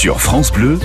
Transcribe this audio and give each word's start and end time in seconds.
Sur 0.00 0.18
France 0.18 0.50
Bleu, 0.50 0.78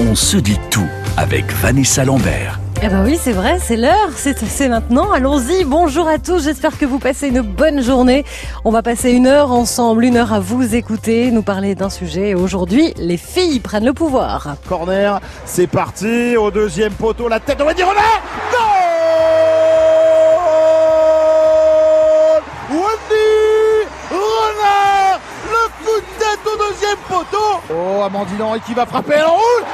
on 0.00 0.14
se 0.14 0.38
dit 0.38 0.58
tout 0.70 0.88
avec 1.18 1.44
Vanessa 1.52 2.06
Lambert. 2.06 2.58
Eh 2.82 2.88
ben 2.88 3.04
oui, 3.04 3.18
c'est 3.20 3.32
vrai, 3.32 3.58
c'est 3.60 3.76
l'heure, 3.76 4.08
c'est 4.16 4.68
maintenant. 4.70 5.12
Allons-y. 5.12 5.64
Bonjour 5.64 6.08
à 6.08 6.18
tous. 6.18 6.44
J'espère 6.44 6.78
que 6.78 6.86
vous 6.86 6.98
passez 6.98 7.28
une 7.28 7.42
bonne 7.42 7.82
journée. 7.82 8.24
On 8.64 8.70
va 8.70 8.80
passer 8.80 9.10
une 9.10 9.26
heure 9.26 9.52
ensemble, 9.52 10.06
une 10.06 10.16
heure 10.16 10.32
à 10.32 10.40
vous 10.40 10.74
écouter, 10.74 11.30
nous 11.32 11.42
parler 11.42 11.74
d'un 11.74 11.90
sujet. 11.90 12.32
Aujourd'hui, 12.32 12.94
les 12.96 13.18
filles 13.18 13.60
prennent 13.60 13.84
le 13.84 13.92
pouvoir. 13.92 14.56
Corner, 14.66 15.20
c'est 15.44 15.66
parti. 15.66 16.38
Au 16.38 16.50
deuxième 16.50 16.94
poteau, 16.94 17.28
la 17.28 17.40
tête, 17.40 17.58
on 17.60 17.66
va 17.66 17.74
dire 17.74 17.88
Oh, 27.70 28.02
Amandine 28.04 28.42
Henry 28.42 28.60
qui 28.60 28.74
va 28.74 28.86
frapper, 28.86 29.14
elle 29.16 29.24
roule 29.24 29.64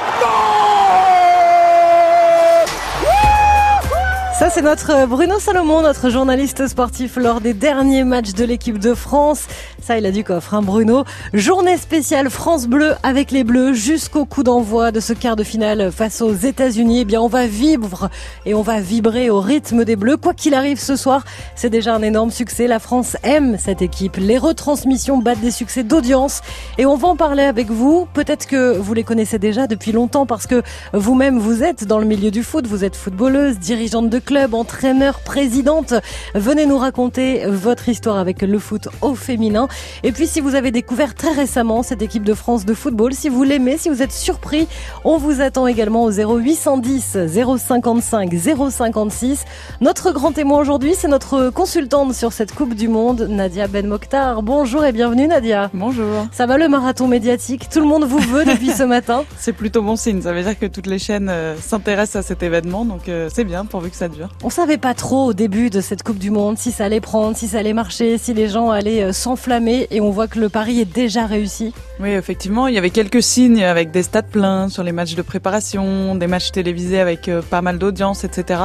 Ça, 4.39 4.49
c'est 4.49 4.63
notre 4.63 5.05
Bruno 5.05 5.37
Salomon, 5.39 5.81
notre 5.83 6.09
journaliste 6.09 6.67
sportif 6.67 7.17
lors 7.17 7.39
des 7.39 7.53
derniers 7.53 8.03
matchs 8.03 8.33
de 8.33 8.43
l'équipe 8.43 8.79
de 8.79 8.95
France. 8.95 9.45
Ça, 9.79 9.99
il 9.99 10.05
a 10.07 10.11
du 10.11 10.23
coffre, 10.23 10.55
hein, 10.55 10.63
Bruno. 10.63 11.03
Journée 11.33 11.77
spéciale 11.77 12.31
France 12.31 12.65
Bleu 12.65 12.95
avec 13.03 13.29
les 13.29 13.43
Bleus 13.43 13.73
jusqu'au 13.73 14.25
coup 14.25 14.41
d'envoi 14.41 14.91
de 14.91 14.99
ce 14.99 15.13
quart 15.13 15.35
de 15.35 15.43
finale 15.43 15.91
face 15.91 16.21
aux 16.21 16.33
États-Unis. 16.33 17.01
Eh 17.01 17.05
bien, 17.05 17.21
on 17.21 17.27
va 17.27 17.45
vivre 17.45 18.09
et 18.47 18.55
on 18.55 18.63
va 18.63 18.79
vibrer 18.79 19.29
au 19.29 19.39
rythme 19.39 19.85
des 19.85 19.95
Bleus. 19.95 20.17
Quoi 20.17 20.33
qu'il 20.33 20.55
arrive 20.55 20.79
ce 20.79 20.95
soir, 20.95 21.23
c'est 21.55 21.69
déjà 21.69 21.93
un 21.93 22.01
énorme 22.01 22.31
succès. 22.31 22.65
La 22.65 22.79
France 22.79 23.15
aime 23.21 23.57
cette 23.59 23.83
équipe. 23.83 24.17
Les 24.17 24.39
retransmissions 24.39 25.19
battent 25.19 25.41
des 25.41 25.51
succès 25.51 25.83
d'audience 25.83 26.41
et 26.79 26.87
on 26.87 26.95
va 26.95 27.09
en 27.09 27.15
parler 27.15 27.43
avec 27.43 27.69
vous. 27.69 28.07
Peut-être 28.13 28.47
que 28.47 28.75
vous 28.77 28.95
les 28.95 29.03
connaissez 29.03 29.37
déjà 29.37 29.67
depuis 29.67 29.91
longtemps 29.91 30.25
parce 30.25 30.47
que 30.47 30.63
vous-même 30.93 31.37
vous 31.37 31.61
êtes 31.61 31.85
dans 31.85 31.99
le 31.99 32.05
milieu 32.05 32.31
du 32.31 32.41
foot. 32.41 32.65
Vous 32.65 32.83
êtes 32.83 32.95
footballeuse, 32.95 33.59
dirigeante 33.59 34.09
de 34.09 34.22
club, 34.23 34.53
entraîneur, 34.53 35.19
présidente. 35.19 35.93
Venez 36.35 36.65
nous 36.65 36.77
raconter 36.77 37.45
votre 37.45 37.89
histoire 37.89 38.17
avec 38.17 38.41
le 38.41 38.59
foot 38.59 38.87
au 39.01 39.15
féminin. 39.15 39.67
Et 40.03 40.11
puis 40.11 40.27
si 40.27 40.41
vous 40.41 40.55
avez 40.55 40.71
découvert 40.71 41.15
très 41.15 41.31
récemment 41.31 41.83
cette 41.83 42.01
équipe 42.01 42.23
de 42.23 42.33
France 42.33 42.65
de 42.65 42.73
football, 42.73 43.13
si 43.13 43.29
vous 43.29 43.43
l'aimez, 43.43 43.77
si 43.77 43.89
vous 43.89 44.01
êtes 44.01 44.11
surpris, 44.11 44.67
on 45.03 45.17
vous 45.17 45.41
attend 45.41 45.67
également 45.67 46.03
au 46.03 46.11
0810 46.11 47.17
055 47.57 48.33
056. 48.71 49.45
Notre 49.81 50.11
grand 50.11 50.31
témoin 50.31 50.59
aujourd'hui, 50.59 50.93
c'est 50.97 51.07
notre 51.07 51.49
consultante 51.49 52.13
sur 52.13 52.33
cette 52.33 52.53
Coupe 52.53 52.75
du 52.75 52.87
Monde, 52.87 53.27
Nadia 53.29 53.67
Ben 53.67 53.87
Mokhtar. 53.87 54.41
Bonjour 54.43 54.85
et 54.85 54.91
bienvenue 54.91 55.27
Nadia. 55.27 55.69
Bonjour. 55.73 56.27
Ça 56.31 56.45
va 56.45 56.57
le 56.57 56.67
marathon 56.67 57.07
médiatique? 57.07 57.69
Tout 57.69 57.79
le 57.79 57.85
monde 57.85 58.03
vous 58.03 58.19
veut 58.19 58.45
depuis 58.45 58.71
ce 58.71 58.83
matin? 58.83 59.23
C'est 59.37 59.53
plutôt 59.53 59.81
bon 59.81 59.95
signe, 59.95 60.21
ça 60.21 60.33
veut 60.33 60.43
dire 60.43 60.57
que 60.57 60.65
toutes 60.65 60.87
les 60.87 60.99
chaînes 60.99 61.29
euh, 61.29 61.55
s'intéressent 61.59 62.23
à 62.23 62.27
cet 62.27 62.43
événement, 62.43 62.85
donc 62.85 63.09
euh, 63.09 63.29
c'est 63.31 63.43
bien 63.43 63.65
pourvu 63.65 63.89
que 63.89 63.95
ça 63.95 64.07
dure. 64.13 64.29
On 64.43 64.49
savait 64.49 64.77
pas 64.77 64.93
trop 64.93 65.25
au 65.25 65.33
début 65.33 65.69
de 65.69 65.81
cette 65.81 66.03
Coupe 66.03 66.17
du 66.17 66.31
Monde 66.31 66.57
si 66.57 66.71
ça 66.71 66.85
allait 66.85 67.01
prendre, 67.01 67.35
si 67.35 67.47
ça 67.47 67.59
allait 67.59 67.73
marcher, 67.73 68.17
si 68.17 68.33
les 68.33 68.47
gens 68.47 68.69
allaient 68.69 69.03
euh, 69.03 69.13
s'enflammer 69.13 69.87
et 69.91 70.01
on 70.01 70.09
voit 70.11 70.27
que 70.27 70.39
le 70.39 70.49
pari 70.49 70.79
est 70.79 70.91
déjà 70.91 71.25
réussi. 71.25 71.73
Oui, 71.99 72.09
effectivement, 72.09 72.67
il 72.67 72.75
y 72.75 72.77
avait 72.77 72.89
quelques 72.89 73.21
signes 73.21 73.63
avec 73.63 73.91
des 73.91 74.03
stades 74.03 74.27
pleins 74.27 74.69
sur 74.69 74.83
les 74.83 74.91
matchs 74.91 75.15
de 75.15 75.21
préparation, 75.21 76.15
des 76.15 76.27
matchs 76.27 76.51
télévisés 76.51 76.99
avec 76.99 77.29
pas 77.49 77.61
mal 77.61 77.77
d'audience, 77.77 78.23
etc. 78.23 78.61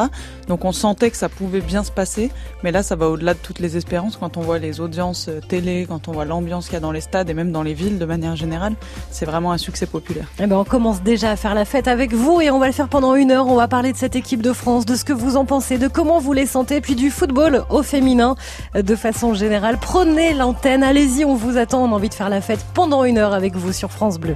Donc 0.48 0.64
on 0.64 0.72
sentait 0.72 1.10
que 1.10 1.16
ça 1.16 1.28
pouvait 1.28 1.60
bien 1.60 1.84
se 1.84 1.92
passer, 1.92 2.30
mais 2.62 2.72
là 2.72 2.82
ça 2.82 2.96
va 2.96 3.08
au-delà 3.08 3.34
de 3.34 3.38
toutes 3.38 3.58
les 3.58 3.76
espérances 3.76 4.16
quand 4.16 4.36
on 4.36 4.40
voit 4.40 4.58
les 4.58 4.80
audiences 4.80 5.30
télé, 5.48 5.86
quand 5.88 6.08
on 6.08 6.12
voit 6.12 6.24
l'ambiance 6.24 6.66
qu'il 6.66 6.74
y 6.74 6.76
a 6.76 6.80
dans 6.80 6.92
les 6.92 7.00
stades 7.00 7.28
et 7.30 7.34
même 7.34 7.52
dans 7.52 7.62
les 7.62 7.74
villes 7.74 7.98
de 7.98 8.04
manière 8.04 8.36
générale. 8.36 8.74
C'est 9.10 9.26
vraiment 9.26 9.52
un 9.52 9.58
succès 9.58 9.86
populaire. 9.86 10.26
Eh 10.40 10.46
ben 10.46 10.56
on 10.56 10.64
commence 10.64 11.02
déjà 11.02 11.30
à 11.30 11.36
faire 11.36 11.54
la 11.54 11.64
fête 11.64 11.88
avec 11.88 12.12
vous 12.12 12.40
et 12.40 12.50
on 12.50 12.58
va 12.58 12.66
le 12.66 12.72
faire 12.72 12.88
pendant 12.88 13.14
une 13.14 13.30
heure. 13.30 13.46
On 13.46 13.56
va 13.56 13.68
parler 13.68 13.92
de 13.92 13.96
cette 13.96 14.16
équipe 14.16 14.42
de 14.42 14.52
France, 14.52 14.86
de 14.86 14.94
ce 14.94 15.04
que 15.04 15.12
vous 15.12 15.36
en 15.36 15.44
pensez, 15.44 15.78
de 15.78 15.88
comment 15.88 16.18
vous 16.18 16.32
les 16.32 16.46
sentez, 16.46 16.80
puis 16.80 16.94
du 16.94 17.10
football 17.10 17.64
au 17.70 17.82
féminin 17.82 18.34
de 18.74 18.96
façon 18.96 19.34
générale. 19.34 19.78
Prenez 19.80 20.34
l'antenne, 20.34 20.82
allez-y, 20.82 21.24
on 21.24 21.34
vous 21.34 21.56
attend. 21.56 21.84
On 21.84 21.92
a 21.92 21.94
envie 21.94 22.08
de 22.08 22.14
faire 22.14 22.30
la 22.30 22.40
fête 22.40 22.64
pendant 22.74 23.04
une 23.04 23.18
heure 23.18 23.34
avec 23.34 23.54
vous 23.54 23.72
sur 23.72 23.90
France 23.90 24.18
Bleu. 24.18 24.34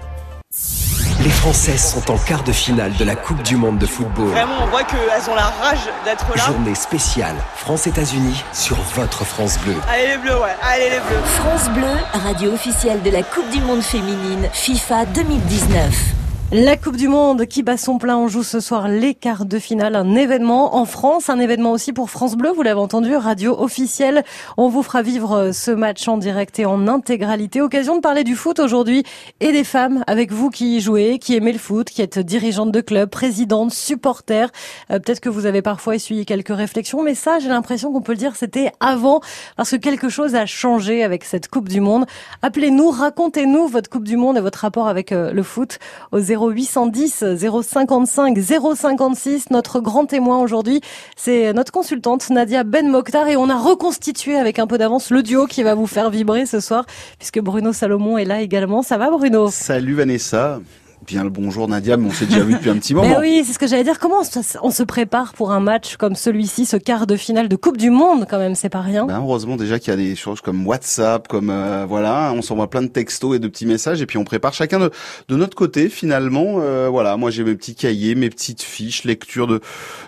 Les 1.22 1.30
Françaises 1.30 1.92
sont 1.92 2.10
en 2.10 2.18
quart 2.18 2.42
de 2.42 2.50
finale 2.50 2.92
de 2.96 3.04
la 3.04 3.14
Coupe 3.14 3.44
du 3.44 3.54
Monde 3.54 3.78
de 3.78 3.86
football. 3.86 4.26
Vraiment, 4.30 4.64
on 4.64 4.66
voit 4.66 4.82
qu'elles 4.82 5.30
ont 5.30 5.36
la 5.36 5.52
rage 5.62 5.88
d'être 6.04 6.26
là. 6.34 6.46
Journée 6.46 6.74
spéciale 6.74 7.36
France-États-Unis 7.54 8.42
sur 8.52 8.76
votre 8.96 9.24
France 9.24 9.56
Bleu. 9.60 9.76
Allez 9.88 10.08
les 10.08 10.16
Bleus, 10.16 10.40
ouais, 10.40 10.56
allez 10.62 10.90
les 10.90 10.98
Bleus. 10.98 11.22
France 11.36 11.70
Bleu, 11.70 11.94
radio 12.12 12.52
officielle 12.52 13.02
de 13.02 13.10
la 13.10 13.22
Coupe 13.22 13.48
du 13.50 13.60
Monde 13.60 13.82
féminine 13.82 14.48
FIFA 14.52 15.04
2019. 15.06 16.21
La 16.54 16.76
Coupe 16.76 16.98
du 16.98 17.08
Monde 17.08 17.46
qui 17.46 17.62
bat 17.62 17.78
son 17.78 17.96
plein, 17.96 18.18
on 18.18 18.28
joue 18.28 18.42
ce 18.42 18.60
soir 18.60 18.86
les 18.86 19.14
quarts 19.14 19.46
de 19.46 19.58
finale, 19.58 19.96
un 19.96 20.14
événement 20.14 20.76
en 20.76 20.84
France, 20.84 21.30
un 21.30 21.38
événement 21.38 21.72
aussi 21.72 21.94
pour 21.94 22.10
France 22.10 22.36
Bleu, 22.36 22.50
vous 22.54 22.60
l'avez 22.60 22.78
entendu, 22.78 23.16
radio 23.16 23.58
officielle. 23.58 24.22
On 24.58 24.68
vous 24.68 24.82
fera 24.82 25.00
vivre 25.00 25.52
ce 25.52 25.70
match 25.70 26.06
en 26.08 26.18
direct 26.18 26.58
et 26.58 26.66
en 26.66 26.88
intégralité. 26.88 27.62
Occasion 27.62 27.96
de 27.96 28.02
parler 28.02 28.22
du 28.22 28.36
foot 28.36 28.58
aujourd'hui 28.58 29.02
et 29.40 29.50
des 29.50 29.64
femmes 29.64 30.04
avec 30.06 30.30
vous 30.30 30.50
qui 30.50 30.76
y 30.76 30.80
jouez, 30.82 31.18
qui 31.18 31.34
aimez 31.34 31.52
le 31.52 31.58
foot, 31.58 31.88
qui 31.88 32.02
êtes 32.02 32.18
dirigeante 32.18 32.70
de 32.70 32.82
club, 32.82 33.08
présidente, 33.08 33.72
supporter. 33.72 34.52
Euh, 34.90 34.98
Peut-être 34.98 35.20
que 35.20 35.30
vous 35.30 35.46
avez 35.46 35.62
parfois 35.62 35.94
essuyé 35.94 36.26
quelques 36.26 36.54
réflexions, 36.54 37.02
mais 37.02 37.14
ça, 37.14 37.38
j'ai 37.38 37.48
l'impression 37.48 37.94
qu'on 37.94 38.02
peut 38.02 38.12
le 38.12 38.18
dire, 38.18 38.36
c'était 38.36 38.72
avant, 38.78 39.22
parce 39.56 39.70
que 39.70 39.76
quelque 39.76 40.10
chose 40.10 40.34
a 40.34 40.44
changé 40.44 41.02
avec 41.02 41.24
cette 41.24 41.48
Coupe 41.48 41.70
du 41.70 41.80
Monde. 41.80 42.04
Appelez-nous, 42.42 42.90
racontez-nous 42.90 43.68
votre 43.68 43.88
Coupe 43.88 44.04
du 44.04 44.18
Monde 44.18 44.36
et 44.36 44.42
votre 44.42 44.58
rapport 44.58 44.88
avec 44.88 45.12
euh, 45.12 45.32
le 45.32 45.42
foot 45.42 45.78
au 46.10 46.18
0810 46.50 47.36
055 47.62 48.38
056. 48.38 49.50
Notre 49.50 49.80
grand 49.80 50.06
témoin 50.06 50.40
aujourd'hui, 50.40 50.80
c'est 51.16 51.52
notre 51.52 51.72
consultante 51.72 52.30
Nadia 52.30 52.64
Ben 52.64 52.88
Mokhtar 52.88 53.28
et 53.28 53.36
on 53.36 53.48
a 53.48 53.56
reconstitué 53.58 54.36
avec 54.36 54.58
un 54.58 54.66
peu 54.66 54.78
d'avance 54.78 55.10
le 55.10 55.22
duo 55.22 55.46
qui 55.46 55.62
va 55.62 55.74
vous 55.74 55.86
faire 55.86 56.10
vibrer 56.10 56.46
ce 56.46 56.60
soir 56.60 56.84
puisque 57.18 57.40
Bruno 57.40 57.72
Salomon 57.72 58.18
est 58.18 58.24
là 58.24 58.40
également. 58.40 58.82
Ça 58.82 58.98
va 58.98 59.10
Bruno? 59.10 59.50
Salut 59.50 59.94
Vanessa 59.94 60.60
Bien 61.06 61.24
le 61.24 61.30
bonjour 61.30 61.66
Nadia, 61.66 61.96
mais 61.96 62.06
on 62.06 62.12
s'est 62.12 62.26
déjà 62.26 62.44
vu 62.44 62.54
depuis 62.54 62.70
un 62.70 62.76
petit 62.76 62.94
moment. 62.94 63.08
Mais 63.08 63.18
oui, 63.18 63.42
c'est 63.44 63.52
ce 63.52 63.58
que 63.58 63.66
j'allais 63.66 63.82
dire. 63.82 63.98
Comment 63.98 64.22
on 64.62 64.70
se 64.70 64.82
prépare 64.84 65.32
pour 65.32 65.50
un 65.50 65.58
match 65.58 65.96
comme 65.96 66.14
celui-ci, 66.14 66.64
ce 66.64 66.76
quart 66.76 67.06
de 67.06 67.16
finale 67.16 67.48
de 67.48 67.56
Coupe 67.56 67.76
du 67.76 67.90
Monde 67.90 68.26
quand 68.30 68.38
même, 68.38 68.54
c'est 68.54 68.68
pas 68.68 68.80
rien. 68.80 69.06
Ben, 69.06 69.18
heureusement 69.18 69.56
déjà 69.56 69.78
qu'il 69.78 69.90
y 69.90 69.94
a 69.94 69.96
des 69.96 70.14
choses 70.14 70.40
comme 70.40 70.64
WhatsApp, 70.66 71.26
comme 71.26 71.50
euh, 71.50 71.86
voilà, 71.88 72.32
on 72.36 72.42
s'envoie 72.42 72.70
plein 72.70 72.82
de 72.82 72.88
textos 72.88 73.34
et 73.34 73.38
de 73.40 73.48
petits 73.48 73.66
messages 73.66 74.00
et 74.00 74.06
puis 74.06 74.18
on 74.18 74.24
prépare 74.24 74.54
chacun 74.54 74.78
de, 74.78 74.90
de 75.28 75.36
notre 75.36 75.56
côté 75.56 75.88
finalement. 75.88 76.58
Euh, 76.60 76.88
voilà, 76.88 77.16
moi 77.16 77.30
j'ai 77.30 77.42
mes 77.42 77.54
petits 77.54 77.74
cahiers, 77.74 78.14
mes 78.14 78.30
petites 78.30 78.62
fiches, 78.62 79.04
lecture 79.04 79.46
de 79.46 79.60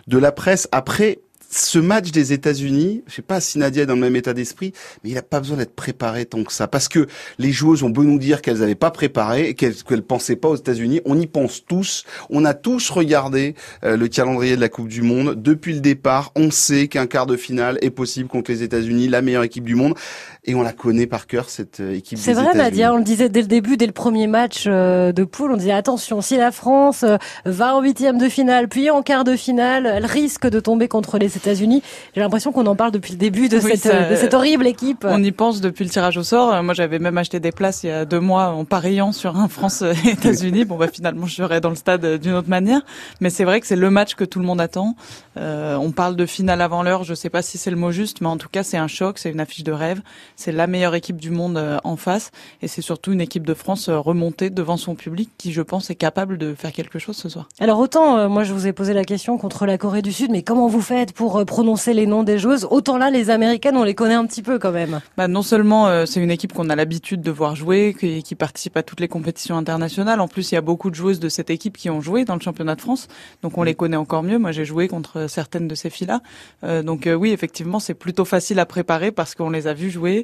de 0.07 0.19
la 0.19 0.33
presse. 0.33 0.69
Après, 0.71 1.21
ce 1.55 1.79
match 1.79 2.11
des 2.11 2.33
États-Unis, 2.33 3.05
je 3.07 3.15
sais 3.15 3.23
pas 3.23 3.41
si 3.41 3.59
Nadia 3.59 3.85
est 3.85 3.87
dans 3.87 3.95
le 3.95 4.01
même 4.01 4.17
état 4.17 4.35
d'esprit, 4.35 4.73
mais 5.03 5.11
il 5.11 5.19
a 5.19 5.23
pas 5.23 5.39
besoin 5.39 5.57
d'être 5.57 5.75
préparé 5.75 6.27
tant 6.27 6.43
que 6.43 6.53
ça, 6.53 6.67
parce 6.67 6.89
que 6.89 7.07
les 7.39 7.53
joueuses 7.53 7.85
ont 7.85 7.91
beau 7.91 8.03
nous 8.03 8.19
dire 8.19 8.43
qu'elles 8.43 8.59
n'avaient 8.59 8.75
pas 8.75 8.91
préparé 8.91 9.55
qu'elles 9.55 9.77
qu'elles 9.77 10.03
pensaient 10.03 10.37
pas 10.37 10.49
aux 10.49 10.57
États-Unis. 10.57 11.01
On 11.05 11.19
y 11.19 11.27
pense 11.27 11.65
tous. 11.65 12.05
On 12.29 12.45
a 12.45 12.55
tous 12.55 12.91
regardé 12.91 13.55
euh, 13.85 13.97
le 13.97 14.09
calendrier 14.09 14.57
de 14.57 14.61
la 14.61 14.69
Coupe 14.69 14.89
du 14.89 15.03
Monde 15.03 15.41
depuis 15.41 15.75
le 15.75 15.81
départ. 15.81 16.33
On 16.35 16.51
sait 16.51 16.89
qu'un 16.89 17.07
quart 17.07 17.27
de 17.27 17.37
finale 17.37 17.79
est 17.83 17.91
possible 17.91 18.29
contre 18.29 18.51
les 18.51 18.63
États-Unis, 18.63 19.09
la 19.09 19.23
meilleure 19.23 19.45
équipe 19.45 19.65
du 19.65 19.77
monde, 19.77 19.95
et 20.47 20.55
on 20.55 20.63
la 20.63 20.73
connaît 20.73 21.07
par 21.07 21.27
cœur 21.27 21.49
cette 21.49 21.81
euh, 21.81 21.95
équipe. 21.95 22.19
C'est 22.19 22.33
vrai, 22.35 22.55
Nadia. 22.55 22.93
On 22.93 22.99
le 22.99 23.03
disait 23.05 23.29
dès 23.29 23.41
le 23.41 23.47
début, 23.47 23.77
dès 23.77 23.87
le 23.87 23.93
premier 23.93 24.27
match 24.27 24.65
euh, 24.67 25.13
de 25.13 25.25
poule, 25.25 25.53
on 25.53 25.57
disait 25.57 25.73
attention, 25.73 26.21
si 26.21 26.37
la 26.37 26.53
France 26.53 27.05
va 27.45 27.75
en 27.77 27.81
huitième 27.83 28.19
de 28.19 28.29
finale, 28.29 28.69
puis 28.69 28.91
en 28.91 29.03
quart 29.03 29.25
de 29.25 29.37
finale, 29.37 29.87
elle 29.87 30.07
risque 30.07 30.47
de 30.49 30.61
tomber 30.61 30.89
contre 30.89 31.19
les 31.19 31.37
États-Unis. 31.37 31.83
J'ai 32.15 32.21
l'impression 32.21 32.53
qu'on 32.53 32.67
en 32.67 32.77
parle 32.77 32.93
depuis 32.93 33.13
le 33.13 33.19
début 33.19 33.49
de, 33.49 33.59
Oui, 33.59 33.71
cette, 33.73 33.81
ça- 33.93 34.09
de 34.11 34.17
cette 34.17 34.35
horrible 34.35 34.67
équipe. 34.67 35.07
On 35.09 35.23
y 35.23 35.33
pense 35.33 35.61
depuis 35.61 35.85
le 35.85 35.91
tirage 35.91 36.17
au 36.19 36.23
sort. 36.23 36.53
Euh, 36.55 36.63
Moi, 36.63 36.75
j'avais 36.75 36.99
même 36.99 37.17
acheté 37.19 37.41
des 37.41 37.53
places 37.53 37.83
il 37.85 37.89
y 37.89 37.91
a 37.91 38.05
deux 38.05 38.21
mois 38.21 38.49
en 38.49 38.65
pariant 38.65 39.13
sur 39.13 39.37
un 39.37 39.49
France-États-Unis. 39.49 40.65
Bon, 40.75 40.77
bah 40.77 40.89
finalement, 40.93 41.27
je 41.27 41.35
serai 41.35 41.61
dans 41.61 41.69
le 41.71 41.77
stade 41.77 42.05
euh, 42.05 42.19
d'une 42.19 42.33
autre 42.35 42.49
manière. 42.49 42.81
Mais 43.21 43.31
c'est 43.31 43.45
vrai 43.45 43.61
que 43.61 43.67
c'est 43.67 43.77
le 43.77 43.91
match 43.91 44.15
que 44.15 44.25
tout 44.25 44.39
le 44.39 44.45
monde 44.47 44.61
attend. 44.61 44.97
Euh, 45.37 45.77
on 45.77 45.91
parle 45.93 46.17
de 46.17 46.27
finale 46.27 46.61
avant 46.61 46.83
l'heure. 46.83 47.05
Je 47.05 47.15
sais 47.15 47.29
pas 47.31 47.43
si 47.43 47.59
c'est 47.59 47.71
le 47.71 47.77
mot 47.77 47.91
juste, 47.91 48.21
mais 48.21 48.29
en 48.29 48.37
tout 48.37 48.49
cas, 48.51 48.63
c'est 48.63 48.77
un 48.77 48.89
choc. 48.89 49.19
C'est 49.19 49.31
une 49.31 49.41
affiche 49.41 49.65
de 49.65 49.73
rêve. 49.73 50.01
C'est 50.37 50.53
la 50.53 50.67
meilleure 50.67 50.95
équipe 50.95 51.17
du 51.17 51.31
monde 51.31 51.57
euh, 51.57 51.79
en 51.85 51.97
face, 51.97 52.31
et 52.63 52.69
c'est 52.69 52.83
surtout 52.83 53.13
une 53.13 53.21
équipe 53.21 53.47
de 53.47 53.55
France 53.55 53.89
euh, 53.89 53.99
remontée 53.99 54.51
devant 54.51 54.77
son 54.77 54.95
public 54.95 55.31
qui, 55.39 55.53
je 55.53 55.63
pense, 55.63 55.91
est 55.91 55.95
capable 55.95 56.39
de 56.39 56.55
faire 56.55 56.73
quelque 56.73 56.99
chose 56.99 57.17
ce 57.17 57.29
soir. 57.29 57.49
Alors 57.61 57.79
autant, 57.79 58.19
euh, 58.19 58.29
moi 58.29 58.45
je 58.45 58.53
vous 58.53 58.67
ai 58.67 58.73
posé 58.73 58.95
la 58.95 59.05
question 59.05 59.39
contre 59.39 59.67
la 59.67 59.79
Corée 59.79 60.03
du 60.03 60.13
Sud, 60.13 60.31
mais 60.31 60.43
comment 60.43 60.69
vous 60.69 60.81
faites 60.81 61.13
pour 61.13 61.39
euh, 61.39 61.45
prononcer 61.45 61.95
les 61.95 62.07
noms 62.07 62.23
des 62.23 62.39
joueuses? 62.39 62.67
Autant 62.71 62.99
là, 62.99 63.11
les 63.11 63.31
Américaines, 63.31 63.77
on 63.77 63.85
les 63.85 63.95
connaît 63.95 64.15
un 64.15 64.27
petit 64.27 64.43
peu 64.43 64.59
quand 64.59 64.73
même. 64.73 65.01
Bah, 65.17 65.29
non 65.29 65.43
seulement 65.43 65.87
euh, 65.89 66.07
c'est 66.07 66.21
une 66.21 66.31
équipe 66.31 66.53
qu'on 66.53 66.69
a 66.71 66.77
l'habitude 66.77 67.23
de 67.23 67.31
voir 67.31 67.57
jouer, 67.57 67.95
qui, 67.99 68.23
qui, 68.23 68.35
participe 68.35 68.77
à 68.77 68.83
toutes 68.83 69.01
les 69.01 69.09
compétitions 69.09 69.57
internationales. 69.57 70.21
En 70.21 70.29
plus, 70.29 70.51
il 70.53 70.57
y 70.57 70.59
a 70.59 70.61
beaucoup 70.61 70.91
de 70.91 70.95
joueuses 70.95 71.21
de 71.21 71.29
cette 71.29 71.51
équipe 71.51 71.77
qui 71.77 71.91
ont 71.91 72.01
joué 72.01 72.25
dans 72.25 72.35
le 72.35 72.41
championnat 72.41 72.75
de 72.75 72.81
France, 72.81 73.09
donc 73.43 73.57
on 73.57 73.63
les 73.63 73.75
connaît 73.75 73.97
encore 73.97 74.23
mieux. 74.23 74.39
Moi, 74.39 74.53
j'ai 74.53 74.65
joué 74.65 74.89
contre 74.89 75.27
certaines 75.29 75.69
de 75.69 75.75
ces 75.75 75.91
filles-là, 75.91 76.83
donc 76.83 77.09
oui, 77.09 77.31
effectivement, 77.31 77.79
c'est 77.79 77.95
plutôt 77.95 78.25
facile 78.25 78.59
à 78.59 78.67
préparer 78.67 79.13
parce 79.13 79.35
qu'on 79.35 79.51
les 79.51 79.67
a 79.67 79.75
vues 79.75 79.91
jouer, 79.91 80.24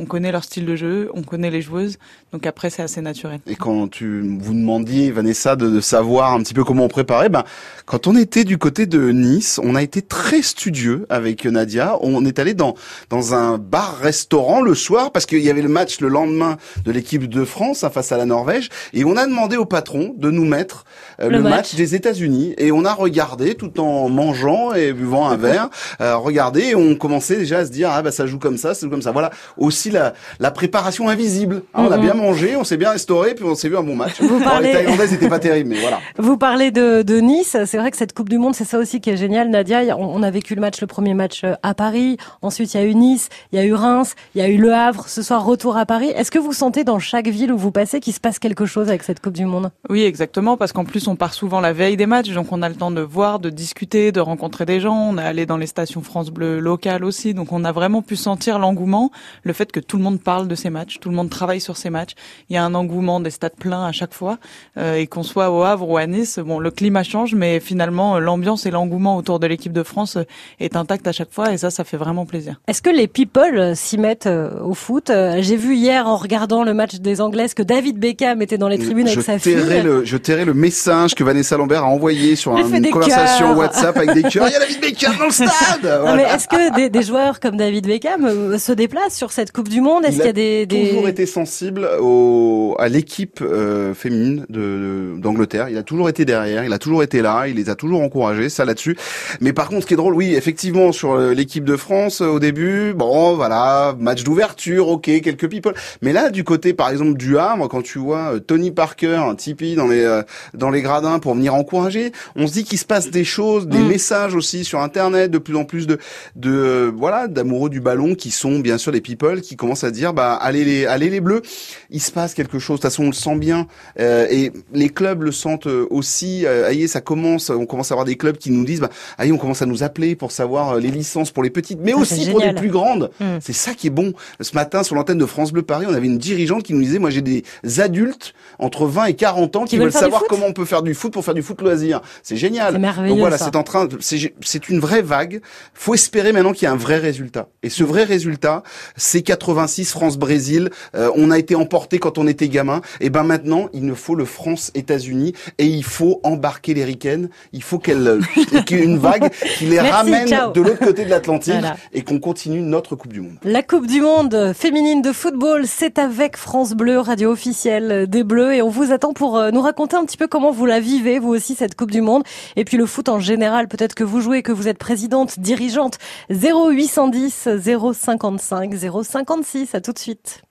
on 0.00 0.06
connaît 0.06 0.32
leur 0.32 0.44
style 0.44 0.64
de 0.64 0.76
jeu, 0.76 1.10
on 1.14 1.22
connaît 1.22 1.50
les 1.50 1.60
joueuses, 1.60 1.98
donc 2.32 2.46
après 2.46 2.70
c'est 2.70 2.82
assez 2.82 3.02
naturel. 3.02 3.40
Et 3.46 3.54
quand 3.54 3.88
tu 3.88 4.38
vous 4.40 4.54
demandiez, 4.54 5.10
Vanessa, 5.10 5.56
de, 5.56 5.68
de 5.68 5.80
savoir 5.80 6.32
un 6.32 6.42
petit 6.42 6.54
peu 6.54 6.64
comment 6.64 6.84
on 6.84 6.88
préparait, 6.88 7.28
ben 7.28 7.44
quand 7.84 8.06
on 8.06 8.16
était 8.16 8.44
du 8.44 8.56
côté 8.56 8.86
de 8.86 9.10
Nice, 9.10 9.60
on 9.62 9.74
a 9.74 9.82
été 9.82 10.00
très 10.00 10.40
studieux 10.40 11.06
avec 11.10 11.44
Nadia. 11.44 11.98
On 12.00 12.24
est 12.24 12.38
allé 12.38 12.54
dans 12.54 12.74
dans 13.10 13.34
un 13.34 13.58
bar-restaurant 13.58 14.62
le 14.62 14.74
soir 14.74 15.12
parce 15.12 15.26
qu'il 15.26 15.40
y 15.40 15.50
avait 15.50 15.60
le 15.60 15.68
match 15.68 16.00
le 16.00 16.08
lendemain 16.08 16.56
de 16.84 16.92
l'équipe 16.92 17.28
de 17.28 17.44
France 17.44 17.84
hein, 17.84 17.90
face 17.90 18.12
à 18.12 18.16
la 18.16 18.24
Norvège 18.24 18.70
et 18.94 19.04
on 19.04 19.16
a 19.16 19.26
demandé 19.26 19.56
au 19.56 19.66
patron 19.66 20.14
de 20.16 20.30
nous 20.30 20.46
mettre 20.46 20.84
euh, 21.20 21.28
le, 21.28 21.38
le, 21.38 21.42
match, 21.42 21.52
match 21.52 21.74
des 21.74 21.94
États-Unis 21.94 22.54
et 22.56 22.72
on 22.72 22.84
a 22.84 22.94
regardé 22.94 23.54
tout 23.54 23.78
en 23.80 24.08
mangeant 24.08 24.72
et 24.72 24.92
buvant 24.92 25.28
un 25.28 25.36
verre, 25.36 25.68
euh, 26.00 26.16
regardé 26.16 26.68
et 26.68 26.74
on 26.74 26.94
commençait 26.94 27.36
déjà 27.36 27.58
à 27.58 27.66
se 27.66 27.70
dire 27.70 27.90
ah 27.92 28.00
bah 28.00 28.12
ça 28.12 28.26
joue 28.26 28.38
comme 28.38 28.56
ça, 28.56 28.72
ça 28.72 28.86
joue 28.86 28.90
comme 28.90 29.02
ça. 29.02 29.12
Voilà 29.12 29.30
aussi 29.58 29.89
la 29.92 30.14
la 30.38 30.50
préparation 30.50 31.08
invisible. 31.08 31.62
Hein, 31.74 31.86
On 31.88 31.92
a 31.92 31.98
bien 31.98 32.14
mangé, 32.14 32.56
on 32.56 32.64
s'est 32.64 32.76
bien 32.76 32.90
restauré, 32.90 33.34
puis 33.34 33.44
on 33.44 33.54
s'est 33.54 33.68
vu 33.68 33.76
un 33.76 33.82
bon 33.82 33.96
match. 33.96 34.20
Vous 34.20 34.38
bon, 34.38 34.44
parlez... 34.44 34.68
les 34.68 34.74
Thaïlandaises 34.74 35.12
n'étaient 35.12 35.28
pas 35.28 35.38
terribles, 35.38 35.70
mais 35.70 35.80
voilà. 35.80 35.98
Vous 36.18 36.36
parlez 36.36 36.70
de, 36.70 37.02
de 37.02 37.16
Nice. 37.18 37.56
C'est 37.66 37.78
vrai 37.78 37.90
que 37.90 37.96
cette 37.96 38.12
Coupe 38.12 38.28
du 38.28 38.38
Monde, 38.38 38.54
c'est 38.54 38.64
ça 38.64 38.78
aussi 38.78 39.00
qui 39.00 39.10
est 39.10 39.16
génial, 39.16 39.50
Nadia. 39.50 39.96
On, 39.96 40.22
a 40.22 40.30
vécu 40.30 40.54
le 40.54 40.60
match, 40.60 40.80
le 40.80 40.86
premier 40.86 41.14
match 41.14 41.42
euh, 41.44 41.54
à 41.62 41.74
Paris. 41.74 42.16
Ensuite, 42.42 42.74
il 42.74 42.80
y 42.80 42.80
a 42.80 42.86
eu 42.86 42.94
Nice, 42.94 43.28
il 43.52 43.58
y 43.58 43.62
a 43.62 43.64
eu 43.64 43.74
Reims, 43.74 44.14
il 44.34 44.40
y 44.40 44.44
a 44.44 44.48
eu 44.48 44.56
Le 44.56 44.72
Havre. 44.72 45.08
Ce 45.08 45.22
soir, 45.22 45.44
retour 45.44 45.76
à 45.76 45.86
Paris. 45.86 46.12
Est-ce 46.14 46.30
que 46.30 46.38
vous 46.38 46.52
sentez 46.52 46.84
dans 46.84 46.98
chaque 46.98 47.28
ville 47.28 47.52
où 47.52 47.58
vous 47.58 47.70
passez 47.70 48.00
qu'il 48.00 48.12
se 48.12 48.20
passe 48.20 48.38
quelque 48.38 48.66
chose 48.66 48.88
avec 48.88 49.02
cette 49.02 49.20
Coupe 49.20 49.34
du 49.34 49.46
Monde? 49.46 49.70
Oui, 49.88 50.02
exactement, 50.02 50.56
parce 50.56 50.72
qu'en 50.72 50.84
plus, 50.84 51.08
on 51.08 51.16
part 51.16 51.34
souvent 51.34 51.60
la 51.60 51.72
veille 51.72 51.96
des 51.96 52.06
matchs, 52.06 52.30
donc 52.30 52.52
on 52.52 52.62
a 52.62 52.68
le 52.68 52.74
temps 52.74 52.90
de 52.90 53.00
voir, 53.00 53.38
de 53.38 53.50
discuter, 53.50 54.12
de 54.12 54.20
rencontrer 54.20 54.66
des 54.66 54.80
gens. 54.80 55.10
On 55.10 55.18
est 55.18 55.24
allé 55.24 55.46
dans 55.46 55.56
les 55.56 55.66
stations 55.66 56.02
France 56.02 56.30
Bleu 56.30 56.58
locales 56.60 57.04
aussi, 57.04 57.34
donc 57.34 57.52
on 57.52 57.64
a 57.64 57.72
vraiment 57.72 58.02
pu 58.02 58.16
sentir 58.16 58.58
l'engouement, 58.58 59.10
le 59.42 59.52
fait 59.52 59.72
que 59.72 59.79
tout 59.80 59.96
le 59.96 60.02
monde 60.02 60.20
parle 60.20 60.48
de 60.48 60.54
ces 60.54 60.70
matchs, 60.70 60.98
tout 61.00 61.08
le 61.08 61.16
monde 61.16 61.30
travaille 61.30 61.60
sur 61.60 61.76
ces 61.76 61.90
matchs. 61.90 62.12
Il 62.48 62.54
y 62.54 62.56
a 62.56 62.64
un 62.64 62.74
engouement 62.74 63.20
des 63.20 63.30
stades 63.30 63.56
pleins 63.58 63.84
à 63.84 63.92
chaque 63.92 64.14
fois, 64.14 64.38
euh, 64.76 64.94
et 64.94 65.06
qu'on 65.06 65.22
soit 65.22 65.50
au 65.50 65.62
Havre 65.62 65.88
ou 65.88 65.96
à 65.96 66.06
Nice, 66.06 66.38
bon, 66.38 66.58
le 66.58 66.70
climat 66.70 67.02
change, 67.02 67.34
mais 67.34 67.60
finalement 67.60 68.18
l'ambiance 68.18 68.66
et 68.66 68.70
l'engouement 68.70 69.16
autour 69.16 69.40
de 69.40 69.46
l'équipe 69.46 69.72
de 69.72 69.82
France 69.82 70.18
est 70.58 70.76
intact 70.76 71.06
à 71.06 71.12
chaque 71.12 71.32
fois, 71.32 71.52
et 71.52 71.58
ça, 71.58 71.70
ça 71.70 71.84
fait 71.84 71.96
vraiment 71.96 72.26
plaisir. 72.26 72.60
Est-ce 72.68 72.82
que 72.82 72.90
les 72.90 73.08
people 73.08 73.74
s'y 73.76 73.98
mettent 73.98 74.26
euh, 74.26 74.60
au 74.62 74.74
foot 74.74 75.12
J'ai 75.38 75.56
vu 75.56 75.76
hier 75.76 76.06
en 76.06 76.16
regardant 76.16 76.64
le 76.64 76.74
match 76.74 76.96
des 76.96 77.20
Anglaises 77.20 77.54
que 77.54 77.62
David 77.62 77.98
Beckham 77.98 78.42
était 78.42 78.58
dans 78.58 78.68
les 78.68 78.78
tribunes 78.78 79.06
je 79.06 79.14
avec 79.14 79.24
sa 79.24 79.38
fille. 79.38 79.54
Le, 79.54 80.04
je 80.04 80.16
tairai 80.16 80.44
le 80.44 80.54
message 80.54 81.14
que 81.14 81.24
Vanessa 81.24 81.56
Lambert 81.56 81.84
a 81.84 81.88
envoyé 81.88 82.36
sur 82.36 82.54
un, 82.54 82.66
une 82.66 82.90
conversation. 82.90 83.56
WhatsApp 83.56 83.96
avec 83.96 84.12
des 84.14 84.22
cœurs. 84.22 84.48
Il 84.48 84.52
y 84.52 84.56
a 84.56 84.58
David 84.58 84.80
Beckham 84.80 85.16
dans 85.16 85.26
le 85.26 85.30
stade. 85.30 85.48
Voilà. 85.82 86.10
Non, 86.10 86.16
mais 86.16 86.22
est-ce 86.22 86.48
que 86.48 86.74
des, 86.74 86.90
des, 86.90 87.02
joueurs 87.02 87.40
comme 87.40 87.56
David 87.56 87.86
Beckham 87.86 88.24
euh, 88.24 88.58
se 88.58 88.72
déplacent 88.72 89.16
sur 89.16 89.32
cette 89.32 89.52
Coupe 89.60 89.68
du 89.68 89.82
Monde 89.82 90.06
Est-ce 90.06 90.16
qu'il 90.16 90.24
y 90.24 90.28
a 90.28 90.32
des, 90.32 90.64
des... 90.64 90.88
toujours 90.88 91.06
été 91.06 91.26
sensible 91.26 91.86
au, 92.00 92.74
à 92.78 92.88
l'équipe 92.88 93.40
euh, 93.42 93.92
féminine 93.92 94.46
de, 94.48 95.12
d'Angleterre. 95.18 95.68
Il 95.68 95.76
a 95.76 95.82
toujours 95.82 96.08
été 96.08 96.24
derrière, 96.24 96.64
il 96.64 96.72
a 96.72 96.78
toujours 96.78 97.02
été 97.02 97.20
là, 97.20 97.46
il 97.46 97.56
les 97.56 97.68
a 97.68 97.74
toujours 97.74 98.00
encouragés, 98.00 98.48
ça 98.48 98.64
là-dessus. 98.64 98.96
Mais 99.42 99.52
par 99.52 99.68
contre, 99.68 99.82
ce 99.82 99.86
qui 99.86 99.92
est 99.92 99.98
drôle, 99.98 100.14
oui, 100.14 100.34
effectivement, 100.34 100.92
sur 100.92 101.14
l'équipe 101.18 101.64
de 101.64 101.76
France, 101.76 102.22
au 102.22 102.38
début, 102.38 102.94
bon, 102.94 103.34
voilà, 103.34 103.94
match 103.98 104.24
d'ouverture, 104.24 104.88
ok, 104.88 105.02
quelques 105.02 105.50
people. 105.50 105.74
Mais 106.00 106.14
là, 106.14 106.30
du 106.30 106.42
côté, 106.42 106.72
par 106.72 106.88
exemple, 106.88 107.18
du 107.18 107.36
Havre, 107.36 107.68
quand 107.68 107.82
tu 107.82 107.98
vois 107.98 108.36
euh, 108.36 108.38
Tony 108.38 108.70
Parker, 108.70 109.16
un 109.16 109.34
Tipeee 109.34 109.74
dans 109.74 109.88
les 109.88 110.04
euh, 110.04 110.22
dans 110.54 110.70
les 110.70 110.80
gradins 110.80 111.18
pour 111.18 111.34
venir 111.34 111.54
encourager, 111.54 112.12
on 112.34 112.46
se 112.46 112.54
dit 112.54 112.64
qu'il 112.64 112.78
se 112.78 112.86
passe 112.86 113.10
des 113.10 113.24
choses, 113.24 113.66
des 113.66 113.76
mmh. 113.76 113.88
messages 113.88 114.34
aussi 114.34 114.64
sur 114.64 114.80
Internet, 114.80 115.30
de 115.30 115.36
plus 115.36 115.56
en 115.56 115.64
plus 115.66 115.86
de 115.86 115.98
de 116.34 116.50
euh, 116.50 116.92
voilà 116.96 117.28
d'amoureux 117.28 117.68
du 117.68 117.82
ballon 117.82 118.14
qui 118.14 118.30
sont 118.30 118.58
bien 118.60 118.78
sûr 118.78 118.90
des 118.90 119.02
people 119.02 119.42
qui 119.49 119.49
commencent 119.56 119.84
à 119.84 119.90
dire 119.90 120.12
bah 120.12 120.34
allez 120.34 120.64
les 120.64 120.86
allez 120.86 121.10
les 121.10 121.20
bleus, 121.20 121.42
il 121.90 122.00
se 122.00 122.10
passe 122.10 122.34
quelque 122.34 122.58
chose. 122.58 122.78
De 122.78 122.82
toute 122.82 122.90
façon, 122.90 123.04
on 123.04 123.06
le 123.06 123.12
sent 123.12 123.36
bien 123.36 123.66
euh, 123.98 124.26
et 124.30 124.52
les 124.72 124.88
clubs 124.88 125.22
le 125.22 125.32
sentent 125.32 125.66
aussi. 125.66 126.46
Euh, 126.46 126.68
allez, 126.68 126.88
ça 126.88 127.00
commence, 127.00 127.50
on 127.50 127.66
commence 127.66 127.90
à 127.90 127.94
avoir 127.94 128.04
des 128.04 128.16
clubs 128.16 128.36
qui 128.36 128.50
nous 128.50 128.64
disent 128.64 128.80
bah 128.80 128.90
allez, 129.18 129.32
on 129.32 129.38
commence 129.38 129.62
à 129.62 129.66
nous 129.66 129.82
appeler 129.82 130.16
pour 130.16 130.32
savoir 130.32 130.76
les 130.76 130.90
licences 130.90 131.30
pour 131.30 131.42
les 131.42 131.50
petites, 131.50 131.80
mais 131.82 131.92
Ça, 131.92 131.98
aussi 131.98 132.30
pour 132.30 132.40
les 132.40 132.52
plus 132.52 132.70
grandes. 132.70 133.10
Mmh. 133.20 133.24
C'est 133.40 133.52
ça 133.52 133.74
qui 133.74 133.88
est 133.88 133.90
bon. 133.90 134.12
Ce 134.40 134.54
matin 134.54 134.82
sur 134.82 134.94
l'antenne 134.94 135.18
de 135.18 135.26
France 135.26 135.52
Bleu 135.52 135.62
Paris, 135.62 135.86
on 135.88 135.94
avait 135.94 136.06
une 136.06 136.18
dirigeante 136.18 136.62
qui 136.62 136.74
nous 136.74 136.80
disait 136.80 136.98
moi 136.98 137.10
j'ai 137.10 137.22
des 137.22 137.44
adultes 137.78 138.34
entre 138.58 138.86
20 138.86 139.06
et 139.06 139.14
40 139.14 139.56
ans 139.56 139.64
qui, 139.64 139.70
Qui 139.70 139.78
veulent 139.78 139.92
savoir 139.92 140.24
comment 140.28 140.46
on 140.46 140.52
peut 140.52 140.64
faire 140.64 140.82
du 140.82 140.94
foot 140.94 141.12
pour 141.12 141.24
faire 141.24 141.34
du 141.34 141.42
foot 141.42 141.60
loisir. 141.60 142.00
C'est 142.22 142.36
génial. 142.36 142.80
Donc 142.80 143.18
voilà, 143.18 143.38
c'est 143.38 143.56
en 143.56 143.62
train, 143.62 143.88
c'est 144.00 144.32
c'est 144.42 144.68
une 144.68 144.80
vraie 144.80 145.02
vague. 145.02 145.40
Faut 145.74 145.94
espérer 145.94 146.32
maintenant 146.32 146.52
qu'il 146.52 146.62
y 146.62 146.70
ait 146.70 146.74
un 146.74 146.76
vrai 146.76 146.98
résultat. 146.98 147.48
Et 147.62 147.70
ce 147.70 147.84
vrai 147.84 148.04
résultat, 148.04 148.62
c'est 148.96 149.22
86 149.40 149.90
France-Brésil. 149.92 150.70
Euh, 150.94 151.10
on 151.16 151.30
a 151.30 151.38
été 151.38 151.54
emporté 151.54 151.98
quand 151.98 152.18
on 152.18 152.26
était 152.26 152.48
gamin. 152.48 152.82
Et 153.00 153.08
ben 153.10 153.22
maintenant, 153.22 153.68
il 153.72 153.84
nous 153.86 153.94
faut 153.94 154.14
le 154.14 154.24
France-États-Unis 154.26 155.32
et 155.58 155.66
il 155.66 155.82
faut 155.82 156.20
embarquer 156.22 156.74
les 156.74 156.84
ricaines. 156.84 157.30
Il 157.52 157.62
faut 157.62 157.78
qu'elle, 157.78 158.20
qu'il 158.66 158.78
y 158.78 158.80
ait 158.80 158.84
une 158.84 158.98
vague 158.98 159.30
qui 159.56 159.64
les 159.64 159.76
Merci, 159.76 159.90
ramène 159.90 160.28
ciao. 160.28 160.52
de 160.52 160.60
l'autre 160.60 160.84
côté 160.84 161.04
de 161.04 161.10
l'Atlantique 161.10 161.54
Voilà. 161.54 161.76
et 161.92 162.02
qu'on 162.02 162.18
continue 162.18 162.60
notre 162.60 162.94
Coupe 162.96 163.12
du 163.12 163.20
Monde. 163.22 163.36
La 163.44 163.62
Coupe 163.62 163.86
du 163.86 164.00
Monde 164.02 164.52
féminine 164.54 165.00
de 165.02 165.12
football, 165.12 165.64
c'est 165.66 165.98
avec 165.98 166.36
France 166.36 166.72
Bleu, 166.74 166.98
radio 166.98 167.30
officielle 167.32 168.06
des 168.08 168.22
Bleus, 168.24 168.54
et 168.54 168.62
on 168.62 168.68
vous 168.68 168.92
attend 168.92 169.12
pour 169.14 169.38
euh, 169.38 169.50
nous 169.50 169.62
raconter 169.62 169.96
un 169.96 170.04
petit 170.04 170.16
peu 170.18 170.26
comment 170.26 170.50
vous 170.52 170.66
la 170.66 170.80
vivez, 170.80 171.18
vous 171.18 171.30
aussi, 171.30 171.54
cette 171.54 171.74
Coupe 171.74 171.90
du 171.90 172.02
Monde, 172.02 172.24
et 172.56 172.64
puis 172.64 172.76
le 172.76 172.84
foot 172.86 173.08
en 173.08 173.20
général, 173.20 173.68
peut-être 173.68 173.94
que 173.94 174.04
vous 174.04 174.20
jouez, 174.20 174.42
que 174.42 174.52
vous 174.52 174.68
êtes 174.68 174.78
présidente, 174.78 175.40
dirigeante, 175.40 175.96
0810 176.30 177.48
055 177.94 179.29
056, 179.30 179.76
à 179.76 179.80
tout 179.80 179.92
de 179.92 179.98
suite. 179.98 180.42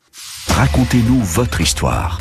Racontez-nous 0.47 1.19
votre 1.19 1.59
histoire. 1.59 2.17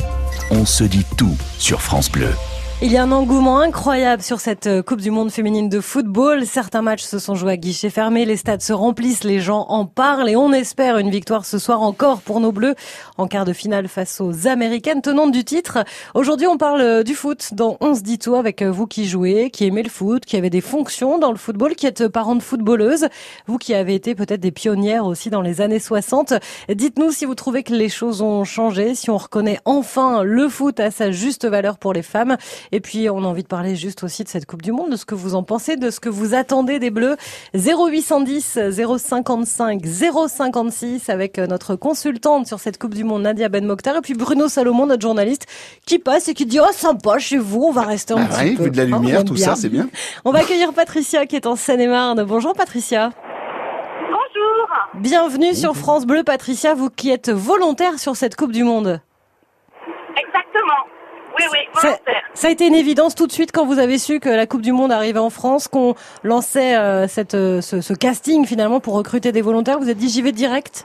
On 0.50 0.66
se 0.66 0.82
dit 0.82 1.06
tout 1.16 1.36
sur 1.58 1.80
France 1.80 2.10
Bleu. 2.10 2.32
Il 2.80 2.92
y 2.92 2.96
a 2.96 3.02
un 3.02 3.10
engouement 3.10 3.58
incroyable 3.58 4.22
sur 4.22 4.38
cette 4.38 4.68
euh, 4.68 4.84
Coupe 4.84 5.00
du 5.00 5.10
Monde 5.10 5.32
féminine 5.32 5.68
de 5.68 5.80
football. 5.80 6.46
Certains 6.46 6.80
matchs 6.80 7.02
se 7.02 7.18
sont 7.18 7.34
joués 7.34 7.54
à 7.54 7.56
guichet 7.56 7.90
fermé, 7.90 8.24
les 8.24 8.36
stades 8.36 8.62
se 8.62 8.72
remplissent, 8.72 9.24
les 9.24 9.40
gens 9.40 9.66
en 9.68 9.84
parlent 9.84 10.28
et 10.28 10.36
on 10.36 10.52
espère 10.52 10.96
une 10.98 11.10
victoire 11.10 11.44
ce 11.44 11.58
soir 11.58 11.82
encore 11.82 12.20
pour 12.20 12.38
nos 12.38 12.52
Bleus 12.52 12.76
en 13.16 13.26
quart 13.26 13.44
de 13.44 13.52
finale 13.52 13.88
face 13.88 14.20
aux 14.20 14.46
Américaines 14.46 15.02
tenantes 15.02 15.32
du 15.32 15.42
titre. 15.42 15.78
Aujourd'hui, 16.14 16.46
on 16.46 16.56
parle 16.56 16.80
euh, 16.80 17.02
du 17.02 17.16
foot 17.16 17.52
dans 17.52 17.78
On 17.80 17.96
se 17.96 18.02
dit 18.02 18.20
tout 18.20 18.36
avec 18.36 18.62
euh, 18.62 18.70
vous 18.70 18.86
qui 18.86 19.08
jouez, 19.08 19.50
qui 19.50 19.66
aimez 19.66 19.82
le 19.82 19.90
foot, 19.90 20.24
qui 20.24 20.36
avez 20.36 20.48
des 20.48 20.60
fonctions 20.60 21.18
dans 21.18 21.32
le 21.32 21.36
football, 21.36 21.74
qui 21.74 21.86
êtes 21.86 22.06
parents 22.06 22.36
de 22.36 22.42
footballeuses, 22.42 23.08
vous 23.48 23.58
qui 23.58 23.74
avez 23.74 23.96
été 23.96 24.14
peut-être 24.14 24.40
des 24.40 24.52
pionnières 24.52 25.04
aussi 25.04 25.30
dans 25.30 25.42
les 25.42 25.60
années 25.60 25.80
60. 25.80 26.34
Dites-nous 26.72 27.10
si 27.10 27.24
vous 27.24 27.34
trouvez 27.34 27.64
que 27.64 27.74
les 27.74 27.88
choses 27.88 28.22
ont 28.22 28.44
changé, 28.44 28.94
si 28.94 29.10
on 29.10 29.16
reconnaît 29.16 29.58
enfin 29.64 30.22
le 30.22 30.48
foot 30.48 30.78
à 30.78 30.92
sa 30.92 31.10
juste 31.10 31.44
valeur 31.44 31.76
pour 31.76 31.92
les 31.92 32.02
femmes. 32.02 32.36
Et 32.72 32.80
puis, 32.80 33.08
on 33.10 33.18
a 33.24 33.26
envie 33.26 33.42
de 33.42 33.48
parler 33.48 33.76
juste 33.76 34.02
aussi 34.04 34.24
de 34.24 34.28
cette 34.28 34.46
Coupe 34.46 34.62
du 34.62 34.72
Monde, 34.72 34.90
de 34.90 34.96
ce 34.96 35.04
que 35.04 35.14
vous 35.14 35.34
en 35.34 35.42
pensez, 35.42 35.76
de 35.76 35.90
ce 35.90 36.00
que 36.00 36.08
vous 36.08 36.34
attendez 36.34 36.78
des 36.78 36.90
Bleus. 36.90 37.16
0810 37.54 38.58
055 38.98 39.82
056 39.86 41.08
avec 41.08 41.38
euh, 41.38 41.46
notre 41.46 41.76
consultante 41.76 42.46
sur 42.46 42.60
cette 42.60 42.78
Coupe 42.78 42.94
du 42.94 43.04
Monde, 43.04 43.22
Nadia 43.22 43.48
Ben 43.48 43.64
Mokhtar, 43.64 43.96
et 43.96 44.00
puis 44.00 44.14
Bruno 44.14 44.48
Salomon, 44.48 44.86
notre 44.86 45.02
journaliste, 45.02 45.46
qui 45.86 45.98
passe 45.98 46.28
et 46.28 46.34
qui 46.34 46.46
dit, 46.46 46.60
oh, 46.60 46.66
sympa 46.72 47.18
chez 47.18 47.38
vous, 47.38 47.62
on 47.62 47.72
va 47.72 47.82
rester 47.82 48.14
un 48.14 48.18
Ah 48.22 48.26
petit 48.36 48.44
oui, 48.50 48.56
peu. 48.56 48.64
vu 48.64 48.70
de 48.70 48.76
la 48.76 48.84
lumière, 48.84 49.24
tout 49.24 49.34
bien. 49.34 49.44
ça, 49.46 49.54
c'est 49.56 49.68
bien. 49.68 49.88
On 50.24 50.30
va 50.32 50.40
accueillir 50.40 50.72
Patricia 50.72 51.26
qui 51.26 51.36
est 51.36 51.46
en 51.46 51.56
Seine-et-Marne. 51.56 52.22
Bonjour 52.24 52.52
Patricia. 52.54 53.10
Bonjour. 54.10 54.68
Bienvenue 55.02 55.54
sur 55.54 55.76
France 55.76 56.06
Bleu, 56.06 56.22
Patricia, 56.24 56.74
vous 56.74 56.90
qui 56.90 57.10
êtes 57.10 57.30
volontaire 57.30 57.98
sur 57.98 58.16
cette 58.16 58.36
Coupe 58.36 58.52
du 58.52 58.64
Monde. 58.64 59.00
Oui, 61.38 61.44
oui, 61.52 61.58
Ça, 61.74 61.88
volontaire. 61.88 62.22
ça 62.34 62.48
a 62.48 62.50
été 62.50 62.66
une 62.66 62.74
évidence 62.74 63.14
tout 63.14 63.26
de 63.26 63.32
suite 63.32 63.52
quand 63.52 63.64
vous 63.64 63.78
avez 63.78 63.98
su 63.98 64.20
que 64.20 64.28
la 64.28 64.46
Coupe 64.46 64.62
du 64.62 64.72
Monde 64.72 64.92
arrivait 64.92 65.18
en 65.20 65.30
France, 65.30 65.68
qu'on 65.68 65.94
lançait 66.24 66.76
euh, 66.76 67.06
cette, 67.08 67.34
euh, 67.34 67.60
ce, 67.60 67.80
ce 67.80 67.92
casting 67.94 68.44
finalement 68.46 68.80
pour 68.80 68.94
recruter 68.94 69.32
des 69.32 69.42
volontaires. 69.42 69.78
Vous 69.78 69.88
êtes 69.90 69.98
dit 69.98 70.08
j'y 70.08 70.22
vais 70.22 70.32
direct? 70.32 70.84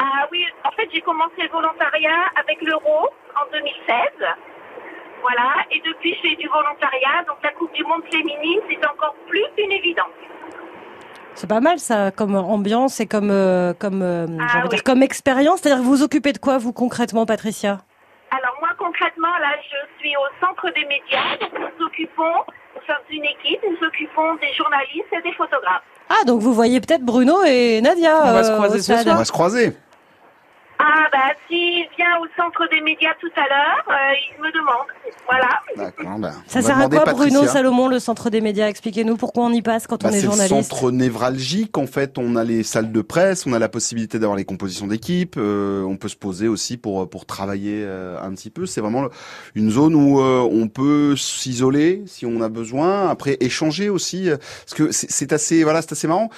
Ah 0.00 0.26
oui, 0.30 0.44
en 0.64 0.70
fait, 0.72 0.88
j'ai 0.92 1.00
commencé 1.00 1.34
le 1.38 1.48
volontariat 1.50 2.24
avec 2.36 2.60
l'Euro 2.62 3.08
en 3.34 3.50
2016. 3.52 4.26
Voilà, 5.22 5.48
et 5.72 5.80
depuis, 5.84 6.14
je 6.14 6.28
fais 6.28 6.36
du 6.36 6.46
volontariat. 6.48 7.24
Donc, 7.26 7.38
la 7.42 7.50
Coupe 7.52 7.72
du 7.72 7.82
Monde 7.84 8.02
féminine, 8.12 8.60
c'est 8.70 8.86
encore 8.86 9.14
plus 9.26 9.44
une 9.58 9.72
évidence. 9.72 10.06
C'est 11.34 11.48
pas 11.48 11.60
mal 11.60 11.78
ça 11.78 12.10
comme 12.12 12.34
ambiance 12.34 12.98
et 13.00 13.06
comme 13.06 13.30
euh, 13.30 13.74
comme 13.78 14.02
Ah 14.02 14.60
oui. 14.62 14.68
dire, 14.70 14.82
comme 14.84 15.02
expérience. 15.02 15.60
C'est-à-dire 15.60 15.80
que 15.82 15.84
vous 15.86 15.96
vous 15.96 16.02
occupez 16.02 16.32
de 16.32 16.38
quoi 16.38 16.56
vous 16.58 16.72
concrètement, 16.72 17.26
Patricia? 17.26 17.80
Là, 19.40 19.56
je 19.62 19.76
suis 20.00 20.14
au 20.16 20.26
centre 20.40 20.68
des 20.74 20.84
médias. 20.84 21.36
Donc, 21.40 21.52
nous 21.54 21.66
nous 21.78 21.86
occupons, 21.86 22.34
nous 22.74 22.82
sommes 22.86 23.04
une 23.10 23.24
équipe, 23.24 23.60
nous 23.64 23.76
nous 23.80 23.86
occupons 23.86 24.34
des 24.36 24.52
journalistes 24.54 25.12
et 25.12 25.22
des 25.22 25.32
photographes. 25.32 25.82
Ah, 26.08 26.24
donc 26.24 26.40
vous 26.40 26.52
voyez 26.52 26.80
peut-être 26.80 27.02
Bruno 27.02 27.42
et 27.44 27.80
Nadia. 27.80 28.20
On 28.24 28.32
va 28.32 28.44
se 28.44 28.50
euh, 28.50 28.54
croiser 28.56 28.78
ce 28.78 28.84
stade. 28.84 29.08
On 29.08 29.16
va 29.16 29.24
se 29.24 29.32
croiser. 29.32 29.76
Ah 30.78 31.06
bah 31.10 31.32
s'il 31.48 31.86
vient 31.96 32.18
au 32.20 32.26
centre 32.36 32.68
des 32.70 32.80
médias 32.82 33.14
tout 33.18 33.30
à 33.34 33.48
l'heure, 33.48 33.84
euh, 33.88 34.14
il 34.36 34.42
me 34.42 34.52
demande. 34.52 34.86
Voilà. 35.26 35.48
D'accord. 35.76 36.18
ben, 36.18 36.32
Ça 36.46 36.60
sert 36.60 36.78
à 36.78 36.88
quoi, 36.88 37.04
Bruno. 37.14 37.46
Salomon, 37.46 37.88
le 37.88 37.98
centre 37.98 38.28
des 38.30 38.40
médias? 38.42 38.68
Expliquez-nous 38.68 39.16
pourquoi 39.16 39.44
on 39.44 39.52
y 39.52 39.62
passe 39.62 39.86
quand 39.86 40.02
Bah, 40.02 40.10
on 40.10 40.12
est 40.12 40.16
c'est 40.20 40.26
le 40.26 40.32
journaliste. 40.32 40.54
centre 40.54 40.90
névralgique. 40.90 41.78
En 41.78 41.86
fait, 41.86 42.18
on 42.18 42.36
a 42.36 42.44
les 42.44 42.62
salles 42.62 42.92
de 42.92 43.00
presse, 43.00 43.46
on 43.46 43.54
a 43.54 43.58
la 43.58 43.68
possibilité 43.70 44.18
d'avoir 44.18 44.36
les 44.36 44.44
compositions 44.44 44.86
d'équipe. 44.86 45.36
euh, 45.38 45.82
on 45.82 45.96
peut 45.96 46.08
se 46.08 46.16
poser 46.16 46.46
aussi 46.48 46.76
pour 46.76 47.08
pour 47.08 47.24
travailler 47.26 47.82
euh, 47.84 48.20
un 48.22 48.32
petit 48.32 48.50
peu. 48.50 48.66
C'est 48.66 48.80
vraiment 48.82 49.02
le- 49.02 49.10
une 49.54 49.70
zone 49.70 49.94
où 49.94 50.20
euh, 50.20 50.40
on 50.40 50.68
peut 50.68 51.16
s'isoler 51.16 52.02
si 52.06 52.26
on 52.26 52.40
a 52.42 52.48
besoin. 52.50 53.08
Après, 53.08 53.38
échanger 53.40 53.88
aussi, 53.88 54.28
euh, 54.28 54.36
parce 54.36 54.74
que 54.74 54.92
c'est 54.92 55.32
assez 55.32 55.64
voilà, 55.64 55.80
c'est 55.80 55.92
assez 55.92 56.06
marrant. 56.06 56.28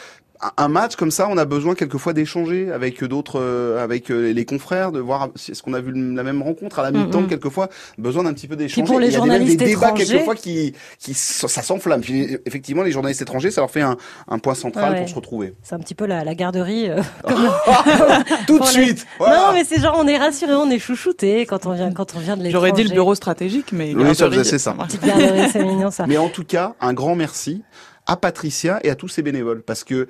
Un- 0.56 0.68
match 0.68 0.94
comme 0.96 1.10
ça, 1.10 1.26
on 1.30 1.36
a 1.36 1.44
besoin 1.44 1.74
quelquefois 1.74 2.12
d'échanger 2.12 2.70
avec 2.70 3.02
d'autres, 3.02 3.40
euh, 3.40 3.82
avec 3.82 4.10
euh, 4.10 4.32
les 4.32 4.44
confrères, 4.44 4.92
de 4.92 5.00
voir 5.00 5.30
si- 5.34 5.50
est-ce 5.52 5.62
qu'on 5.62 5.74
a 5.74 5.80
vu 5.80 5.92
la 6.14 6.22
même 6.22 6.42
rencontre 6.42 6.78
à 6.78 6.82
la 6.82 6.90
mi-temps. 6.92 7.22
Mhm. 7.22 7.26
Quelquefois, 7.28 7.68
besoin 7.96 8.22
d'un 8.22 8.32
petit 8.34 8.46
peu 8.46 8.54
d'échanger. 8.54 8.86
pour 8.86 9.00
les 9.00 9.08
Il 9.08 9.12
y 9.12 9.16
a 9.16 9.18
des- 9.20 9.26
journalistes 9.26 9.56
des 9.58 9.64
débats 9.66 9.86
étrangers- 9.88 10.04
quelquefois 10.06 10.34
qui, 10.36 10.74
qui 11.00 11.14
ça 11.14 11.48
s'enflamme. 11.48 12.00
Puis, 12.02 12.36
Effectivement, 12.46 12.82
les 12.82 12.92
journalistes 12.92 13.22
étrangers, 13.22 13.50
ça 13.50 13.60
leur 13.62 13.70
fait 13.70 13.80
un, 13.80 13.96
un 14.28 14.38
point 14.38 14.54
central 14.54 14.92
Ouais. 14.92 15.00
pour 15.00 15.08
se 15.08 15.14
retrouver. 15.14 15.54
C'est 15.62 15.74
un 15.74 15.78
petit 15.80 15.94
peu 15.94 16.06
la, 16.06 16.22
la 16.24 16.34
garderie. 16.34 16.88
euh, 16.90 17.00
Tout 18.46 18.58
de 18.58 18.64
les- 18.64 18.70
suite. 18.84 19.06
voilà. 19.18 19.36
Non, 19.38 19.52
mais 19.54 19.64
c'est 19.64 19.80
genre 19.80 19.96
on 19.98 20.06
est 20.06 20.18
rassuré, 20.18 20.54
on 20.54 20.70
est 20.70 20.78
chouchouté 20.78 21.46
quand 21.46 21.66
on 21.66 21.72
vient 21.72 21.92
quand 21.92 22.14
on 22.14 22.18
vient 22.20 22.36
de 22.36 22.42
l'étranger. 22.42 22.52
J'aurais 22.68 22.72
dit 22.72 22.88
le 22.88 22.94
bureau 22.94 23.14
stratégique, 23.14 23.72
mais 23.72 23.94
Oui, 23.94 24.04
c'est 24.14 24.58
ça. 24.58 24.74
Petite 24.86 25.04
garderie, 25.04 25.48
c'est 25.52 25.64
mignon 25.64 25.90
ça. 25.90 26.06
Mais 26.06 26.16
en 26.18 26.28
tout 26.28 26.44
cas, 26.44 26.74
un 26.80 26.92
grand 26.92 27.14
merci 27.14 27.62
à 28.08 28.16
Patricia 28.16 28.80
et 28.82 28.90
à 28.90 28.96
tous 28.96 29.08
ses 29.08 29.22
bénévoles 29.22 29.62
parce 29.62 29.84
que 29.84 30.08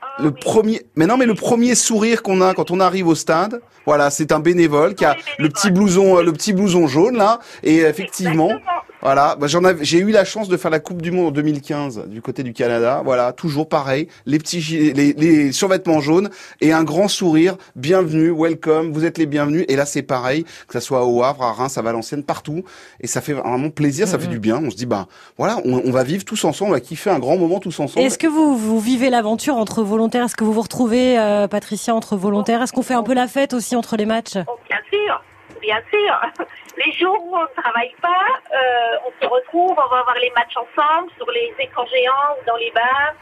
Ah 0.00 0.22
le 0.22 0.28
oui. 0.28 0.34
premier, 0.40 0.82
mais 0.96 1.06
non, 1.06 1.16
mais 1.18 1.26
le 1.26 1.34
premier 1.34 1.74
sourire 1.74 2.22
qu'on 2.22 2.40
a 2.40 2.54
quand 2.54 2.70
on 2.70 2.80
arrive 2.80 3.08
au 3.08 3.14
stade, 3.14 3.60
voilà, 3.84 4.10
c'est 4.10 4.32
un 4.32 4.40
bénévole 4.40 4.94
qui 4.94 5.04
a 5.04 5.16
le 5.38 5.48
petit 5.48 5.70
blouson, 5.70 6.18
euh, 6.18 6.22
le 6.22 6.32
petit 6.32 6.52
blouson 6.52 6.86
jaune 6.86 7.16
là, 7.16 7.40
et 7.62 7.78
effectivement, 7.80 8.50
Exactement. 8.50 8.82
Voilà, 9.02 9.34
bah, 9.36 9.48
j'en 9.48 9.64
avais, 9.64 9.84
j'ai 9.84 9.98
eu 9.98 10.10
la 10.12 10.24
chance 10.24 10.48
de 10.48 10.56
faire 10.56 10.70
la 10.70 10.78
Coupe 10.78 11.02
du 11.02 11.10
Monde 11.10 11.26
en 11.26 11.30
2015 11.32 12.06
du 12.06 12.22
côté 12.22 12.42
du 12.44 12.52
Canada, 12.52 13.02
voilà, 13.04 13.32
toujours 13.32 13.68
pareil, 13.68 14.06
les 14.26 14.38
petits, 14.38 14.60
gilets- 14.60 14.92
les, 14.94 15.12
les 15.12 15.52
survêtements 15.52 16.00
jaunes 16.00 16.30
et 16.60 16.72
un 16.72 16.84
grand 16.84 17.08
sourire, 17.08 17.56
bienvenue, 17.74 18.30
welcome, 18.30 18.92
vous 18.92 19.04
êtes 19.04 19.18
les 19.18 19.26
bienvenus, 19.26 19.64
et 19.68 19.74
là 19.76 19.86
c'est 19.86 20.02
pareil, 20.02 20.44
que 20.68 20.72
ça 20.74 20.80
soit 20.80 21.04
au 21.04 21.22
Havre, 21.24 21.42
à 21.42 21.52
Reims, 21.52 21.76
à 21.78 21.82
Valenciennes, 21.82 22.22
partout, 22.22 22.62
et 23.00 23.06
ça 23.08 23.20
fait 23.20 23.32
vraiment 23.32 23.70
plaisir, 23.70 24.06
ça 24.06 24.18
fait 24.18 24.28
du 24.28 24.38
bien, 24.38 24.60
on 24.64 24.70
se 24.70 24.76
dit 24.76 24.86
bah 24.86 25.06
voilà, 25.36 25.58
on, 25.64 25.82
on 25.84 25.90
va 25.90 26.04
vivre 26.04 26.24
tous 26.24 26.44
ensemble, 26.44 26.70
on 26.70 26.74
va 26.74 26.80
kiffer 26.80 27.10
un 27.10 27.18
grand 27.18 27.36
moment 27.36 27.58
tous 27.58 27.78
ensemble. 27.80 28.06
Est-ce 28.06 28.18
que 28.18 28.28
vous, 28.28 28.56
vous 28.56 28.78
vivez 28.78 29.10
l'aventure 29.10 29.56
entre 29.56 29.82
volontaires? 29.82 30.24
Est-ce 30.24 30.36
que 30.36 30.44
vous 30.44 30.52
vous 30.52 30.62
retrouvez, 30.62 31.18
euh, 31.18 31.48
Patricia, 31.48 31.94
entre 31.94 32.16
volontaires? 32.16 32.62
Est-ce 32.62 32.72
qu'on 32.72 32.82
fait 32.82 32.94
un 32.94 33.02
peu 33.02 33.14
la 33.14 33.26
fête 33.26 33.52
aussi 33.52 33.74
entre 33.74 33.96
les 33.96 34.06
matchs? 34.06 34.36
Oh, 34.46 34.52
bien 34.68 34.78
sûr, 34.90 35.22
bien 35.60 35.78
sûr. 35.90 36.46
Les 36.76 36.92
jours 36.92 37.22
où 37.22 37.36
on 37.36 37.42
ne 37.42 37.62
travaille 37.62 37.94
pas, 38.00 38.26
euh, 38.54 38.96
on 39.06 39.12
se 39.22 39.28
retrouve, 39.28 39.72
on 39.72 39.88
va 39.88 40.02
voir 40.02 40.16
les 40.20 40.30
matchs 40.30 40.56
ensemble 40.56 41.10
sur 41.16 41.30
les 41.30 41.54
écrans 41.58 41.86
géants 41.86 42.36
ou 42.40 42.44
dans 42.46 42.56
les 42.56 42.70
bars. 42.70 43.14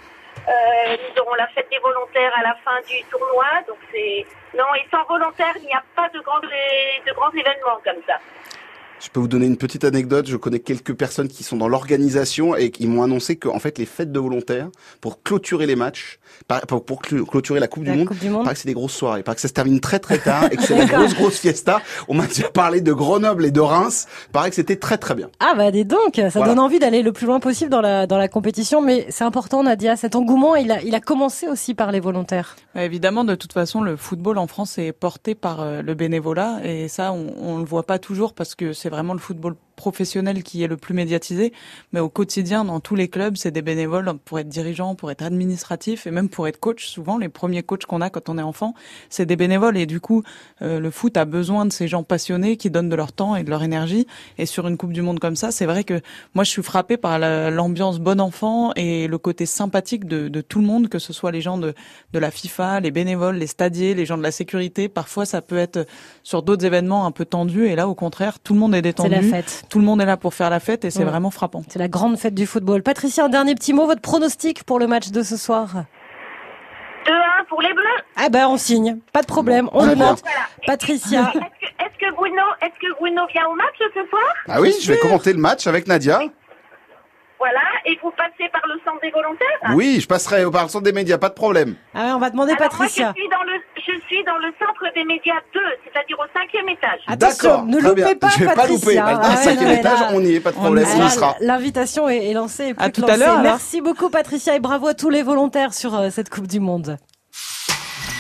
Euh, 0.49 0.97
nous 0.97 1.23
aurons 1.23 1.35
la 1.35 1.49
fête 1.49 1.69
des 1.71 1.79
volontaires 1.79 2.33
à 2.39 2.43
la 2.43 2.55
fin 2.65 2.81
du 2.89 3.03
tournoi. 3.11 3.47
Donc 3.67 3.79
c'est 3.93 4.27
non 4.55 4.73
et 4.77 4.87
sans 4.91 5.05
volontaires, 5.05 5.55
il 5.57 5.67
n'y 5.67 5.75
a 5.75 5.83
pas 5.97 6.09
de 6.11 6.21
grands 6.21 6.41
de 6.41 7.13
grands 7.13 7.33
événements 7.33 7.81
comme 7.85 8.03
ça. 8.07 8.19
Je 9.03 9.09
peux 9.09 9.21
vous 9.21 9.29
donner 9.29 9.47
une 9.47 9.57
petite 9.57 9.85
anecdote. 9.85 10.27
Je 10.29 10.37
connais 10.37 10.61
quelques 10.61 10.93
personnes 10.95 11.29
qui 11.29 11.43
sont 11.43 11.57
dans 11.57 11.69
l'organisation 11.69 12.55
et 12.55 12.71
qui 12.71 12.87
m'ont 12.87 13.03
annoncé 13.03 13.37
que, 13.37 13.49
en 13.49 13.59
fait, 13.59 13.79
les 13.79 13.87
fêtes 13.87 14.13
de 14.13 14.21
volontaires, 14.21 14.69
pour 15.01 15.23
clôturer 15.23 15.67
les 15.67 15.75
matchs, 15.77 16.19
pour, 16.69 16.85
pour 16.85 17.01
cl- 17.03 17.25
clôturer 17.25 17.61
la 17.61 17.67
Coupe 17.67 17.85
La 17.87 17.93
du 17.93 17.99
Monde, 17.99 18.11
du 18.21 18.29
Monde 18.29 18.43
paraît 18.45 18.55
que 18.55 18.61
c'est 18.61 18.69
des 18.69 18.75
grosses 18.75 18.93
soirées. 18.95 19.23
Paraît 19.23 19.37
que 19.37 19.41
ça 19.41 19.49
se 19.49 19.53
termine 19.55 19.81
très 19.81 19.99
très 20.01 20.19
tard 20.19 20.45
et 20.51 20.57
que 20.57 20.63
c'est 20.63 20.77
la 20.77 20.85
grosse 20.85 21.15
grosse 21.15 21.39
fiesta. 21.39 21.81
On 22.09 22.15
m'a 22.15 22.27
déjà 22.27 22.51
parlé 22.51 22.81
de 22.83 22.93
Grenoble 22.93 23.47
et 23.47 23.51
de 23.51 23.61
Reims. 23.61 24.07
Paraît 24.33 24.51
que 24.51 24.57
c'était 24.57 24.77
très 24.77 24.99
très 24.99 25.15
bien. 25.15 25.31
Ah 25.41 25.55
bah 25.57 25.71
dis 25.71 25.85
donc, 25.87 26.17
ça 26.17 26.29
Voilà. 26.29 26.49
donne 26.49 26.59
envie 26.59 26.79
d'aller 26.79 27.03
le 27.03 27.13
plus 27.13 27.27
loin 27.27 27.41
possible 27.41 27.71
dans 27.71 27.81
la 27.81 28.07
dans 28.07 28.19
la 28.19 28.29
compétition, 28.29 28.83
mais 28.83 29.07
c'est 29.09 29.25
important 29.25 29.63
Nadia, 29.63 29.97
cet 29.97 30.15
engouement, 30.15 30.57
il 30.57 30.71
a 30.73 30.83
il 30.83 30.95
a 30.95 31.01
commencé 31.01 31.49
aussi 31.49 31.75
par 31.75 31.91
les 31.91 32.01
volontaires. 32.01 32.57
Évidemment, 32.75 33.25
de 33.25 33.35
toute 33.35 33.53
façon, 33.55 33.81
le 33.81 33.97
football 33.97 34.37
en 34.39 34.47
France 34.47 34.77
est 34.79 34.93
porté 34.93 35.35
par 35.35 35.61
euh, 35.61 35.81
le 35.83 35.95
bénévolat 35.95 36.59
et 36.65 36.89
ça, 36.89 37.13
on, 37.13 37.33
on 37.41 37.59
le 37.59 37.65
voit 37.65 37.83
pas 37.85 37.99
toujours 37.99 38.35
parce 38.35 38.55
que 38.55 38.73
c'est 38.73 38.90
vraiment 38.91 39.15
le 39.15 39.21
football 39.21 39.57
professionnel 39.81 40.43
qui 40.43 40.63
est 40.63 40.67
le 40.69 40.77
plus 40.77 40.95
médiatisé. 40.95 41.53
Mais 41.93 42.01
au 42.01 42.11
quotidien, 42.11 42.65
dans 42.67 42.81
tous 42.81 42.95
les 42.95 43.09
clubs, 43.09 43.37
c'est 43.37 43.51
des 43.51 43.63
bénévoles 43.63 44.13
pour 44.27 44.39
être 44.39 44.49
dirigeant, 44.49 44.95
pour 44.95 45.11
être 45.11 45.23
administratif 45.23 46.07
et 46.07 46.11
même 46.11 46.29
pour 46.29 46.47
être 46.47 46.61
coach. 46.61 46.87
Souvent, 46.87 47.17
les 47.19 47.31
premiers 47.31 47.63
coachs 47.63 47.87
qu'on 47.87 48.03
a 48.03 48.11
quand 48.11 48.29
on 48.29 48.37
est 48.37 48.43
enfant, 48.43 48.75
c'est 49.09 49.25
des 49.27 49.37
bénévoles 49.37 49.77
et 49.79 49.87
du 49.87 50.01
coup, 50.01 50.23
euh, 50.61 50.79
le 50.81 50.91
foot 50.91 51.17
a 51.17 51.25
besoin 51.25 51.65
de 51.65 51.73
ces 51.73 51.89
gens 51.89 52.03
passionnés 52.03 52.57
qui 52.59 52.69
donnent 52.71 52.91
de 52.91 52.97
leur 52.97 53.13
temps 53.13 53.37
et 53.37 53.43
de 53.43 53.51
leur 53.51 53.63
énergie. 53.63 54.07
Et 54.37 54.45
sur 54.47 54.69
une 54.69 54.77
Coupe 54.77 54.93
du 54.93 55.03
Monde 55.03 55.19
comme 55.19 55.37
ça, 55.37 55.51
c'est 55.51 55.67
vrai 55.67 55.83
que 55.85 56.01
moi, 56.35 56.45
je 56.45 56.51
suis 56.51 56.63
frappée 56.63 56.99
par 56.99 57.19
la- 57.19 57.51
l'ambiance 57.51 57.99
bon 57.99 58.21
enfant 58.21 58.73
et 58.77 59.07
le 59.09 59.19
côté 59.19 59.47
sympathique 59.47 60.05
de, 60.05 60.29
de 60.29 60.41
tout 60.43 60.61
le 60.61 60.67
monde, 60.67 60.89
que 60.89 60.99
ce 60.99 61.13
soit 61.13 61.33
les 61.33 61.41
gens 61.41 61.57
de, 61.59 61.73
de 62.13 62.19
la 62.19 62.31
FIFA, 62.31 62.81
les 62.81 62.91
bénévoles, 62.91 63.37
les 63.37 63.47
stadiers, 63.47 63.95
les 63.95 64.05
gens 64.07 64.19
de 64.19 64.23
la 64.23 64.31
sécurité. 64.33 64.89
Parfois, 64.89 65.25
ça 65.25 65.41
peut 65.41 65.57
être 65.59 65.87
sur 66.23 66.43
d'autres 66.43 66.65
événements 66.67 67.07
un 67.07 67.13
peu 67.13 67.25
tendus. 67.25 67.67
Et 67.67 67.75
là, 67.77 67.89
au 67.89 67.95
contraire, 67.95 68.39
tout 68.41 68.53
le 68.55 68.61
monde 68.61 68.75
est 68.75 68.79
C'est 68.79 68.83
détendu. 68.83 69.11
la 69.15 69.23
fête. 69.23 69.65
Tout 69.71 69.79
le 69.79 69.85
monde 69.85 70.03
est 70.03 70.07
là 70.07 70.17
pour 70.17 70.35
faire 70.35 70.51
la 70.51 70.59
fête 70.61 70.85
et 70.85 70.91
c'est 70.91 70.99
Ouais. 70.99 71.05
vraiment 71.05 71.31
frappant. 71.31 71.63
C'est 71.69 71.79
la 71.79 71.87
grande 71.89 72.19
fête 72.19 72.35
du 72.35 72.45
football. 72.47 72.83
Patricia, 72.83 73.25
un 73.25 73.29
dernier 73.29 73.55
petit 73.55 73.73
mot, 73.73 73.87
votre 73.87 74.01
pronostic 74.03 74.65
pour 74.65 74.79
le 74.81 74.89
match 74.89 75.11
de 75.11 75.23
ce 75.23 75.37
soir? 75.37 75.69
2-1 77.07 77.13
pour 77.49 77.63
les 77.63 77.73
Bleus. 77.73 77.85
Ah 78.17 78.29
ben 78.29 78.47
on 78.49 78.57
signe, 78.57 78.99
pas 79.13 79.23
de 79.23 79.27
problème, 79.27 79.71
on 79.73 79.87
le 79.87 79.95
note. 79.95 80.21
Voilà. 80.23 80.47
Patricia, 80.67 81.21
Est-ce 81.21 81.39
que, 81.39 81.39
est-ce 81.39 81.99
que 82.11 82.15
Bruno, 82.15 82.43
est-ce 82.61 82.79
que 82.81 82.93
Bruno 82.99 83.23
vient 83.33 83.47
au 83.47 83.55
match 83.55 83.77
ce 83.79 84.09
soir? 84.11 84.23
Ah 84.49 84.61
oui, 84.61 84.75
je 84.83 84.93
vais 84.93 84.99
commenter 84.99 85.33
le 85.33 85.39
match 85.39 85.67
avec 85.67 85.87
Nadia. 85.87 86.21
Voilà. 87.41 87.61
Et 87.87 87.99
vous 88.03 88.11
passez 88.11 88.49
par 88.53 88.61
le 88.69 88.79
centre 88.85 89.01
des 89.01 89.11
volontaires? 89.11 89.75
Oui, 89.75 89.99
je 90.01 90.07
passerai 90.07 90.45
au 90.45 90.53
centre 90.53 90.83
des 90.83 90.93
médias, 90.93 91.17
pas 91.19 91.31
de 91.31 91.35
problème. 91.35 91.75
ah 91.95 92.05
ouais, 92.05 92.13
on 92.13 92.19
va 92.19 92.29
demander 92.31 92.53
Alors 92.53 92.69
Patricia. 92.69 93.05
moi, 93.07 93.15
je 93.17 93.21
suis 93.23 93.31
dans 93.31 93.43
le, 93.43 93.53
je 93.77 94.07
suis 94.07 94.25
dans 94.25 94.37
le 94.37 94.53
centre 94.59 94.95
des 94.95 95.05
médias 95.05 95.41
2, 95.55 95.61
c'est-à-dire 95.85 96.19
au 96.21 96.39
cinquième 96.39 96.69
étage. 96.69 97.01
D'accord, 97.19 97.65
ne 97.65 97.79
loupez 97.81 97.95
bien. 97.95 98.15
pas 98.17 98.29
Je 98.29 98.41
vais 98.41 98.45
pas 98.47 98.55
Patricia. 98.55 98.89
louper. 98.91 98.99
Ah 98.99 99.19
ouais, 99.29 99.31
le 99.31 99.37
cinquième 99.43 99.69
non, 99.71 99.75
étage, 99.75 100.01
là- 100.01 100.09
on 100.13 100.21
y 100.21 100.35
est, 100.35 100.41
pas 100.41 100.51
de 100.53 100.57
problème, 100.57 100.85
y 100.87 101.01
on 101.03 101.07
y 101.07 101.11
sera. 101.11 101.35
L'invitation 101.41 102.09
est, 102.11 102.29
est 102.31 102.35
lancée. 102.35 102.69
et 102.69 102.75
plus 102.75 102.85
À 102.85 102.91
tout 102.91 103.05
à 103.09 103.17
l'heure. 103.17 103.39
Merci 103.41 103.81
beaucoup 103.81 104.11
Patricia 104.11 104.55
et 104.55 104.61
bravo 104.61 104.89
à 104.89 104.95
tous 104.95 105.09
les 105.11 105.23
volontaires 105.23 105.73
sur 105.73 105.95
euh, 105.97 106.11
cette 106.11 106.29
Coupe 106.29 106.47
du 106.47 106.61
Monde. 106.61 106.99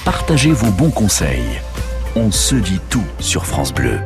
Partagez 0.04 0.52
vos 0.52 0.70
bons 0.72 0.90
conseils. 0.90 1.60
On 2.16 2.30
se 2.32 2.54
dit 2.54 2.80
tout 2.90 3.04
sur 3.20 3.44
France 3.46 3.72
Bleu. 3.72 3.98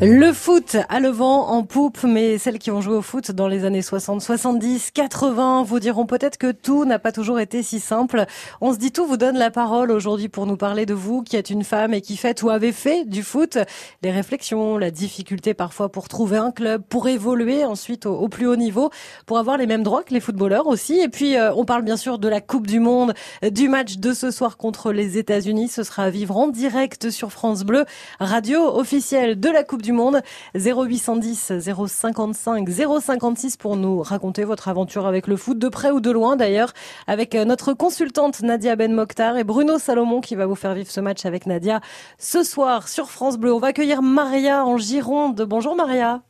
Le 0.00 0.32
foot 0.32 0.76
a 0.88 1.00
le 1.00 1.08
vent 1.08 1.48
en 1.48 1.64
poupe, 1.64 2.04
mais 2.04 2.38
celles 2.38 2.60
qui 2.60 2.70
ont 2.70 2.80
joué 2.80 2.94
au 2.94 3.02
foot 3.02 3.32
dans 3.32 3.48
les 3.48 3.64
années 3.64 3.82
60, 3.82 4.22
70, 4.22 4.92
80 4.92 5.64
vous 5.64 5.80
diront 5.80 6.06
peut-être 6.06 6.38
que 6.38 6.52
tout 6.52 6.84
n'a 6.84 7.00
pas 7.00 7.10
toujours 7.10 7.40
été 7.40 7.64
si 7.64 7.80
simple. 7.80 8.24
On 8.60 8.72
se 8.72 8.78
dit 8.78 8.92
tout 8.92 9.06
vous 9.06 9.16
donne 9.16 9.36
la 9.36 9.50
parole 9.50 9.90
aujourd'hui 9.90 10.28
pour 10.28 10.46
nous 10.46 10.56
parler 10.56 10.86
de 10.86 10.94
vous 10.94 11.22
qui 11.22 11.34
êtes 11.34 11.50
une 11.50 11.64
femme 11.64 11.94
et 11.94 12.00
qui 12.00 12.16
faites 12.16 12.44
ou 12.44 12.50
avez 12.50 12.70
fait 12.70 13.06
du 13.06 13.24
foot. 13.24 13.58
Les 14.04 14.12
réflexions, 14.12 14.78
la 14.78 14.92
difficulté 14.92 15.52
parfois 15.52 15.90
pour 15.90 16.06
trouver 16.06 16.36
un 16.36 16.52
club, 16.52 16.84
pour 16.88 17.08
évoluer 17.08 17.64
ensuite 17.64 18.06
au, 18.06 18.28
plus 18.28 18.46
haut 18.46 18.54
niveau, 18.54 18.90
pour 19.26 19.38
avoir 19.38 19.56
les 19.56 19.66
mêmes 19.66 19.82
droits 19.82 20.04
que 20.04 20.14
les 20.14 20.20
footballeurs 20.20 20.68
aussi. 20.68 21.00
Et 21.00 21.08
puis 21.08 21.36
euh, 21.36 21.52
on 21.56 21.64
parle 21.64 21.82
bien 21.82 21.96
sûr 21.96 22.20
de 22.20 22.28
la 22.28 22.40
Coupe 22.40 22.68
du 22.68 22.78
Monde, 22.78 23.14
du 23.50 23.68
match 23.68 23.96
de 23.96 24.12
ce 24.12 24.30
soir 24.30 24.58
contre 24.58 24.92
les 24.92 25.18
États-Unis. 25.18 25.66
Ce 25.66 25.82
sera 25.82 26.04
à 26.04 26.10
vivre 26.10 26.36
en 26.36 26.46
direct 26.46 27.10
sur 27.10 27.32
France 27.32 27.64
Bleu, 27.64 27.84
radio 28.20 28.60
officielle 28.78 29.40
de 29.40 29.48
la 29.48 29.64
Coupe 29.64 29.82
du 29.82 29.87
Monde. 29.92 30.22
0810 30.54 31.52
055 31.60 32.68
056 32.68 33.56
pour 33.56 33.76
nous 33.76 34.02
raconter 34.02 34.44
votre 34.44 34.68
aventure 34.68 35.06
avec 35.06 35.26
le 35.26 35.36
foot, 35.36 35.58
de 35.58 35.68
près 35.68 35.90
ou 35.90 36.00
de 36.00 36.10
loin 36.10 36.36
d'ailleurs, 36.36 36.72
avec 37.06 37.34
euh, 37.34 37.44
notre 37.44 37.72
consultante 37.72 38.40
Nadia 38.42 38.76
Ben 38.76 38.92
Mokhtar 38.92 39.36
et 39.36 39.44
Bruno 39.44 39.78
Salomon 39.78 40.20
qui 40.20 40.34
va 40.34 40.46
vous 40.46 40.54
faire 40.54 40.74
vivre 40.74 40.90
ce 40.90 41.00
match 41.00 41.24
avec 41.26 41.46
Nadia 41.46 41.80
ce 42.18 42.42
soir 42.42 42.88
sur 42.88 43.10
France 43.10 43.38
Bleu. 43.38 43.52
On 43.52 43.58
va 43.58 43.68
accueillir 43.68 44.02
Maria 44.02 44.64
en 44.64 44.76
Gironde. 44.76 45.42
Bonjour 45.42 45.76
Maria. 45.76 46.22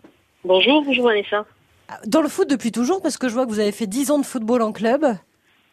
Bonjour, 0.44 0.82
bonjour 0.84 1.06
Vanessa. 1.06 1.44
Dans 2.06 2.20
le 2.20 2.28
foot 2.28 2.48
depuis 2.48 2.70
toujours, 2.72 3.00
parce 3.00 3.16
que 3.16 3.28
je 3.28 3.34
vois 3.34 3.44
que 3.46 3.50
vous 3.50 3.60
avez 3.60 3.72
fait 3.72 3.86
10 3.86 4.10
ans 4.10 4.18
de 4.18 4.26
football 4.26 4.62
en 4.62 4.72
club, 4.72 5.06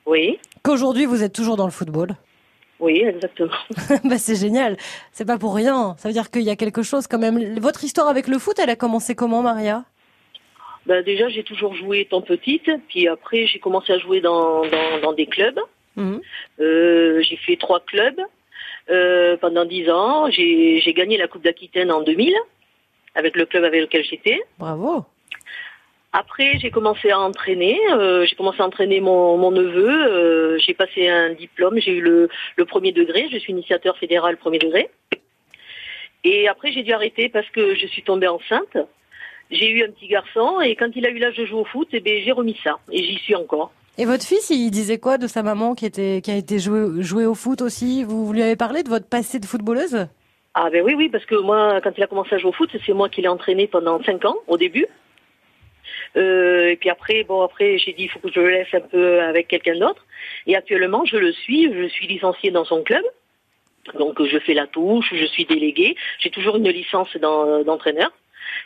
Oui, 0.06 0.40
qu'aujourd'hui 0.64 1.06
vous 1.06 1.24
êtes 1.24 1.34
toujours 1.34 1.58
dans 1.58 1.66
le 1.66 1.72
football. 1.72 2.16
Oui, 2.80 3.04
exactement. 3.06 3.54
bah, 4.04 4.18
c'est 4.18 4.36
génial. 4.36 4.78
C'est 5.12 5.26
pas 5.26 5.38
pour 5.38 5.56
rien. 5.56 5.96
Ça 5.98 6.10
veut 6.10 6.14
dire 6.14 6.30
qu'il 6.30 6.44
y 6.44 6.50
a 6.50 6.56
quelque 6.56 6.84
chose 6.84 7.08
quand 7.08 7.20
même. 7.20 7.60
Votre 7.60 7.84
histoire 7.84 8.08
avec 8.08 8.28
le 8.28 8.38
foot, 8.38 8.60
elle 8.60 8.70
a 8.70 8.76
commencé 8.76 9.16
comment, 9.16 9.42
Maria? 9.42 9.86
Bah, 10.86 11.02
déjà, 11.02 11.30
j'ai 11.30 11.44
toujours 11.44 11.74
joué 11.74 12.02
étant 12.02 12.22
petite, 12.22 12.70
puis 12.90 13.08
après, 13.08 13.48
j'ai 13.48 13.60
commencé 13.60 13.94
à 13.94 13.98
jouer 13.98 14.22
dans, 14.22 14.66
dans, 14.66 15.00
dans 15.02 15.14
des 15.14 15.26
clubs. 15.26 15.60
Mhm. 15.96 16.22
Euh, 16.60 17.22
j'ai 17.22 17.38
fait 17.38 17.56
trois 17.56 17.80
clubs 17.80 18.20
euh, 18.90 19.38
pendant 19.38 19.66
dix 19.66 19.90
ans. 19.90 20.30
J'ai 20.30 20.80
j'ai 20.82 20.94
gagné 20.94 21.18
la 21.18 21.28
Coupe 21.28 21.44
d'Aquitaine 21.44 21.92
en 21.92 22.02
2000 22.02 22.34
avec 23.16 23.36
le 23.36 23.46
club 23.46 23.64
avec 23.64 23.82
lequel 23.82 24.04
j'étais. 24.04 24.42
Bravo. 24.60 25.06
Après, 26.18 26.58
j'ai 26.60 26.72
commencé 26.72 27.10
à 27.10 27.20
entraîner. 27.20 27.78
euh, 27.92 28.26
j'ai 28.26 28.38
commencé 28.38 28.62
à 28.62 28.66
entraîner 28.66 29.02
mon, 29.02 29.38
mon 29.38 29.52
neveu. 29.52 29.90
euh, 29.90 30.58
j'ai 30.60 30.74
passé 30.74 31.10
un 31.10 31.34
diplôme. 31.34 31.78
J'ai 31.78 31.92
eu 31.92 32.02
le, 32.02 32.30
le 32.56 32.66
premier 32.66 32.94
degré. 32.94 33.28
Je 33.34 33.38
suis 33.38 33.52
initiateur 33.52 33.98
fédéral 33.98 34.38
premier 34.38 34.60
degré. 34.60 34.90
Et 36.24 36.48
après, 36.48 36.72
j'ai 36.72 36.84
dû 36.84 36.94
arrêter 36.94 37.28
parce 37.28 37.50
que 37.50 37.76
je 37.76 37.86
suis 37.88 38.02
tombée 38.02 38.30
enceinte. 38.30 38.78
J'ai 39.52 39.70
eu 39.70 39.84
un 39.84 39.92
petit 39.92 40.08
garçon 40.08 40.62
et 40.62 40.78
quand 40.78 40.90
il 40.96 41.06
a 41.06 41.10
eu 41.10 41.20
l'âge 41.20 41.36
de 41.36 41.46
jouer 41.46 41.60
au 41.60 41.66
foot, 41.66 41.90
eh 41.92 42.00
ben, 42.00 42.24
j'ai 42.24 42.32
remis 42.32 42.58
ça 42.64 42.80
et 42.90 43.04
j'y 43.04 43.18
suis 43.18 43.36
encore. 43.36 43.74
Et 43.98 44.06
votre 44.06 44.26
fils, 44.26 44.50
il 44.50 44.72
disait 44.72 45.00
quoi 45.00 45.18
de 45.18 45.28
sa 45.28 45.44
maman 45.44 45.76
qui 45.76 45.86
était 45.86 46.22
qui 46.24 46.32
a 46.32 46.38
été 46.38 46.60
jouée 46.60 47.04
jouée 47.04 47.26
au 47.26 47.36
foot 47.36 47.62
aussi? 47.62 48.06
Vous, 48.06 48.26
vous 48.26 48.34
lui 48.34 48.42
avez 48.42 48.56
parlé 48.56 48.84
de 48.84 48.90
votre 48.90 49.08
passé 49.08 49.40
de 49.40 49.46
footballeuse? 49.46 50.08
Ah 50.54 50.70
ben 50.72 50.82
oui, 50.86 50.94
oui, 50.96 51.10
parce 51.10 51.26
que 51.26 51.36
moi, 51.36 51.82
quand 51.84 51.92
il 51.98 52.04
a 52.04 52.08
commencé 52.08 52.34
à 52.36 52.38
jouer 52.38 52.52
au 52.52 52.54
foot, 52.54 52.70
c'est 52.86 52.94
moi 52.94 53.10
qui 53.10 53.22
l'ai 53.22 53.28
entraîné 53.28 53.68
pendant 53.68 54.02
cinq 54.04 54.24
ans 54.24 54.38
au 54.48 54.58
début. 54.58 54.88
Euh, 56.18 56.70
et 56.70 56.76
puis 56.78 56.90
après, 56.90 57.24
bon, 57.24 57.42
après, 57.42 57.78
j'ai 57.78 57.94
dit, 57.94 58.04
il 58.04 58.10
faut 58.10 58.20
que 58.20 58.32
je 58.32 58.40
le 58.40 58.50
laisse 58.50 58.74
un 58.74 58.82
peu 58.82 59.22
avec 59.22 59.48
quelqu'un 59.48 59.78
d'autre. 59.78 60.06
Et 60.48 60.56
actuellement, 60.56 61.04
je 61.06 61.18
le 61.18 61.32
suis, 61.32 61.72
je 61.74 61.88
suis 61.88 62.08
licenciée 62.08 62.52
dans 62.52 62.66
son 62.66 62.84
club. 62.84 63.04
Donc, 64.00 64.24
je 64.24 64.40
fais 64.40 64.54
la 64.54 64.66
touche, 64.68 65.14
je 65.14 65.26
suis 65.26 65.46
déléguée. 65.46 65.96
J'ai 66.20 66.32
toujours 66.32 66.56
une 66.56 66.70
licence 66.70 67.16
d'en- 67.18 67.64
d'entraîneur. 67.64 68.12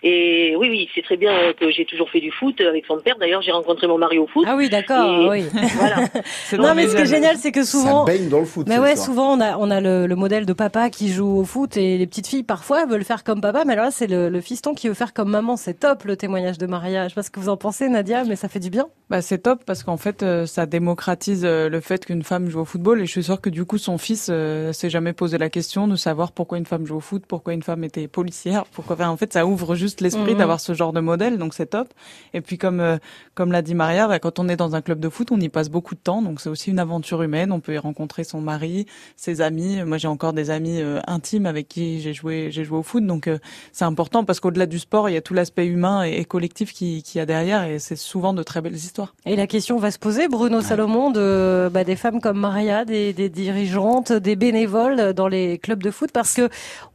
Et 0.03 0.55
oui, 0.57 0.69
oui, 0.69 0.89
c'est 0.95 1.01
très 1.01 1.17
bien 1.17 1.31
que 1.59 1.69
j'ai 1.71 1.85
toujours 1.85 2.09
fait 2.09 2.21
du 2.21 2.31
foot 2.31 2.59
avec 2.61 2.85
son 2.85 2.97
père. 2.99 3.17
D'ailleurs, 3.19 3.41
j'ai 3.41 3.51
rencontré 3.51 3.87
mon 3.87 3.97
mari 3.97 4.17
au 4.17 4.27
foot. 4.27 4.45
Ah 4.47 4.55
oui, 4.55 4.69
d'accord, 4.69 5.23
Et 5.23 5.29
oui. 5.29 5.45
Voilà. 5.75 5.97
C'est 6.45 6.57
Non 6.57 6.63
dans 6.63 6.75
mais 6.75 6.87
ce 6.87 6.95
qui 6.95 7.01
est 7.01 7.05
génial, 7.05 7.37
c'est 7.37 7.51
que 7.51 7.63
souvent 7.63 8.05
Ça 8.05 8.11
baigne 8.13 8.29
dans 8.29 8.39
le 8.39 8.45
foot. 8.45 8.67
Mais 8.67 8.79
ouais, 8.79 8.95
souvent 8.95 9.33
on 9.37 9.41
a 9.41 9.57
on 9.57 9.69
a 9.69 9.81
le, 9.81 10.07
le 10.07 10.15
modèle 10.15 10.45
de 10.45 10.53
papa 10.53 10.89
qui 10.89 11.09
joue 11.09 11.39
au 11.39 11.43
foot 11.43 11.77
et 11.77 11.97
les 11.97 12.07
petites 12.07 12.27
filles 12.27 12.43
parfois 12.43 12.85
veulent 12.85 13.03
faire 13.03 13.23
comme 13.23 13.41
papa, 13.41 13.63
mais 13.65 13.73
alors 13.73 13.85
là 13.85 13.91
c'est 13.91 14.07
le, 14.07 14.29
le 14.29 14.41
fiston 14.41 14.73
qui 14.73 14.87
veut 14.87 14.93
faire 14.93 15.13
comme 15.13 15.29
maman. 15.29 15.57
C'est 15.57 15.79
top 15.79 16.03
le 16.05 16.15
témoignage 16.15 16.57
de 16.57 16.65
Maria. 16.65 17.03
Je 17.05 17.09
sais 17.09 17.15
pas 17.15 17.23
ce 17.23 17.31
que 17.31 17.39
vous 17.39 17.49
en 17.49 17.57
pensez, 17.57 17.89
Nadia, 17.89 18.23
mais 18.23 18.35
ça 18.35 18.47
fait 18.47 18.59
du 18.59 18.69
bien. 18.69 18.87
Bah, 19.09 19.21
c'est 19.23 19.39
top 19.39 19.63
parce 19.65 19.83
qu'en 19.83 19.97
fait, 19.97 20.21
euh, 20.21 20.45
ça 20.45 20.65
démocratise 20.67 21.41
euh, 21.43 21.67
le 21.67 21.79
fait 21.81 22.05
qu'une 22.05 22.21
femme 22.23 22.47
joue 22.49 22.59
au 22.59 22.65
football 22.65 23.01
et 23.01 23.05
je 23.07 23.11
suis 23.11 23.23
sûre 23.23 23.41
que 23.41 23.49
du 23.49 23.65
coup, 23.65 23.79
son 23.79 23.97
fils 23.97 24.27
euh, 24.29 24.71
s'est 24.71 24.89
jamais 24.91 25.13
posé 25.13 25.39
la 25.39 25.49
question 25.49 25.87
de 25.87 25.95
savoir 25.95 26.31
pourquoi 26.31 26.59
une 26.59 26.67
femme 26.67 26.85
joue 26.85 26.97
au 26.97 26.99
foot, 26.99 27.23
pourquoi 27.27 27.53
une 27.53 27.63
femme 27.63 27.83
était 27.83 28.07
policière, 28.07 28.65
pourquoi. 28.65 28.95
Enfin, 28.95 29.09
en 29.09 29.17
fait, 29.17 29.33
ça 29.33 29.47
ouvre 29.47 29.73
juste 29.75 29.88
l'esprit 30.01 30.31
Mhm. 30.33 30.37
d'avoir 30.37 30.59
ce 30.59 30.73
genre 30.73 30.93
de 30.93 30.99
modèle, 30.99 31.37
donc 31.37 31.53
c'est 31.53 31.67
top. 31.67 31.89
Et 32.33 32.41
puis, 32.41 32.57
comme 32.57 32.79
euh, 32.79 32.97
comme 33.35 33.51
l'a 33.51 33.61
dit 33.61 33.75
Maria, 33.75 34.07
bah, 34.07 34.19
quand 34.19 34.39
on 34.39 34.47
est 34.49 34.55
dans 34.55 34.75
un 34.75 34.81
club 34.81 34.99
de 34.99 35.09
foot, 35.09 35.31
on 35.31 35.39
y 35.39 35.49
passe 35.49 35.69
beaucoup 35.69 35.95
de 35.95 35.99
temps, 35.99 36.21
donc 36.21 36.39
c'est 36.41 36.49
aussi 36.49 36.69
une 36.71 36.79
aventure 36.79 37.21
humaine. 37.21 37.51
On 37.51 37.59
peut 37.59 37.73
y 37.73 37.77
rencontrer 37.77 38.23
son 38.23 38.41
mari, 38.41 38.85
ses 39.15 39.41
amis. 39.41 39.81
Moi, 39.83 39.97
j'ai 39.97 40.07
encore 40.07 40.33
des 40.33 40.49
amis 40.49 40.81
euh, 40.81 40.99
intimes 41.07 41.45
avec 41.45 41.67
qui 41.67 42.01
j'ai 42.01 42.13
joué 42.13 42.49
j'ai 42.51 42.63
joué 42.63 42.77
au 42.77 42.83
foot, 42.83 43.05
donc 43.05 43.27
euh, 43.27 43.37
c'est 43.71 43.85
important 43.85 44.23
parce 44.23 44.39
qu'au-delà 44.39 44.65
du 44.65 44.79
sport, 44.79 45.09
il 45.09 45.13
y 45.13 45.17
a 45.17 45.21
tout 45.21 45.33
l'aspect 45.33 45.65
humain 45.65 46.03
et, 46.05 46.13
et 46.17 46.25
collectif 46.25 46.73
qui 46.73 47.03
qui 47.03 47.17
y 47.17 47.21
a 47.21 47.25
derrière 47.25 47.63
et 47.63 47.79
c'est 47.79 47.95
souvent 47.95 48.33
de 48.33 48.43
très 48.43 48.61
belles 48.61 48.75
histoires. 48.75 49.13
Et 49.25 49.35
la 49.35 49.47
question 49.47 49.77
va 49.77 49.91
se 49.91 49.99
poser, 49.99 50.27
Bruno 50.27 50.61
Salomon, 50.61 51.11
de 51.11 51.69
bah, 51.73 51.83
des 51.83 51.95
femmes 51.95 52.21
comme 52.21 52.39
Maria, 52.39 52.85
des, 52.85 53.13
des 53.13 53.29
dirigeantes, 53.29 54.11
des 54.11 54.35
bénévoles 54.35 55.13
dans 55.13 55.27
les 55.27 55.57
clubs 55.57 55.81
de 55.81 55.91
foot, 55.91 56.11
parce 56.11 56.33
que 56.33 56.49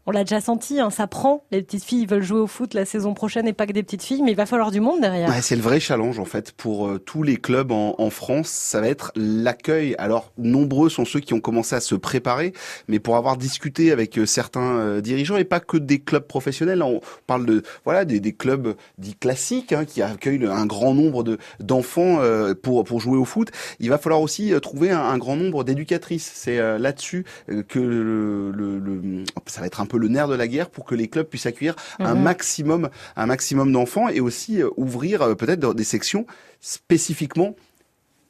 on 0.07 0.11
l'a 0.11 0.25
déjà 0.25 0.41
senti, 0.41 0.81
hein, 0.81 0.91
ça 0.91 1.07
prend. 1.07 1.45
Les 1.51 1.63
petites 1.63 1.85
filles 1.85 2.07
veulent 2.07 2.23
jouer 2.23 2.41
au 2.41 2.47
foot 2.47 2.75
la 2.75 2.85
saison 2.85 3.15
prochaine 3.15 3.47
et 3.49 3.53
pas 3.53 3.67
que 3.67 3.73
des 3.73 3.83
petites 3.83 4.03
filles, 4.03 4.23
mais 4.23 4.33
il 4.33 4.37
va 4.37 4.47
falloir 4.47 4.71
du 4.71 4.81
monde 4.81 5.01
derrière. 5.01 5.29
Ouais, 5.31 5.41
c'est 5.41 5.57
le 5.57 5.63
vrai 5.63 5.81
challenge 5.81 6.19
en 6.19 6.25
fait 6.25 6.53
pour 6.53 6.87
euh, 6.89 6.99
tous 6.99 7.23
les 7.23 7.37
clubs 7.37 7.73
en, 7.73 7.95
en 7.99 8.11
France. 8.11 8.49
Ça 8.49 8.81
va 8.81 8.89
être 8.89 9.13
l'accueil. 9.17 9.95
Alors 9.99 10.33
nombreux 10.39 10.89
sont 10.91 11.05
ceux 11.05 11.21
qui 11.21 11.33
ont 11.35 11.41
commencé 11.41 11.75
à 11.75 11.81
se 11.81 11.95
préparer, 11.95 12.53
mais 12.89 12.99
pour 12.99 13.17
avoir 13.17 13.37
discuté 13.37 13.93
avec 13.93 14.19
euh, 14.19 14.27
certains 14.27 14.77
euh, 14.79 15.01
dirigeants 15.01 15.37
et 15.37 15.45
pas 15.45 15.61
que 15.61 15.77
des 15.77 16.01
clubs 16.01 16.27
professionnels, 16.27 16.83
on 16.83 17.01
parle 17.27 17.47
de 17.47 17.63
voilà 17.85 18.05
des, 18.05 18.21
des 18.21 18.33
clubs 18.33 18.75
dits 18.99 19.15
classiques 19.17 19.73
hein, 19.73 19.85
qui 19.85 20.03
accueillent 20.03 20.39
le- 20.39 20.51
un 20.51 20.67
grand 20.67 20.95
nombre 20.95 21.25
de 21.25 21.39
d'enfants 21.61 22.19
pour 22.63 22.85
pour 22.85 23.01
jouer 23.01 23.17
au 23.17 23.25
foot. 23.25 23.51
Il 23.81 23.89
va 23.91 23.99
falloir 23.99 24.21
aussi 24.21 24.53
trouver 24.61 24.91
un, 24.91 25.01
un 25.01 25.19
grand 25.19 25.37
nombre 25.37 25.65
d'éducatrices. 25.65 26.31
C'est 26.35 26.59
là-dessus 26.79 27.25
que 27.69 27.79
le, 27.79 28.51
le- 28.51 28.79
le- 28.79 29.25
ça 29.47 29.61
va 29.61 29.67
être 29.67 29.81
un 29.81 29.87
peu 29.87 29.94
le 29.99 30.09
nerf 30.09 30.29
de 30.29 30.35
la 30.35 30.47
guerre 30.49 30.71
pour 30.71 30.85
que 30.85 30.95
les 30.95 31.09
clubs 31.09 31.27
puissent 31.27 31.47
accueillir 31.47 31.77
un 31.99 32.15
Mhm. 32.15 32.23
maximum 32.23 32.89
un 33.17 33.27
maximum 33.27 33.73
d'enfants 33.73 34.09
et 34.09 34.21
aussi 34.21 34.63
euh, 34.63 34.69
ouvrir 34.77 35.23
euh, 35.23 35.35
peut-être 35.35 35.75
des 35.75 35.85
sections 35.85 36.27
spécifiquement 36.61 37.55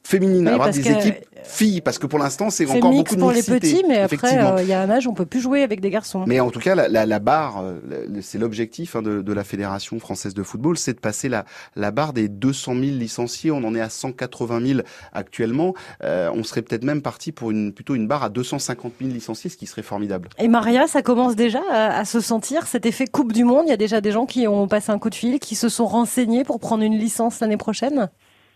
féminines, 0.05 0.47
Oui, 0.47 0.53
avoir 0.53 0.69
parce 0.69 0.79
des 0.79 0.91
équipes 0.91 1.25
filles 1.43 1.81
parce 1.81 1.99
que 1.99 2.07
pour 2.07 2.19
l'instant 2.19 2.51
c'est 2.51 2.67
encore 2.67 2.91
mix 2.91 3.11
beaucoup 3.11 3.17
de 3.17 3.21
pour 3.21 3.33
les 3.33 3.43
petits, 3.43 3.85
mais 3.89 3.99
après 3.99 4.39
euh, 4.39 4.63
il 4.63 4.69
y 4.69 4.73
a 4.73 4.81
un 4.81 4.89
âge, 4.91 5.07
on 5.07 5.15
peut 5.15 5.27
plus 5.27 5.41
jouer 5.41 5.63
avec 5.63 5.81
des 5.81 5.91
garçons. 5.91 6.25
Mais 6.27 6.41
en 6.41 6.51
tout 6.51 6.61
cas, 6.61 6.75
la, 6.75 6.89
la, 6.89 7.07
la 7.07 7.19
barre, 7.19 7.63
euh, 7.63 8.07
c'est 8.21 8.39
l'objectif 8.39 8.97
hein, 8.97 9.03
de, 9.03 9.23
de 9.23 9.33
la 9.33 9.45
Fédération 9.45 9.99
française 9.99 10.35
de 10.35 10.43
football, 10.43 10.77
c'est 10.79 10.95
de 10.95 11.01
passer 11.01 11.29
la, 11.29 11.45
la 11.77 11.91
barre 11.91 12.13
des 12.13 12.29
200 12.29 12.73
000 12.75 12.83
licenciés. 12.97 13.51
On 13.51 13.65
en 13.65 13.75
est 13.75 13.81
à 13.81 13.89
180 13.89 14.67
000 14.67 14.81
actuellement. 15.13 15.75
Euh, 16.03 16.31
on 16.35 16.45
serait 16.45 16.63
peut-être 16.63 16.85
même 16.85 17.03
parti 17.03 17.33
pour 17.33 17.51
une 17.51 17.73
plutôt 17.73 17.95
une 17.95 18.07
barre 18.07 18.25
à 18.25 18.29
250 18.29 18.93
000 19.01 19.13
licenciés, 19.13 19.51
ce 19.51 19.57
qui 19.57 19.67
serait 19.67 19.83
formidable. 19.83 20.29
Et 20.39 20.49
Maria, 20.49 20.87
ça 20.87 21.03
commence 21.03 21.37
déjà 21.37 21.61
à, 21.71 21.99
à 21.99 22.05
se 22.05 22.21
sentir 22.21 22.67
cet 22.67 22.87
effet 22.87 23.07
Coupe 23.07 23.33
du 23.33 23.45
Monde? 23.45 23.65
Il 23.67 23.71
y 23.71 23.75
a 23.75 23.79
déjà 23.79 24.01
des 24.01 24.13
gens 24.13 24.27
qui 24.27 24.47
ont 24.49 24.69
passé 24.69 24.93
un 24.93 24.99
coup 24.99 25.11
de 25.11 25.15
fil, 25.15 25.39
qui 25.39 25.55
se 25.55 25.69
sont 25.69 25.87
renseignés 25.87 26.45
pour 26.45 26.59
prendre 26.61 26.83
une 26.83 26.99
licence 26.99 27.41
l'année 27.41 27.57
prochaine? 27.57 28.11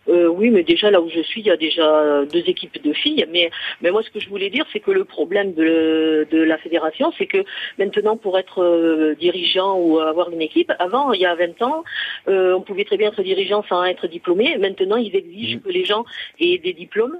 Euh, 0.09 0.27
oui, 0.27 0.49
mais 0.49 0.63
déjà 0.63 0.89
là 0.89 1.01
où 1.01 1.09
je 1.09 1.21
suis, 1.21 1.41
il 1.41 1.47
y 1.47 1.51
a 1.51 1.57
déjà 1.57 1.87
euh, 1.87 2.25
deux 2.25 2.43
équipes 2.47 2.81
de 2.83 2.93
filles. 2.93 3.25
Mais, 3.29 3.51
mais 3.81 3.91
moi, 3.91 4.01
ce 4.03 4.09
que 4.09 4.19
je 4.19 4.29
voulais 4.29 4.49
dire, 4.49 4.65
c'est 4.73 4.79
que 4.79 4.91
le 4.91 5.05
problème 5.05 5.53
de, 5.53 6.27
de 6.29 6.41
la 6.41 6.57
fédération, 6.57 7.13
c'est 7.17 7.27
que 7.27 7.43
maintenant, 7.77 8.17
pour 8.17 8.37
être 8.39 8.63
euh, 8.63 9.15
dirigeant 9.15 9.77
ou 9.77 9.99
avoir 9.99 10.31
une 10.31 10.41
équipe, 10.41 10.71
avant, 10.79 11.13
il 11.13 11.21
y 11.21 11.25
a 11.25 11.35
20 11.35 11.61
ans, 11.61 11.83
euh, 12.27 12.55
on 12.55 12.61
pouvait 12.61 12.85
très 12.85 12.97
bien 12.97 13.09
être 13.09 13.21
dirigeant 13.21 13.63
sans 13.69 13.83
être 13.83 14.07
diplômé. 14.07 14.57
Maintenant, 14.57 14.97
ils 14.97 15.15
exigent 15.15 15.59
que 15.59 15.69
les 15.69 15.85
gens 15.85 16.05
aient 16.39 16.57
des 16.57 16.73
diplômes. 16.73 17.17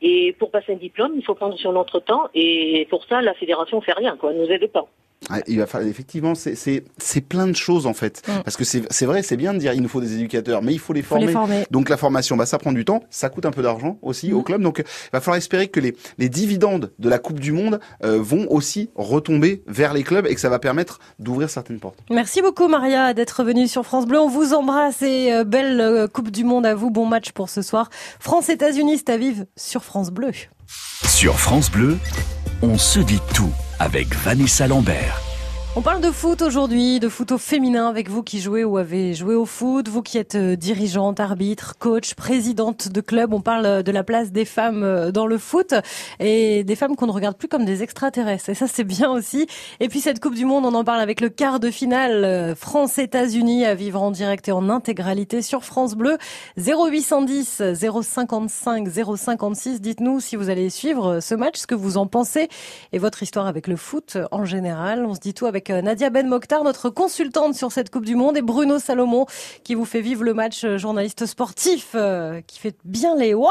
Et 0.00 0.34
pour 0.38 0.50
passer 0.50 0.72
un 0.72 0.76
diplôme, 0.76 1.12
il 1.16 1.24
faut 1.24 1.34
prendre 1.34 1.58
sur 1.58 1.72
notre 1.72 2.00
temps. 2.00 2.28
Et 2.34 2.86
pour 2.88 3.04
ça, 3.06 3.20
la 3.20 3.34
fédération 3.34 3.80
fait 3.80 3.92
rien, 3.92 4.16
quoi. 4.16 4.32
Elle 4.32 4.38
nous 4.38 4.50
aide 4.50 4.70
pas. 4.70 4.86
Ouais, 5.30 5.42
il 5.46 5.58
va 5.58 5.66
falloir 5.66 5.88
effectivement, 5.90 6.34
c'est 6.34 6.54
c'est 6.54 6.84
c'est 6.98 7.20
plein 7.20 7.46
de 7.46 7.54
choses 7.56 7.86
en 7.86 7.94
fait, 7.94 8.22
Mm. 8.26 8.42
parce 8.44 8.56
que 8.56 8.64
c'est 8.64 8.82
c'est 8.90 9.06
vrai, 9.06 9.22
c'est 9.22 9.36
bien 9.36 9.54
de 9.54 9.58
dire 9.58 9.72
il 9.72 9.80
nous 9.82 9.88
faut 9.88 10.00
des 10.00 10.14
éducateurs, 10.14 10.62
mais 10.62 10.72
il 10.72 10.78
faut 10.78 10.92
les 10.92 11.02
Faut 11.02 11.16
les 11.16 11.28
former. 11.32 11.64
Donc 11.70 11.88
la 11.88 11.96
formation, 11.96 12.36
bah 12.36 12.46
ça 12.46 12.58
prend 12.58 12.72
du 12.72 12.84
temps, 12.84 13.02
ça 13.10 13.28
coûte 13.28 13.46
un 13.46 13.50
peu 13.50 13.62
d'argent 13.62 13.98
aussi 14.02 14.32
au 14.32 14.42
club. 14.42 14.62
Donc 14.62 14.78
il 14.80 15.10
va 15.12 15.20
falloir 15.20 15.36
espérer 15.36 15.68
que 15.68 15.80
les 15.80 15.94
les 16.18 16.28
dividendes 16.28 16.92
de 16.98 17.08
la 17.08 17.18
Coupe 17.18 17.40
du 17.40 17.52
Monde 17.52 17.80
euh, 18.04 18.18
vont 18.20 18.46
aussi 18.50 18.90
retomber 18.94 19.62
vers 19.66 19.94
les 19.94 20.02
clubs 20.02 20.26
et 20.26 20.34
que 20.34 20.40
ça 20.40 20.48
va 20.48 20.58
permettre 20.58 20.98
d'ouvrir 21.18 21.50
certaines 21.50 21.78
portes. 21.80 21.98
Merci 22.10 22.42
beaucoup 22.42 22.68
Maria 22.68 23.14
d'être 23.14 23.44
venue 23.44 23.68
sur 23.68 23.84
France 23.84 24.06
Bleu. 24.06 24.18
On 24.20 24.28
vous 24.28 24.54
embrasse 24.54 25.02
et 25.02 25.32
euh, 25.32 25.44
belle 25.44 25.80
euh, 25.80 26.06
Coupe 26.08 26.30
du 26.30 26.44
Monde 26.44 26.66
à 26.66 26.74
vous. 26.74 26.90
Bon 26.90 27.06
match 27.06 27.32
pour 27.32 27.48
ce 27.48 27.62
soir. 27.62 27.90
France-États-Unis, 28.20 28.98
c'est 28.98 29.10
à 29.12 29.16
vivre 29.16 29.44
sur 29.56 29.84
France 29.84 30.10
Bleu. 30.10 30.30
Sur 31.06 31.38
France 31.38 31.70
Bleu, 31.70 31.96
on 32.62 32.78
se 32.78 33.00
dit 33.00 33.20
tout 33.34 33.52
avec 33.78 34.14
Vanessa 34.14 34.66
Lambert. 34.66 35.31
On 35.74 35.80
parle 35.80 36.02
de 36.02 36.10
foot 36.10 36.42
aujourd'hui, 36.42 37.00
de 37.00 37.08
foot 37.08 37.32
au 37.32 37.38
féminin 37.38 37.88
avec 37.88 38.10
vous 38.10 38.22
qui 38.22 38.42
jouez 38.42 38.62
ou 38.62 38.76
avez 38.76 39.14
joué 39.14 39.34
au 39.34 39.46
foot, 39.46 39.88
vous 39.88 40.02
qui 40.02 40.18
êtes 40.18 40.34
euh, 40.34 40.54
dirigeante, 40.54 41.18
arbitre, 41.18 41.78
coach, 41.78 42.12
présidente 42.12 42.90
de 42.90 43.00
club. 43.00 43.32
On 43.32 43.40
parle 43.40 43.64
euh, 43.64 43.82
de 43.82 43.90
la 43.90 44.04
place 44.04 44.32
des 44.32 44.44
femmes 44.44 44.82
euh, 44.82 45.12
dans 45.12 45.26
le 45.26 45.38
foot 45.38 45.72
et 46.20 46.62
des 46.62 46.76
femmes 46.76 46.94
qu'on 46.94 47.06
ne 47.06 47.12
regarde 47.12 47.38
plus 47.38 47.48
comme 47.48 47.64
des 47.64 47.82
extraterrestres. 47.82 48.50
Et 48.50 48.54
ça, 48.54 48.66
c'est 48.66 48.84
bien 48.84 49.10
aussi. 49.10 49.46
Et 49.80 49.88
puis 49.88 50.02
cette 50.02 50.20
Coupe 50.20 50.34
du 50.34 50.44
Monde, 50.44 50.66
on 50.66 50.74
en 50.74 50.84
parle 50.84 51.00
avec 51.00 51.22
le 51.22 51.30
quart 51.30 51.58
de 51.58 51.70
finale 51.70 52.54
France-États-Unis 52.54 53.64
à 53.64 53.74
vivre 53.74 54.02
en 54.02 54.10
direct 54.10 54.48
et 54.48 54.52
en 54.52 54.68
intégralité 54.68 55.40
sur 55.40 55.64
France 55.64 55.94
Bleu. 55.94 56.18
0810 56.58 57.62
055 58.02 58.88
056. 58.90 59.80
Dites-nous 59.80 60.20
si 60.20 60.36
vous 60.36 60.50
allez 60.50 60.68
suivre 60.68 61.20
ce 61.20 61.34
match, 61.34 61.60
ce 61.60 61.66
que 61.66 61.74
vous 61.74 61.96
en 61.96 62.06
pensez 62.06 62.50
et 62.92 62.98
votre 62.98 63.22
histoire 63.22 63.46
avec 63.46 63.68
le 63.68 63.76
foot 63.76 64.18
en 64.32 64.44
général. 64.44 65.06
On 65.06 65.14
se 65.14 65.20
dit 65.20 65.32
tout 65.32 65.46
avec 65.46 65.61
euh, 65.70 65.82
Nadia 65.82 66.10
Ben 66.10 66.26
Mokhtar, 66.28 66.64
notre 66.64 66.90
consultante 66.90 67.54
sur 67.54 67.72
cette 67.72 67.90
Coupe 67.90 68.04
du 68.04 68.14
Monde, 68.16 68.36
et 68.36 68.42
Bruno 68.42 68.78
Salomon 68.78 69.26
qui 69.64 69.74
vous 69.74 69.84
fait 69.84 70.00
vivre 70.00 70.24
le 70.24 70.34
match, 70.34 70.64
euh, 70.64 70.78
journaliste 70.78 71.26
sportif, 71.26 71.90
euh, 71.94 72.40
qui 72.46 72.58
fait 72.58 72.76
bien 72.84 73.14
les 73.16 73.34
oh 73.34 73.42
là 73.42 73.48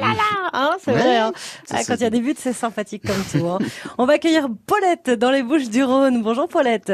là 0.00 0.06
là 0.08 0.14
là, 0.14 0.50
hein, 0.52 0.70
c'est 0.80 0.92
Ouais, 0.92 0.98
vrai. 0.98 1.16
hein. 1.18 1.32
Ah, 1.70 1.78
quand 1.86 1.94
il 1.94 2.02
y 2.02 2.06
a 2.06 2.10
des 2.10 2.20
buts, 2.20 2.34
c'est 2.36 2.52
sympathique 2.52 3.02
comme 3.06 3.22
tout. 3.40 3.46
hein. 3.48 3.58
On 3.98 4.04
va 4.06 4.14
accueillir 4.14 4.48
Paulette 4.66 5.10
dans 5.10 5.30
les 5.30 5.42
Bouches 5.42 5.68
du 5.68 5.82
Rhône. 5.84 6.22
Bonjour 6.22 6.48
Paulette. 6.48 6.92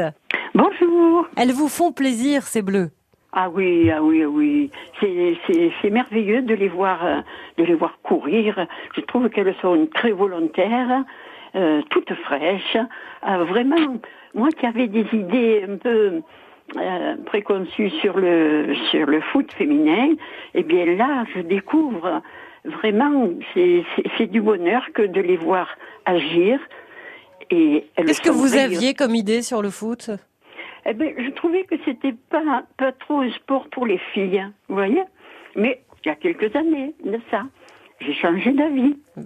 Bonjour. 0.53 1.27
Elles 1.35 1.51
vous 1.51 1.67
font 1.67 1.91
plaisir 1.91 2.43
ces 2.43 2.61
bleus. 2.61 2.91
Ah 3.37 3.49
oui, 3.49 3.91
ah 3.91 4.01
oui, 4.01 4.23
ah 4.23 4.29
oui. 4.29 4.71
C'est, 5.01 5.89
merveilleux 5.89 6.41
de 6.41 6.53
les 6.53 6.69
voir, 6.69 7.23
de 7.57 7.63
les 7.65 7.73
voir 7.73 7.99
courir. 8.03 8.65
Je 8.95 9.01
trouve 9.01 9.27
qu'elles 9.29 9.53
sont 9.61 9.87
très 9.93 10.11
volontaires, 10.11 11.03
euh, 11.55 11.81
toutes 11.89 12.13
fraîches. 12.23 12.77
Euh, 13.27 13.43
vraiment, 13.43 13.97
moi 14.35 14.49
qui 14.51 14.65
avais 14.65 14.87
des 14.87 15.07
idées 15.13 15.65
un 15.67 15.77
peu 15.77 16.21
euh, 16.77 17.15
préconçues 17.25 17.89
sur 18.01 18.17
le 18.17 18.75
sur 18.91 19.07
le 19.07 19.21
foot 19.21 19.51
féminin, 19.53 20.15
eh 20.53 20.63
bien 20.63 20.85
là, 20.85 21.25
je 21.33 21.41
découvre 21.41 22.21
vraiment, 22.65 23.29
c'est, 23.53 24.27
du 24.27 24.41
bonheur 24.41 24.83
que 24.93 25.03
de 25.03 25.21
les 25.21 25.37
voir 25.37 25.67
agir. 26.05 26.59
Qu'est-ce 27.49 28.21
que 28.21 28.29
vous 28.29 28.55
aviez 28.55 28.93
comme 28.93 29.15
idée 29.15 29.41
sur 29.41 29.61
le 29.61 29.69
foot? 29.69 30.09
Eh 30.87 30.93
ben, 30.93 31.13
je 31.17 31.29
trouvais 31.31 31.63
que 31.63 31.75
c'était 31.85 32.15
pas, 32.29 32.63
pas 32.77 32.91
trop 32.91 33.21
un 33.21 33.31
sport 33.31 33.67
pour 33.69 33.85
les 33.85 33.99
filles, 34.13 34.45
vous 34.67 34.75
voyez? 34.75 35.03
Mais 35.55 35.81
il 36.03 36.09
y 36.09 36.11
a 36.11 36.15
quelques 36.15 36.55
années 36.55 36.93
de 37.03 37.19
ça, 37.31 37.43
j'ai 37.99 38.13
changé 38.13 38.51
d'avis. 38.51 38.95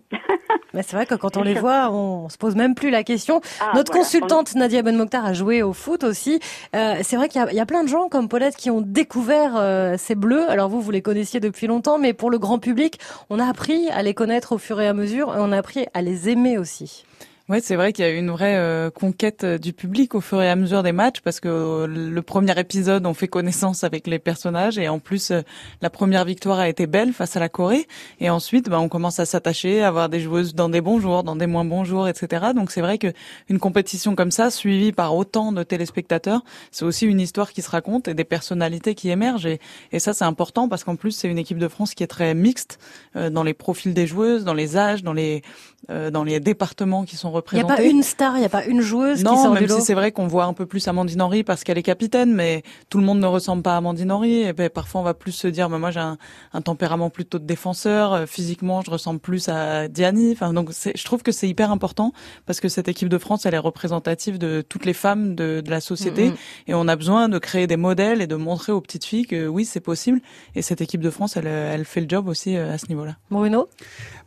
Mais 0.74 0.84
c'est 0.84 0.96
vrai 0.96 1.06
que 1.06 1.16
quand 1.16 1.38
on 1.38 1.42
les 1.44 1.56
voit, 1.56 1.90
on 1.92 2.30
se 2.30 2.38
pose 2.38 2.56
même 2.56 2.76
plus 2.76 2.90
la 2.92 3.04
question. 3.04 3.42
Ah, 3.60 3.72
Notre 3.74 3.92
voilà. 3.92 4.06
consultante 4.06 4.56
Nadia 4.56 4.82
Ben 4.84 4.96
Mokhtar 4.96 5.26
a 5.26 5.34
joué 5.34 5.64
au 5.64 5.74
foot 5.74 6.04
aussi. 6.04 6.40
Euh, 6.76 6.96
c'est 7.02 7.16
vrai 7.16 7.28
qu'il 7.30 7.44
y, 7.52 7.56
y 7.56 7.60
a 7.60 7.66
plein 7.66 7.84
de 7.84 7.90
gens 7.90 8.08
comme 8.10 8.30
Paulette 8.30 8.56
qui 8.56 8.70
ont 8.70 8.82
découvert 8.82 9.54
euh, 9.58 9.96
ces 9.98 10.16
bleus. 10.16 10.50
Alors 10.50 10.70
vous, 10.70 10.82
vous 10.82 10.92
les 10.92 11.02
connaissiez 11.02 11.40
depuis 11.40 11.68
longtemps, 11.68 11.98
mais 11.98 12.14
pour 12.14 12.30
le 12.30 12.38
grand 12.38 12.60
public, 12.60 13.00
on 13.30 13.40
a 13.40 13.46
appris 13.46 13.90
à 13.90 14.04
les 14.04 14.14
connaître 14.14 14.54
au 14.54 14.58
fur 14.58 14.80
et 14.80 14.88
à 14.88 14.94
mesure 14.94 15.36
et 15.36 15.40
on 15.40 15.52
a 15.52 15.58
appris 15.58 15.88
à 15.94 16.02
les 16.02 16.30
aimer 16.30 16.58
aussi. 16.58 17.06
Ouais, 17.50 17.62
c'est 17.62 17.76
vrai 17.76 17.94
qu'il 17.94 18.06
y 18.06 18.08
a 18.08 18.12
eu 18.12 18.18
une 18.18 18.30
vraie 18.30 18.58
euh, 18.58 18.92
conquête 18.92 19.44
euh, 19.44 19.58
du 19.58 19.74
public 19.74 20.14
au 20.14 20.22
fur 20.22 20.40
et 20.40 20.48
à 20.48 20.56
mesure 20.56 20.84
des 20.84 20.92
matchs 20.92 21.20
parce 21.22 21.40
que 21.40 21.48
euh, 21.48 21.88
le 21.88 22.22
premier 22.22 22.54
épisode, 22.60 23.08
on 23.08 23.16
fait 23.16 23.28
connaissance 23.28 23.84
avec 23.84 24.06
les 24.06 24.20
personnages 24.20 24.78
et 24.78 24.88
en 24.88 25.00
plus, 25.00 25.32
euh, 25.32 25.42
la 25.82 25.90
première 25.90 26.26
victoire 26.26 26.60
a 26.60 26.70
été 26.70 26.86
belle 26.86 27.12
face 27.12 27.36
à 27.38 27.40
la 27.40 27.50
Corée 27.50 27.88
et 28.20 28.30
ensuite, 28.30 28.70
bah, 28.70 28.80
on 28.80 28.88
commence 28.88 29.20
à 29.20 29.26
s'attacher, 29.26 29.82
à 29.82 29.90
voir 29.90 30.10
des 30.10 30.20
joueuses 30.20 30.54
dans 30.54 30.70
des 30.70 30.80
bons 30.80 31.00
jours, 31.00 31.24
dans 31.24 31.36
des 31.36 31.48
moins 31.48 31.66
bons 31.66 31.86
jours, 31.86 32.08
etc. 32.08 32.52
Donc 32.56 32.70
c'est 32.70 32.82
vrai 32.82 33.00
que 33.00 33.12
une 33.50 33.58
compétition 33.58 34.14
comme 34.14 34.30
ça, 34.30 34.52
suivie 34.52 34.92
par 34.92 35.16
autant 35.16 35.52
de 35.52 35.64
téléspectateurs, 35.64 36.44
c'est 36.70 36.86
aussi 36.86 37.08
une 37.08 37.20
histoire 37.20 37.52
qui 37.52 37.64
se 37.64 37.72
raconte 37.72 38.08
et 38.08 38.14
des 38.14 38.26
personnalités 38.26 38.94
qui 38.94 39.10
émergent 39.10 39.48
et, 39.48 39.60
et 39.92 39.98
ça 39.98 40.14
c'est 40.14 40.26
important 40.26 40.70
parce 40.70 40.84
qu'en 40.84 40.96
plus 40.96 41.14
c'est 41.14 41.28
une 41.28 41.40
équipe 41.40 41.58
de 41.58 41.68
France 41.68 41.96
qui 41.96 42.04
est 42.04 42.08
très 42.08 42.36
mixte 42.36 42.78
euh, 43.16 43.32
dans 43.32 43.42
les 43.42 43.56
profils 43.56 43.96
des 43.96 44.06
joueuses, 44.06 44.44
dans 44.44 44.54
les 44.54 44.78
âges, 44.78 45.02
dans 45.02 45.14
les 45.14 45.42
dans 45.88 46.26
les 46.26 46.42
départements 46.42 47.06
qui 47.06 47.16
sont 47.16 47.32
Il 47.52 47.56
n'y 47.56 47.62
a 47.62 47.66
pas 47.66 47.82
une 47.84 48.04
star, 48.04 48.36
il 48.36 48.40
n'y 48.40 48.46
a 48.46 48.50
pas 48.50 48.66
une 48.66 48.82
joueuse 48.82 49.20
qui 49.20 49.24
Non, 49.24 49.36
sort 49.42 49.54
même 49.54 49.64
du 49.64 49.70
lot. 49.70 49.80
si 49.80 49.82
c'est 49.86 49.94
vrai 49.94 50.12
qu'on 50.12 50.28
voit 50.28 50.46
un 50.46 50.54
peu 50.54 50.66
plus 50.66 50.88
Amandine 50.88 51.22
Henry 51.22 51.44
parce 51.44 51.64
qu'elle 51.64 51.78
est 51.78 51.84
capitaine, 51.84 52.34
mais 52.34 52.64
tout 52.90 52.98
le 52.98 53.04
monde 53.04 53.20
ne 53.20 53.26
ressemble 53.28 53.64
pas 53.64 53.74
à 53.74 53.78
Amandine 53.78 54.12
Henry. 54.12 54.42
Et 54.42 54.54
ben, 54.54 54.70
parfois, 54.70 55.02
on 55.02 55.04
va 55.04 55.14
plus 55.14 55.32
se 55.32 55.48
dire, 55.48 55.70
mais 55.70 55.80
moi, 55.80 55.92
j'ai 55.92 56.00
un, 56.00 56.18
un 56.54 56.62
tempérament 56.62 57.10
plutôt 57.10 57.40
de 57.40 57.46
défenseur. 57.46 58.14
Euh, 58.14 58.26
Physiquement, 58.26 58.82
je 58.82 58.92
ressemble 58.92 59.20
plus 59.20 59.50
à 59.50 59.88
Diani. 59.88 60.32
Enfin, 60.34 60.54
donc, 60.54 60.70
je 60.72 61.04
trouve 61.04 61.24
que 61.24 61.32
c'est 61.32 61.48
hyper 61.48 61.72
important 61.72 62.14
parce 62.46 62.60
que 62.60 62.70
cette 62.70 62.88
équipe 62.88 63.10
de 63.10 63.18
France, 63.18 63.46
elle 63.46 63.54
est 63.54 63.58
représentative 63.58 64.38
de 64.38 64.64
toutes 64.68 64.86
les 64.86 64.94
femmes 64.94 65.36
de, 65.36 65.62
de 65.62 65.70
la 65.70 65.82
société. 65.82 66.30
Mhm. 66.30 66.36
Et 66.68 66.74
on 66.74 66.88
a 66.88 66.96
besoin 66.96 67.30
de 67.30 67.38
créer 67.40 67.68
des 67.68 67.78
modèles 67.78 68.22
et 68.22 68.28
de 68.28 68.36
montrer 68.36 68.72
aux 68.72 68.82
petites 68.82 69.06
filles 69.06 69.26
que 69.26 69.48
oui, 69.48 69.66
c'est 69.66 69.80
possible. 69.80 70.20
Et 70.56 70.62
cette 70.62 70.82
équipe 70.82 71.02
de 71.02 71.10
France, 71.10 71.38
elle, 71.38 71.48
elle 71.48 71.86
fait 71.86 72.02
le 72.02 72.08
job 72.10 72.28
aussi 72.28 72.56
euh, 72.56 72.74
à 72.74 72.78
ce 72.78 72.88
niveau-là. 72.88 73.18
Bruno? 73.32 73.68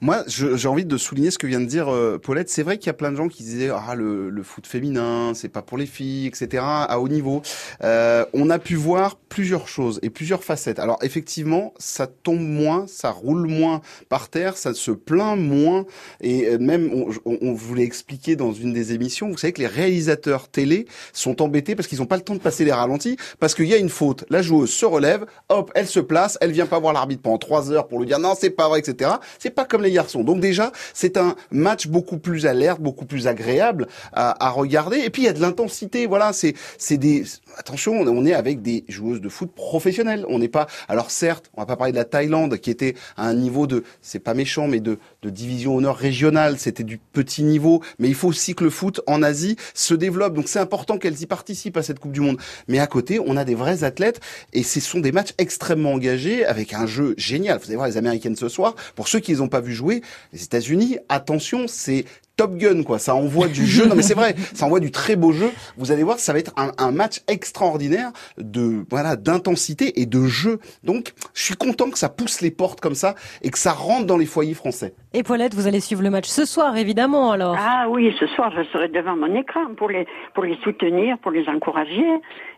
Moi, 0.00 0.24
j'ai 0.26 0.68
envie 0.68 0.84
de 0.84 0.96
souligner 0.96 1.30
ce 1.30 1.38
que 1.38 1.46
vient 1.46 1.60
de 1.60 1.66
dire 1.66 1.88
euh, 1.88 2.18
Paulette. 2.18 2.48
C'est 2.50 2.62
vrai 2.62 2.78
qu'il 2.78 2.88
y 2.88 2.90
a 2.90 2.94
plein 3.02 3.10
de 3.10 3.16
gens 3.16 3.26
qui 3.26 3.42
disaient 3.42 3.70
ah 3.70 3.96
le, 3.96 4.42
foot 4.44 4.64
féminin, 4.64 5.32
c'est 5.34 5.48
pas 5.48 5.62
pour 5.62 5.76
les 5.76 5.86
filles, 5.86 6.28
etc. 6.28 6.62
À 6.62 7.00
haut 7.00 7.08
niveau, 7.08 7.42
Euh, 7.82 8.24
on 8.32 8.50
a 8.50 8.58
pu 8.58 8.76
voir 8.76 9.16
plusieurs 9.28 9.66
choses 9.66 9.98
et 10.02 10.10
plusieurs 10.10 10.44
facettes. 10.44 10.78
Alors 10.78 10.98
effectivement, 11.02 11.72
ça 11.78 12.06
tombe 12.06 12.40
moins, 12.40 12.86
ça 12.86 13.10
roule 13.10 13.48
moins 13.48 13.80
par 14.08 14.28
terre, 14.28 14.56
ça 14.56 14.72
se 14.74 14.92
plaint 14.92 15.36
moins 15.38 15.84
et 16.20 16.46
euh, 16.46 16.58
même 16.58 16.90
on, 16.92 17.10
on, 17.24 17.38
on 17.40 17.52
voulait 17.52 17.82
expliquer 17.82 18.36
dans 18.36 18.52
une 18.52 18.72
des 18.72 18.92
émissions. 18.92 19.30
Vous 19.30 19.38
savez 19.38 19.52
que 19.52 19.60
les 19.60 19.66
réalisateurs 19.66 20.48
télé 20.48 20.86
sont 21.12 21.42
embêtés 21.42 21.74
parce 21.74 21.88
qu'ils 21.88 21.98
n'ont 21.98 22.06
pas 22.06 22.16
le 22.16 22.22
temps 22.22 22.34
de 22.34 22.40
passer 22.40 22.64
les 22.64 22.72
ralentis 22.72 23.16
parce 23.40 23.54
qu'il 23.54 23.66
y 23.66 23.74
a 23.74 23.78
une 23.78 23.88
faute. 23.88 24.24
La 24.28 24.42
joueuse 24.42 24.70
se 24.70 24.86
relève, 24.86 25.26
hop, 25.48 25.72
elle 25.74 25.88
se 25.88 26.00
place, 26.00 26.38
elle 26.40 26.52
vient 26.52 26.66
pas 26.66 26.78
voir 26.78 26.92
l'arbitre 26.92 27.22
pendant 27.22 27.38
trois 27.38 27.72
heures 27.72 27.88
pour 27.88 27.98
lui 27.98 28.06
dire 28.06 28.20
non, 28.20 28.34
c'est 28.38 28.50
pas 28.50 28.68
vrai, 28.68 28.78
etc. 28.78 29.10
C'est 29.40 29.50
pas 29.50 29.64
comme 29.64 29.82
les 29.82 29.92
garçons. 29.92 30.22
Donc 30.22 30.40
déjà, 30.40 30.70
c'est 30.94 31.16
un 31.16 31.34
match 31.50 31.88
beaucoup 31.88 32.18
plus 32.18 32.46
alerte, 32.46 32.80
beaucoup 32.80 32.91
plus 32.92 33.26
agréable 33.26 33.88
à, 34.12 34.46
à 34.46 34.50
regarder. 34.50 34.98
Et 34.98 35.10
puis 35.10 35.22
il 35.22 35.24
y 35.26 35.28
a 35.28 35.32
de 35.32 35.40
l'intensité. 35.40 36.06
Voilà, 36.06 36.32
c'est 36.32 36.54
c'est 36.78 36.98
des 36.98 37.24
attention, 37.56 38.00
on 38.00 38.24
est 38.26 38.34
avec 38.34 38.62
des 38.62 38.84
joueuses 38.88 39.20
de 39.20 39.28
foot 39.28 39.52
professionnelles. 39.52 40.24
On 40.28 40.38
n'est 40.38 40.48
pas. 40.48 40.66
Alors 40.88 41.10
certes, 41.10 41.50
on 41.54 41.62
va 41.62 41.66
pas 41.66 41.76
parler 41.76 41.92
de 41.92 41.96
la 41.96 42.04
Thaïlande 42.04 42.58
qui 42.58 42.70
était 42.70 42.94
à 43.16 43.26
un 43.26 43.34
niveau 43.34 43.66
de, 43.66 43.84
c'est 44.00 44.18
pas 44.18 44.34
méchant, 44.34 44.68
mais 44.68 44.80
de 44.80 44.98
de 45.22 45.30
division 45.30 45.76
honneur 45.76 45.96
régionale. 45.96 46.58
C'était 46.58 46.84
du 46.84 46.98
petit 46.98 47.42
niveau. 47.42 47.82
Mais 47.98 48.08
il 48.08 48.14
faut 48.14 48.28
aussi 48.28 48.54
que 48.54 48.64
le 48.64 48.70
foot 48.70 49.00
en 49.06 49.22
Asie 49.22 49.56
se 49.74 49.94
développe. 49.94 50.34
Donc 50.34 50.48
c'est 50.48 50.58
important 50.58 50.98
qu'elles 50.98 51.20
y 51.20 51.26
participent 51.26 51.76
à 51.76 51.82
cette 51.82 51.98
Coupe 51.98 52.12
du 52.12 52.20
Monde. 52.20 52.38
Mais 52.68 52.78
à 52.78 52.86
côté, 52.86 53.20
on 53.24 53.36
a 53.36 53.44
des 53.44 53.54
vrais 53.54 53.84
athlètes 53.84 54.20
et 54.52 54.62
ce 54.62 54.80
sont 54.80 55.00
des 55.00 55.12
matchs 55.12 55.32
extrêmement 55.38 55.92
engagés 55.92 56.44
avec 56.44 56.72
un 56.74 56.86
jeu 56.86 57.14
génial. 57.16 57.58
Vous 57.58 57.66
allez 57.66 57.76
voir 57.76 57.88
les 57.88 57.96
Américaines 57.96 58.36
ce 58.36 58.48
soir. 58.48 58.74
Pour 58.94 59.08
ceux 59.08 59.20
qui 59.20 59.32
les 59.32 59.40
ont 59.40 59.48
pas 59.48 59.60
vu 59.60 59.72
jouer, 59.72 60.02
les 60.32 60.42
États-Unis, 60.42 60.98
attention, 61.08 61.66
c'est 61.68 62.04
Top 62.42 62.56
Gun 62.56 62.82
quoi. 62.82 62.98
Ça 62.98 63.14
envoie 63.14 63.46
du 63.46 63.64
jeu. 63.64 63.86
Non 63.86 63.94
mais 63.94 64.02
c'est 64.02 64.14
vrai, 64.14 64.34
ça 64.52 64.66
envoie 64.66 64.80
du 64.80 64.90
très 64.90 65.14
beau 65.14 65.30
jeu. 65.30 65.52
Vous 65.76 65.92
allez 65.92 66.02
voir, 66.02 66.18
ça 66.18 66.32
va 66.32 66.40
être 66.40 66.52
un, 66.56 66.72
un 66.76 66.90
match 66.90 67.20
extraordinaire 67.28 68.10
de 68.36 68.84
voilà 68.90 69.14
d'intensité 69.14 70.00
et 70.00 70.06
de 70.06 70.24
jeu. 70.24 70.58
Donc 70.82 71.12
je 71.34 71.44
suis 71.44 71.54
content 71.54 71.88
que 71.88 71.98
ça 71.98 72.08
pousse 72.08 72.40
les 72.40 72.50
portes 72.50 72.80
comme 72.80 72.96
ça 72.96 73.14
et 73.42 73.50
que 73.50 73.58
ça 73.58 73.70
rentre 73.70 74.06
dans 74.06 74.16
les 74.16 74.26
foyers 74.26 74.54
français. 74.54 74.92
Et 75.14 75.22
Paulette, 75.22 75.54
vous 75.54 75.68
allez 75.68 75.78
suivre 75.78 76.02
le 76.02 76.10
match 76.10 76.26
ce 76.26 76.44
soir, 76.44 76.76
évidemment, 76.76 77.30
alors. 77.30 77.54
Ah 77.56 77.86
oui, 77.88 78.12
ce 78.18 78.26
soir, 78.26 78.50
je 78.56 78.64
serai 78.72 78.88
devant 78.88 79.14
mon 79.14 79.34
écran 79.36 79.74
pour 79.76 79.90
les, 79.90 80.06
pour 80.34 80.42
les 80.42 80.56
soutenir, 80.64 81.18
pour 81.18 81.30
les 81.30 81.46
encourager, 81.48 82.02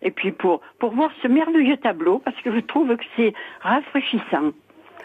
et 0.03 0.13
puis 0.13 0.31
pour, 0.31 0.61
pour 0.79 0.95
voir 0.95 1.11
ce 1.21 1.29
merveilleux 1.29 1.77
tableau, 1.79 2.21
parce 2.25 2.41
que 2.43 2.55
je 2.55 2.61
trouve 2.61 2.97
que 2.97 3.03
c'est 3.17 3.35
rafraîchissant. 3.61 4.53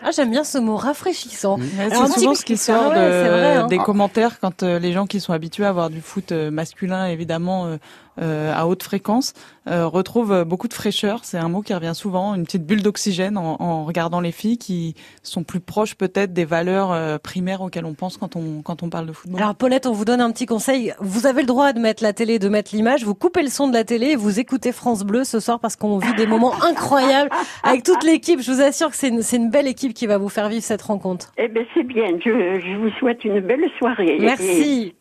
Ah, 0.04 0.12
j'aime 0.12 0.32
bien 0.32 0.44
ce 0.44 0.58
mot, 0.58 0.76
rafraîchissant. 0.78 1.58
C'est 1.90 2.20
souvent 2.20 2.36
ce 2.36 2.46
qui 2.46 2.58
sort 2.58 2.90
de- 2.92 2.96
vrai, 2.96 3.56
hein. 3.58 3.68
des 3.68 3.78
commentaires 3.78 4.40
quand 4.40 4.64
euh, 4.64 4.80
les 4.80 4.94
gens 4.94 5.06
qui 5.08 5.20
sont 5.20 5.34
habitués 5.34 5.66
à 5.66 5.72
voir 5.72 5.90
du 5.90 6.02
foot 6.02 6.32
euh, 6.32 6.52
masculin, 6.52 7.08
évidemment, 7.08 7.66
euh, 7.66 7.78
à 8.20 8.68
haute 8.68 8.84
fréquence, 8.84 9.34
euh, 9.70 9.88
retrouvent 9.88 10.32
euh, 10.32 10.46
beaucoup 10.46 10.68
de 10.68 10.74
fraîcheur. 10.74 11.20
C'est 11.24 11.38
un 11.38 11.48
mot 11.48 11.62
qui 11.62 11.74
revient 11.76 11.94
souvent, 11.94 12.34
une 12.34 12.44
petite 12.44 12.66
bulle 12.66 12.82
d'oxygène 12.82 13.38
en, 13.38 13.58
en 13.60 13.86
regardant 13.86 14.20
les 14.20 14.32
filles 14.32 14.58
qui 14.58 14.96
sont 15.22 15.44
plus 15.44 15.60
proches 15.60 15.96
peut-être 15.96 16.34
des 16.34 16.46
valeurs 16.46 16.92
euh, 16.92 17.18
primaires 17.20 17.62
auxquelles 17.62 17.86
on 17.86 17.94
pense 17.94 18.18
quand 18.18 18.36
on, 18.36 18.64
quand 18.64 18.82
on 18.82 18.90
parle 18.90 19.06
de 19.06 19.12
football. 19.12 19.40
Alors 19.40 19.54
Paulette, 19.54 19.86
on 19.86 19.92
vous 19.92 20.06
donne 20.06 20.22
un 20.22 20.32
petit 20.32 20.48
conseil. 20.48 20.94
Vous 21.00 21.28
avez 21.28 21.42
le 21.42 21.48
droit 21.48 21.72
de 21.74 21.80
mettre 21.80 22.02
la 22.02 22.14
télé, 22.14 22.40
de 22.40 22.50
mettre 22.50 22.76
l'image. 22.76 23.04
Vous 23.04 23.14
coupez 23.14 23.44
le 23.44 23.50
son 23.50 23.68
de 23.68 23.74
la 23.74 23.84
télé 23.84 24.08
et 24.08 24.16
vous 24.16 24.40
écoutez 24.40 24.72
France 24.72 25.04
Bleu 25.04 25.24
ce 25.24 25.40
soir 25.40 25.60
parce 25.60 25.76
qu'on 25.76 26.00
vit 26.00 26.16
des 26.16 26.26
moments 26.26 26.54
incroyables 26.64 27.30
avec 27.64 27.84
toute 27.84 28.04
l'équipe. 28.04 28.42
Je 28.42 28.52
vous 28.52 28.62
assure 28.62 28.90
que 28.90 28.96
c'est 28.96 29.10
une, 29.10 29.22
c'est 29.22 29.38
une 29.38 29.52
belle 29.52 29.68
équipe 29.68 29.94
qui 29.94 30.08
va 30.08 30.18
vous 30.18 30.30
faire 30.30 30.50
vivre 30.50 30.64
cette 30.64 30.82
rencontre. 30.82 31.32
Eh 31.38 31.48
bien, 31.48 31.64
c'est 31.76 31.84
bien. 31.84 32.08
Je, 32.26 32.60
je 32.60 32.78
vous 32.80 32.90
souhaite 32.98 33.24
une 33.24 33.40
belle 33.42 33.70
soirée. 33.78 34.18
Merci. 34.20 34.96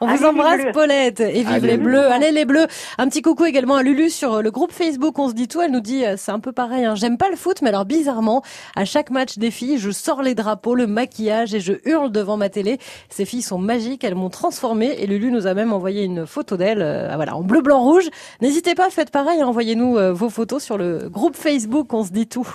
On 0.00 0.06
Allez, 0.08 0.18
vous 0.18 0.24
embrasse. 0.26 0.60
Paulette, 0.72 1.20
et 1.20 1.32
vive 1.42 1.48
Allez, 1.48 1.66
les 1.66 1.76
bleus. 1.76 2.06
Allez, 2.10 2.30
les 2.30 2.44
bleus. 2.44 2.66
Un 2.98 3.08
petit 3.08 3.22
coucou 3.22 3.44
également 3.46 3.74
à 3.76 3.82
Lulu 3.82 4.10
sur 4.10 4.42
le 4.42 4.50
groupe 4.50 4.72
Facebook. 4.72 5.18
On 5.18 5.28
se 5.28 5.34
dit 5.34 5.48
tout. 5.48 5.60
Elle 5.60 5.72
nous 5.72 5.80
dit, 5.80 6.04
euh, 6.04 6.14
c'est 6.16 6.30
un 6.30 6.38
peu 6.40 6.52
pareil. 6.52 6.84
Hein. 6.84 6.94
J'aime 6.94 7.16
pas 7.18 7.30
le 7.30 7.36
foot, 7.36 7.62
mais 7.62 7.70
alors 7.70 7.84
bizarrement, 7.84 8.42
à 8.76 8.84
chaque 8.84 9.10
match 9.10 9.38
des 9.38 9.50
filles, 9.50 9.78
je 9.78 9.90
sors 9.90 10.22
les 10.22 10.34
drapeaux, 10.34 10.74
le 10.74 10.86
maquillage 10.86 11.54
et 11.54 11.60
je 11.60 11.72
hurle 11.84 12.12
devant 12.12 12.36
ma 12.36 12.48
télé. 12.48 12.78
Ces 13.08 13.24
filles 13.24 13.42
sont 13.42 13.58
magiques. 13.58 14.04
Elles 14.04 14.14
m'ont 14.14 14.30
transformée. 14.30 14.94
Et 14.98 15.06
Lulu 15.06 15.32
nous 15.32 15.46
a 15.46 15.54
même 15.54 15.72
envoyé 15.72 16.04
une 16.04 16.26
photo 16.26 16.56
d'elle, 16.56 16.82
euh, 16.82 17.12
voilà, 17.16 17.34
en 17.36 17.42
bleu, 17.42 17.60
blanc, 17.60 17.80
rouge. 17.82 18.08
N'hésitez 18.40 18.74
pas, 18.74 18.90
faites 18.90 19.10
pareil. 19.10 19.40
hein. 19.40 19.46
Envoyez-nous 19.46 19.96
euh, 19.98 20.12
vos 20.12 20.30
photos 20.30 20.62
sur 20.62 20.78
le 20.78 21.08
groupe 21.08 21.36
Facebook. 21.36 21.92
On 21.92 22.04
se 22.04 22.10
dit 22.12 22.26
tout. 22.26 22.48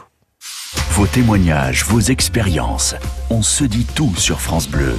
Vos 0.91 1.07
témoignages, 1.07 1.83
vos 1.85 1.99
expériences. 1.99 2.95
On 3.29 3.41
se 3.41 3.63
dit 3.63 3.85
tout 3.95 4.15
sur 4.15 4.39
France 4.39 4.67
Bleu. 4.69 4.95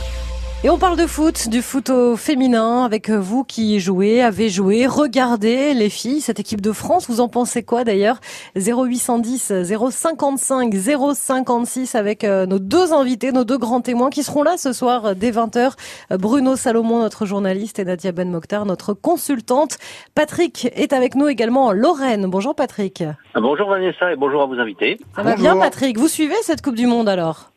Et 0.65 0.71
on 0.71 0.79
parle 0.79 0.97
de 0.97 1.07
foot, 1.07 1.51
du 1.51 1.61
foot 1.61 1.91
au 1.91 2.17
féminin, 2.17 2.85
avec 2.85 3.11
vous 3.11 3.45
qui 3.45 3.81
jouez, 3.81 4.23
avez 4.23 4.49
joué, 4.49 4.87
regardez 4.87 5.75
les 5.75 5.91
filles, 5.91 6.23
cette 6.23 6.41
équipe 6.41 6.63
de 6.63 6.73
France, 6.73 7.07
vous 7.07 7.21
en 7.21 7.29
pensez 7.29 7.63
quoi 7.63 7.85
d'ailleurs? 7.85 8.19
0810 8.57 9.53
055 9.91 10.75
056 10.75 11.95
avec 11.95 12.25
euh, 12.25 12.47
nos 12.47 12.59
deux 12.59 12.95
invités, 12.95 13.31
nos 13.31 13.45
deux 13.45 13.59
grands 13.59 13.83
témoins 13.83 14.09
qui 14.09 14.23
seront 14.23 14.43
là 14.43 14.57
ce 14.57 14.73
soir 14.73 15.05
euh, 15.05 15.15
dès 15.15 15.33
20h. 15.33 15.73
Euh, 16.13 16.17
Bruno 16.17 16.57
Salomon, 16.57 17.01
notre 17.01 17.27
journaliste, 17.27 17.79
et 17.79 17.85
Nadia 17.85 18.13
Ben 18.13 18.31
Mokhtar, 18.31 18.65
notre 18.65 18.95
consultante. 18.95 19.77
Patrick 20.15 20.71
est 20.75 20.95
avec 20.95 21.15
nous 21.15 21.29
également 21.29 21.67
en 21.67 21.73
Lorraine. 21.73 22.25
Bonjour 22.25 22.55
Patrick. 22.55 23.05
Bonjour 23.35 23.69
Vanessa 23.69 24.11
et 24.11 24.17
bonjour 24.17 24.41
à 24.41 24.47
vos 24.47 24.59
invités. 24.59 24.99
Ça 25.15 25.23
va 25.23 25.33
Bonjour. 25.33 25.53
bien 25.53 25.61
Patrick? 25.61 25.99
Vous 25.99 26.09
suivez 26.09 26.37
cette 26.41 26.63
Coupe 26.63 26.77
du 26.77 26.87
Monde 26.87 27.11
alors? 27.11 27.51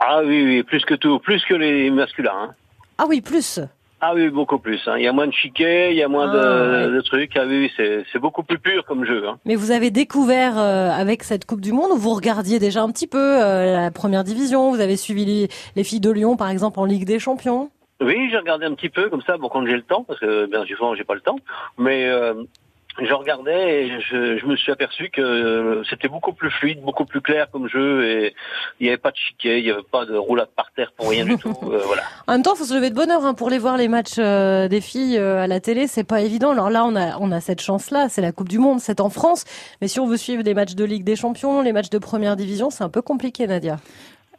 Ah 0.00 0.20
oui, 0.24 0.44
oui, 0.44 0.62
plus 0.62 0.84
que 0.84 0.94
tout, 0.94 1.18
plus 1.18 1.42
que 1.44 1.54
les 1.54 1.90
masculins. 1.90 2.32
hein. 2.34 2.50
Ah 2.98 3.04
oui, 3.08 3.20
plus. 3.20 3.60
Ah 4.00 4.12
oui, 4.14 4.28
beaucoup 4.28 4.58
plus. 4.58 4.80
hein. 4.86 4.96
Il 4.98 5.02
y 5.04 5.06
a 5.08 5.12
moins 5.12 5.26
de 5.26 5.32
chiquets, 5.32 5.92
il 5.92 5.96
y 5.96 6.02
a 6.02 6.08
moins 6.08 6.28
Ah, 6.30 6.34
de, 6.34 6.88
ouais. 6.90 6.94
de 6.96 7.00
trucs. 7.00 7.36
Ah 7.36 7.44
oui, 7.46 7.70
oui, 7.78 8.04
c'est 8.12 8.18
beaucoup 8.18 8.42
plus 8.42 8.58
pur 8.58 8.84
comme 8.84 9.04
jeu. 9.06 9.26
hein. 9.26 9.38
Mais 9.46 9.54
vous 9.54 9.70
avez 9.70 9.90
découvert 9.90 10.58
euh, 10.58 10.90
avec 10.90 11.22
cette 11.22 11.46
Coupe 11.46 11.62
du 11.62 11.72
Monde 11.72 11.92
ou 11.92 11.96
vous 11.96 12.12
regardiez 12.14 12.58
déjà 12.58 12.82
un 12.82 12.90
petit 12.90 13.06
peu 13.06 13.18
euh, 13.42 13.80
la 13.80 13.90
première 13.90 14.22
division? 14.24 14.70
Vous 14.70 14.80
avez 14.80 14.96
suivi 14.96 15.24
les, 15.24 15.48
les 15.74 15.84
filles 15.84 16.00
de 16.00 16.10
Lyon, 16.10 16.36
par 16.36 16.50
exemple, 16.50 16.78
en 16.80 16.84
Ligue 16.84 17.06
des 17.06 17.18
Champions? 17.18 17.70
Oui, 18.02 18.28
j'ai 18.30 18.36
regardé 18.36 18.66
un 18.66 18.74
petit 18.74 18.90
peu 18.90 19.08
comme 19.08 19.22
ça, 19.22 19.38
bon 19.38 19.48
quand 19.48 19.64
j'ai 19.64 19.76
le 19.76 19.82
temps, 19.82 20.02
parce 20.02 20.18
que 20.20 20.46
bien 20.46 20.64
souvent 20.66 20.94
j'ai 20.96 21.04
pas 21.04 21.14
le 21.14 21.20
temps. 21.20 21.38
Mais 21.78 22.04
euh, 22.06 22.34
je 22.98 23.12
regardais 23.12 23.86
et 23.86 24.00
je, 24.00 24.38
je 24.38 24.46
me 24.46 24.56
suis 24.56 24.70
aperçu 24.70 25.10
que 25.10 25.82
c'était 25.88 26.08
beaucoup 26.08 26.32
plus 26.32 26.50
fluide, 26.50 26.80
beaucoup 26.82 27.04
plus 27.04 27.20
clair 27.20 27.48
comme 27.50 27.68
jeu 27.68 28.06
et 28.08 28.34
il 28.78 28.84
n'y 28.84 28.88
avait 28.88 28.98
pas 28.98 29.10
de 29.10 29.16
chiquet, 29.16 29.58
il 29.60 29.64
n'y 29.64 29.70
avait 29.70 29.82
pas 29.82 30.04
de 30.04 30.16
roulade 30.16 30.48
par 30.54 30.70
terre 30.72 30.92
pour 30.96 31.10
rien 31.10 31.24
du 31.24 31.36
tout. 31.36 31.54
euh, 31.64 31.82
voilà. 31.84 32.02
En 32.26 32.32
même 32.32 32.42
temps, 32.42 32.54
faut 32.54 32.64
se 32.64 32.74
lever 32.74 32.90
de 32.90 32.94
bonne 32.94 33.10
heure 33.10 33.24
hein, 33.24 33.34
pour 33.34 33.50
les 33.50 33.58
voir 33.58 33.76
les 33.76 33.88
matchs 33.88 34.14
euh, 34.18 34.68
des 34.68 34.80
filles 34.80 35.18
euh, 35.18 35.42
à 35.42 35.46
la 35.46 35.60
télé. 35.60 35.86
C'est 35.86 36.04
pas 36.04 36.20
évident. 36.20 36.52
Alors 36.52 36.70
là, 36.70 36.84
on 36.84 36.96
a 36.96 37.18
on 37.18 37.32
a 37.32 37.40
cette 37.40 37.60
chance-là. 37.60 38.08
C'est 38.08 38.22
la 38.22 38.32
Coupe 38.32 38.48
du 38.48 38.58
Monde, 38.58 38.80
c'est 38.80 39.00
en 39.00 39.10
France. 39.10 39.44
Mais 39.80 39.88
si 39.88 40.00
on 40.00 40.06
veut 40.06 40.16
suivre 40.16 40.42
des 40.42 40.54
matchs 40.54 40.74
de 40.74 40.84
Ligue 40.84 41.04
des 41.04 41.16
Champions, 41.16 41.60
les 41.62 41.72
matchs 41.72 41.90
de 41.90 41.98
Première 41.98 42.36
Division, 42.36 42.70
c'est 42.70 42.84
un 42.84 42.88
peu 42.88 43.02
compliqué, 43.02 43.46
Nadia. 43.46 43.76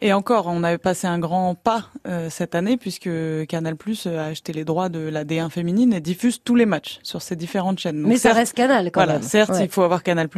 Et 0.06 0.14
encore, 0.14 0.46
on 0.46 0.62
avait 0.64 0.78
passé 0.78 1.08
un 1.08 1.18
grand 1.18 1.56
pas 1.56 1.88
euh, 2.08 2.30
cette 2.30 2.54
année 2.54 2.78
puisque 2.78 3.10
Canal 3.48 3.76
Plus 3.76 4.06
a 4.06 4.26
acheté 4.26 4.54
les 4.54 4.64
droits 4.64 4.88
de 4.88 5.00
la 5.00 5.26
D1 5.26 5.50
féminine 5.50 5.94
et 5.94 6.00
diffuse 6.00 6.40
tous 6.44 6.54
les 6.54 6.68
matchs 6.68 7.00
sur 7.02 7.24
ces 7.24 7.36
différentes 7.36 7.80
chaînes. 7.80 8.00
Donc, 8.04 8.10
mais 8.10 8.18
ça 8.18 8.32
reste 8.32 8.54
Canal 8.54 8.92
quand 8.92 9.00
Voilà, 9.00 9.14
même. 9.14 9.24
certes, 9.24 9.50
Ouais. 9.50 9.64
il 9.64 9.70
faut 9.70 9.82
avoir 9.82 10.04
Canal+, 10.04 10.30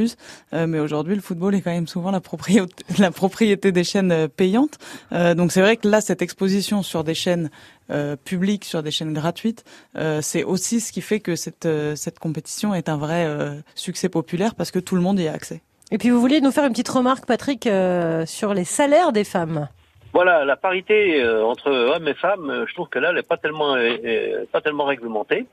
euh, 0.54 0.68
mais 0.68 0.80
aujourd'hui, 0.80 1.16
le 1.16 1.22
football 1.22 1.54
est 1.54 1.60
quand 1.62 1.72
même 1.72 1.86
souvent 1.88 2.12
la 2.12 2.22
propriété, 2.22 2.86
la 2.98 3.12
propriété 3.12 3.74
des 3.74 3.84
chaînes 3.84 4.14
euh, 4.14 4.28
payantes. 4.30 4.78
Euh, 5.12 5.36
donc 5.36 5.52
c'est 5.52 5.60
vrai 5.62 5.76
que 5.76 5.90
là, 5.90 6.00
cette 6.00 6.22
exposition 6.22 6.82
sur 6.82 7.04
des 7.04 7.14
chaînes 7.14 7.50
euh, 7.92 8.16
publiques, 8.16 8.64
sur 8.64 8.82
des 8.84 8.92
chaînes 8.92 9.12
gratuites, 9.14 9.66
euh, 9.98 10.22
c'est 10.22 10.46
aussi 10.46 10.80
ce 10.80 10.94
qui 10.94 11.02
fait 11.02 11.20
que 11.20 11.36
cette 11.36 11.66
euh, 11.66 11.94
cette 11.98 12.20
compétition 12.20 12.74
est 12.74 12.88
un 12.88 12.96
vrai 12.98 13.26
euh, 13.26 13.56
succès 13.76 14.08
populaire 14.08 14.56
parce 14.56 14.72
que 14.72 14.80
tout 14.80 14.96
le 14.96 15.02
monde 15.02 15.20
y 15.20 15.28
a 15.28 15.34
accès. 15.34 15.62
Et 15.92 15.98
puis 15.98 16.10
vous 16.10 16.20
vouliez 16.20 16.42
nous 16.42 16.52
faire 16.52 16.66
une 16.66 16.72
petite 16.72 16.90
remarque, 16.90 17.26
Patrick, 17.26 17.66
euh, 17.66 18.26
sur 18.26 18.54
les 18.54 18.66
salaires 18.66 19.14
des 19.14 19.24
femmes. 19.24 19.70
Voilà, 20.14 20.46
la 20.46 20.56
parité 20.56 21.22
euh, 21.22 21.46
entre 21.46 21.70
hommes 21.70 22.08
et 22.08 22.14
femmes, 22.14 22.50
euh, 22.50 22.66
je 22.68 22.74
trouve 22.74 22.90
que 22.90 22.98
là, 22.98 23.10
elle 23.10 23.18
n'est 23.18 23.22
pas 23.22 23.38
tellement, 23.38 23.76
euh, 23.76 24.46
pas 24.52 24.62
tellement 24.62 24.86
réglementée. 24.86 25.46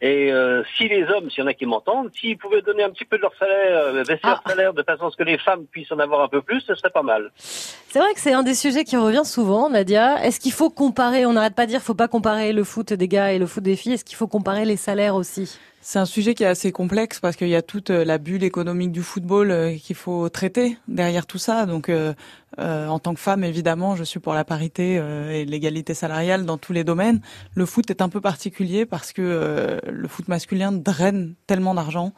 Et 0.00 0.32
euh, 0.32 0.62
si 0.76 0.88
les 0.88 1.04
hommes, 1.04 1.30
s'il 1.30 1.40
y 1.40 1.42
en 1.42 1.46
a 1.46 1.52
qui 1.52 1.66
m'entendent, 1.66 2.10
s'ils 2.18 2.38
pouvaient 2.38 2.62
donner 2.62 2.84
un 2.84 2.90
petit 2.90 3.04
peu 3.04 3.18
de 3.18 3.22
leur 3.22 3.34
salaire, 3.38 3.92
baisser 4.04 4.20
leur 4.24 4.42
salaire 4.46 4.72
de 4.72 4.82
façon 4.82 5.08
à 5.08 5.10
ce 5.10 5.16
que 5.16 5.24
les 5.24 5.36
femmes 5.36 5.64
puissent 5.70 5.92
en 5.92 5.98
avoir 5.98 6.22
un 6.22 6.28
peu 6.28 6.40
plus, 6.40 6.60
ce 6.60 6.74
serait 6.74 6.90
pas 6.90 7.02
mal. 7.02 7.30
C'est 7.36 7.98
vrai 7.98 8.14
que 8.14 8.20
c'est 8.20 8.32
un 8.32 8.42
des 8.42 8.54
sujets 8.54 8.84
qui 8.84 8.96
revient 8.96 9.24
souvent, 9.24 9.68
Nadia. 9.68 10.24
Est-ce 10.24 10.40
qu'il 10.40 10.52
faut 10.52 10.70
comparer 10.70 11.26
On 11.26 11.34
n'arrête 11.34 11.54
pas 11.54 11.66
de 11.66 11.70
dire, 11.70 11.82
faut 11.82 11.94
pas 11.94 12.08
comparer 12.08 12.52
le 12.52 12.64
foot 12.64 12.92
des 12.92 13.08
gars 13.08 13.32
et 13.32 13.38
le 13.38 13.46
foot 13.46 13.62
des 13.62 13.76
filles. 13.76 13.94
Est-ce 13.94 14.04
qu'il 14.04 14.16
faut 14.16 14.28
comparer 14.28 14.64
les 14.64 14.76
salaires 14.76 15.16
aussi? 15.16 15.58
C'est 15.80 16.00
un 16.00 16.06
sujet 16.06 16.34
qui 16.34 16.42
est 16.42 16.46
assez 16.46 16.72
complexe 16.72 17.20
parce 17.20 17.36
qu'il 17.36 17.48
y 17.48 17.54
a 17.54 17.62
toute 17.62 17.90
euh, 17.90 18.04
la 18.04 18.18
bulle 18.18 18.42
économique 18.42 18.90
du 18.90 19.02
football 19.02 19.50
euh, 19.50 19.76
qu'il 19.76 19.94
faut 19.96 20.28
traiter 20.28 20.76
derrière 20.88 21.24
tout 21.24 21.38
ça. 21.38 21.66
Donc, 21.66 21.88
euh, 21.88 22.14
euh, 22.58 22.88
en 22.88 22.98
tant 22.98 23.14
que 23.14 23.20
femme, 23.20 23.44
évidemment, 23.44 23.94
je 23.94 24.02
suis 24.02 24.18
pour 24.18 24.34
la 24.34 24.44
parité 24.44 24.94
et 24.94 25.44
l'égalité 25.44 25.94
salariale 25.94 26.46
dans 26.46 26.56
tous 26.56 26.72
les 26.72 26.82
domaines. 26.82 27.20
Le 27.54 27.66
foot 27.66 27.88
est 27.90 28.02
un 28.02 28.08
peu 28.08 28.20
particulier 28.20 28.86
parce 28.86 29.12
que 29.12 29.78
le 29.86 30.08
foot 30.08 30.28
masculin 30.28 30.72
draine 30.72 31.34
tellement 31.46 31.74
d'argent. 31.74 32.14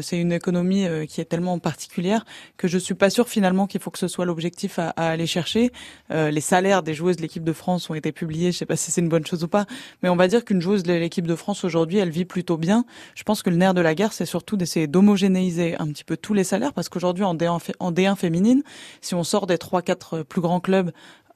C'est 0.00 0.18
une 0.18 0.32
économie 0.32 0.86
qui 1.08 1.20
est 1.20 1.26
tellement 1.26 1.58
particulière 1.58 2.24
que 2.56 2.68
je 2.68 2.78
suis 2.78 2.94
pas 2.94 3.10
sûre 3.10 3.28
finalement 3.28 3.66
qu'il 3.66 3.80
faut 3.80 3.90
que 3.90 3.98
ce 3.98 4.08
soit 4.08 4.24
l'objectif 4.24 4.78
à, 4.78 4.90
à 4.90 5.08
aller 5.08 5.26
chercher. 5.26 5.72
Les 6.10 6.40
salaires 6.40 6.84
des 6.84 6.94
joueuses 6.94 7.16
de 7.16 7.22
l'équipe 7.22 7.44
de 7.44 7.52
France 7.52 7.90
ont 7.90 7.94
été 7.94 8.12
publiés. 8.12 8.52
Je 8.52 8.58
sais 8.58 8.66
pas 8.66 8.76
si 8.76 8.92
c'est 8.92 9.00
une 9.00 9.08
bonne 9.08 9.26
chose 9.26 9.42
ou 9.42 9.48
pas, 9.48 9.66
mais 10.02 10.08
on 10.08 10.16
va 10.16 10.28
dire 10.28 10.44
qu'une 10.44 10.62
joueuse 10.62 10.84
de 10.84 10.94
l'équipe 10.94 11.26
de 11.26 11.34
France 11.34 11.64
aujourd'hui, 11.64 11.98
elle 11.98 12.10
vit 12.10 12.24
plutôt 12.24 12.56
bien. 12.56 12.86
Je 13.14 13.22
pense 13.22 13.42
que 13.42 13.50
le 13.50 13.56
nerf 13.56 13.74
de 13.74 13.80
la 13.80 13.94
guerre, 13.94 14.12
c'est 14.12 14.26
surtout 14.26 14.56
d'essayer 14.56 14.86
d'homogénéiser 14.86 15.76
un 15.78 15.86
petit 15.88 16.04
peu 16.04 16.16
tous 16.16 16.34
les 16.34 16.44
salaires 16.44 16.72
parce 16.72 16.88
qu'aujourd'hui 16.88 17.24
en 17.24 17.34
D1, 17.34 17.58
fé- 17.60 17.74
en 17.80 17.92
D1 17.92 18.16
féminine, 18.16 18.62
si 19.00 19.14
on 19.14 19.24
sort 19.24 19.46
des 19.46 19.58
trois 19.58 19.82
quatre 19.82 20.22
plus 20.22 20.40
grands 20.40 20.60
clubs 20.60 20.90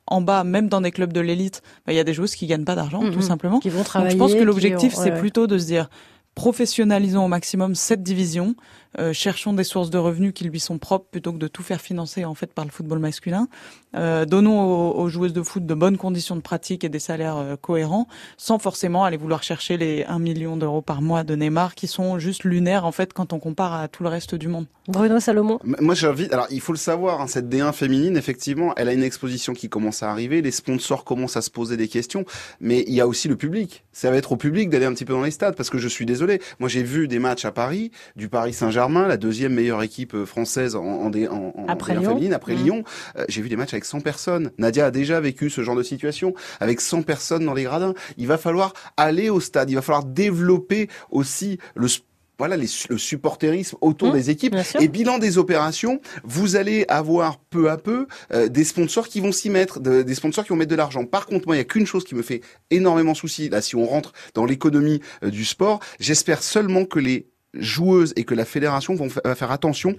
en 0.06 0.20
bas, 0.22 0.42
même 0.42 0.68
dans 0.68 0.80
des 0.80 0.90
clubs 0.90 1.12
de 1.12 1.20
l'élite, 1.20 1.62
bah, 1.86 1.92
il 1.92 1.96
y 1.96 1.98
a 1.98 2.04
des 2.04 2.14
joueuses 2.14 2.34
qui 2.34 2.46
gagnent 2.46 2.64
pas 2.64 2.74
d'argent, 2.74 3.00
tout 3.10 3.20
simplement. 3.20 3.58
Qui 3.60 3.68
vont 3.68 3.78
Donc, 3.78 3.86
travailler. 3.86 4.12
je 4.12 4.16
pense 4.16 4.32
que 4.34 4.42
l'objectif, 4.42 4.96
ont- 4.96 5.02
c'est 5.02 5.12
ouais. 5.12 5.18
plutôt 5.20 5.46
de 5.46 5.58
se 5.58 5.66
dire 5.66 5.90
professionnalisons 6.34 7.24
au 7.24 7.28
maximum 7.28 7.74
cette 7.74 8.02
division, 8.02 8.54
euh, 8.98 9.12
cherchons 9.12 9.52
des 9.52 9.64
sources 9.64 9.90
de 9.90 9.98
revenus 9.98 10.32
qui 10.34 10.44
lui 10.44 10.60
sont 10.60 10.78
propres 10.78 11.06
plutôt 11.10 11.32
que 11.32 11.38
de 11.38 11.48
tout 11.48 11.62
faire 11.62 11.80
financer 11.80 12.24
en 12.24 12.34
fait 12.34 12.52
par 12.52 12.64
le 12.64 12.70
football 12.70 12.98
masculin. 12.98 13.48
Euh, 13.96 14.24
donnons 14.24 14.60
aux, 14.62 14.98
aux 14.98 15.08
joueuses 15.08 15.32
de 15.32 15.42
foot 15.42 15.66
de 15.66 15.74
bonnes 15.74 15.96
conditions 15.96 16.36
de 16.36 16.40
pratique 16.40 16.84
et 16.84 16.88
des 16.88 16.98
salaires 16.98 17.36
euh, 17.36 17.56
cohérents, 17.56 18.06
sans 18.36 18.58
forcément 18.58 19.04
aller 19.04 19.16
vouloir 19.16 19.42
chercher 19.42 19.76
les 19.76 20.04
1 20.04 20.18
million 20.18 20.56
d'euros 20.56 20.82
par 20.82 21.02
mois 21.02 21.24
de 21.24 21.34
Neymar 21.34 21.74
qui 21.74 21.86
sont 21.86 22.18
juste 22.18 22.44
lunaires 22.44 22.84
en 22.84 22.92
fait 22.92 23.12
quand 23.12 23.32
on 23.32 23.38
compare 23.38 23.74
à 23.74 23.88
tout 23.88 24.02
le 24.02 24.08
reste 24.08 24.34
du 24.34 24.48
monde. 24.48 24.66
Bruno 24.88 25.20
Salomon. 25.20 25.58
Moi, 25.64 25.94
j'invite. 25.94 26.32
Alors, 26.32 26.46
il 26.50 26.62
faut 26.62 26.72
le 26.72 26.78
savoir, 26.78 27.20
hein, 27.20 27.26
cette 27.26 27.50
D1 27.50 27.74
féminine, 27.74 28.16
effectivement, 28.16 28.72
elle 28.76 28.88
a 28.88 28.94
une 28.94 29.02
exposition 29.02 29.52
qui 29.52 29.68
commence 29.68 30.02
à 30.02 30.10
arriver. 30.10 30.40
Les 30.40 30.50
sponsors 30.50 31.04
commencent 31.04 31.36
à 31.36 31.42
se 31.42 31.50
poser 31.50 31.76
des 31.76 31.88
questions, 31.88 32.24
mais 32.60 32.84
il 32.88 32.94
y 32.94 33.00
a 33.02 33.06
aussi 33.06 33.28
le 33.28 33.36
public. 33.36 33.84
Ça 33.92 34.10
va 34.10 34.16
être 34.16 34.32
au 34.32 34.36
public 34.36 34.70
d'aller 34.70 34.86
un 34.86 34.94
petit 34.94 35.04
peu 35.04 35.12
dans 35.12 35.22
les 35.22 35.30
stades, 35.30 35.56
parce 35.56 35.68
que 35.68 35.76
je 35.76 35.88
suis 35.88 36.06
désolé. 36.06 36.40
Moi, 36.58 36.70
j'ai 36.70 36.82
vu 36.82 37.06
des 37.06 37.18
matchs 37.18 37.44
à 37.44 37.52
Paris, 37.52 37.90
du 38.16 38.30
Paris 38.30 38.54
Saint-Germain, 38.54 38.77
la 38.86 39.16
deuxième 39.16 39.54
meilleure 39.54 39.82
équipe 39.82 40.14
euh, 40.14 40.24
française 40.26 40.76
en, 40.76 40.84
en, 40.84 41.10
D- 41.10 41.26
en, 41.28 41.52
en 41.56 41.66
Après 41.68 41.94
D1 41.94 42.00
Lyon. 42.00 42.10
féminine, 42.10 42.32
après. 42.32 42.54
Lyon. 42.54 42.84
Euh, 43.16 43.24
j'ai 43.28 43.42
vu 43.42 43.48
des 43.48 43.56
matchs 43.56 43.72
avec 43.74 43.84
100 43.84 44.00
personnes. 44.00 44.50
Nadia 44.58 44.86
a 44.86 44.90
déjà 44.90 45.20
vécu 45.20 45.50
ce 45.50 45.62
genre 45.62 45.76
de 45.76 45.82
situation, 45.82 46.34
avec 46.60 46.80
100 46.80 47.02
personnes 47.02 47.44
dans 47.44 47.54
les 47.54 47.64
gradins. 47.64 47.94
Il 48.16 48.26
va 48.26 48.38
falloir 48.38 48.72
aller 48.96 49.30
au 49.30 49.40
stade. 49.40 49.70
Il 49.70 49.74
va 49.74 49.82
falloir 49.82 50.04
développer 50.04 50.88
aussi 51.10 51.58
le 51.74 51.88
sport 51.88 52.04
voilà 52.40 52.56
les, 52.56 52.68
le 52.88 52.98
supporterisme 52.98 53.76
autour 53.80 54.10
Mmh, 54.10 54.12
des 54.12 54.30
équipes 54.30 54.54
et 54.78 54.86
bilan 54.86 55.18
des 55.18 55.38
opérations 55.38 56.00
vous 56.22 56.54
allez 56.54 56.84
avoir 56.88 57.40
peu 57.40 57.68
à 57.68 57.76
peu 57.76 58.06
euh, 58.32 58.46
des 58.46 58.62
sponsors 58.62 59.08
qui 59.08 59.18
vont 59.18 59.32
s'y 59.32 59.50
mettre 59.50 59.80
de- 59.80 60.02
des 60.02 60.14
sponsors 60.14 60.44
qui 60.44 60.50
vont 60.50 60.56
mettre 60.56 60.70
de 60.70 60.76
l'argent 60.76 61.04
par 61.04 61.26
contre 61.26 61.48
moi 61.48 61.56
il 61.56 61.58
y 61.58 61.62
a 61.62 61.64
qu'une 61.64 61.84
chose 61.84 62.04
qui 62.04 62.14
me 62.14 62.22
fait 62.22 62.40
énormément 62.70 63.14
souci 63.14 63.48
là 63.48 63.60
si 63.60 63.74
on 63.74 63.84
rentre 63.86 64.12
dans 64.34 64.44
l'économie 64.44 65.00
euh, 65.24 65.30
du 65.30 65.44
sport 65.44 65.80
j'espère 65.98 66.44
seulement 66.44 66.84
que 66.84 67.00
les 67.00 67.26
joueuses 67.54 68.12
et 68.16 68.24
que 68.24 68.34
la 68.34 68.44
fédération 68.44 68.94
va 68.94 69.34
faire 69.34 69.50
attention 69.50 69.96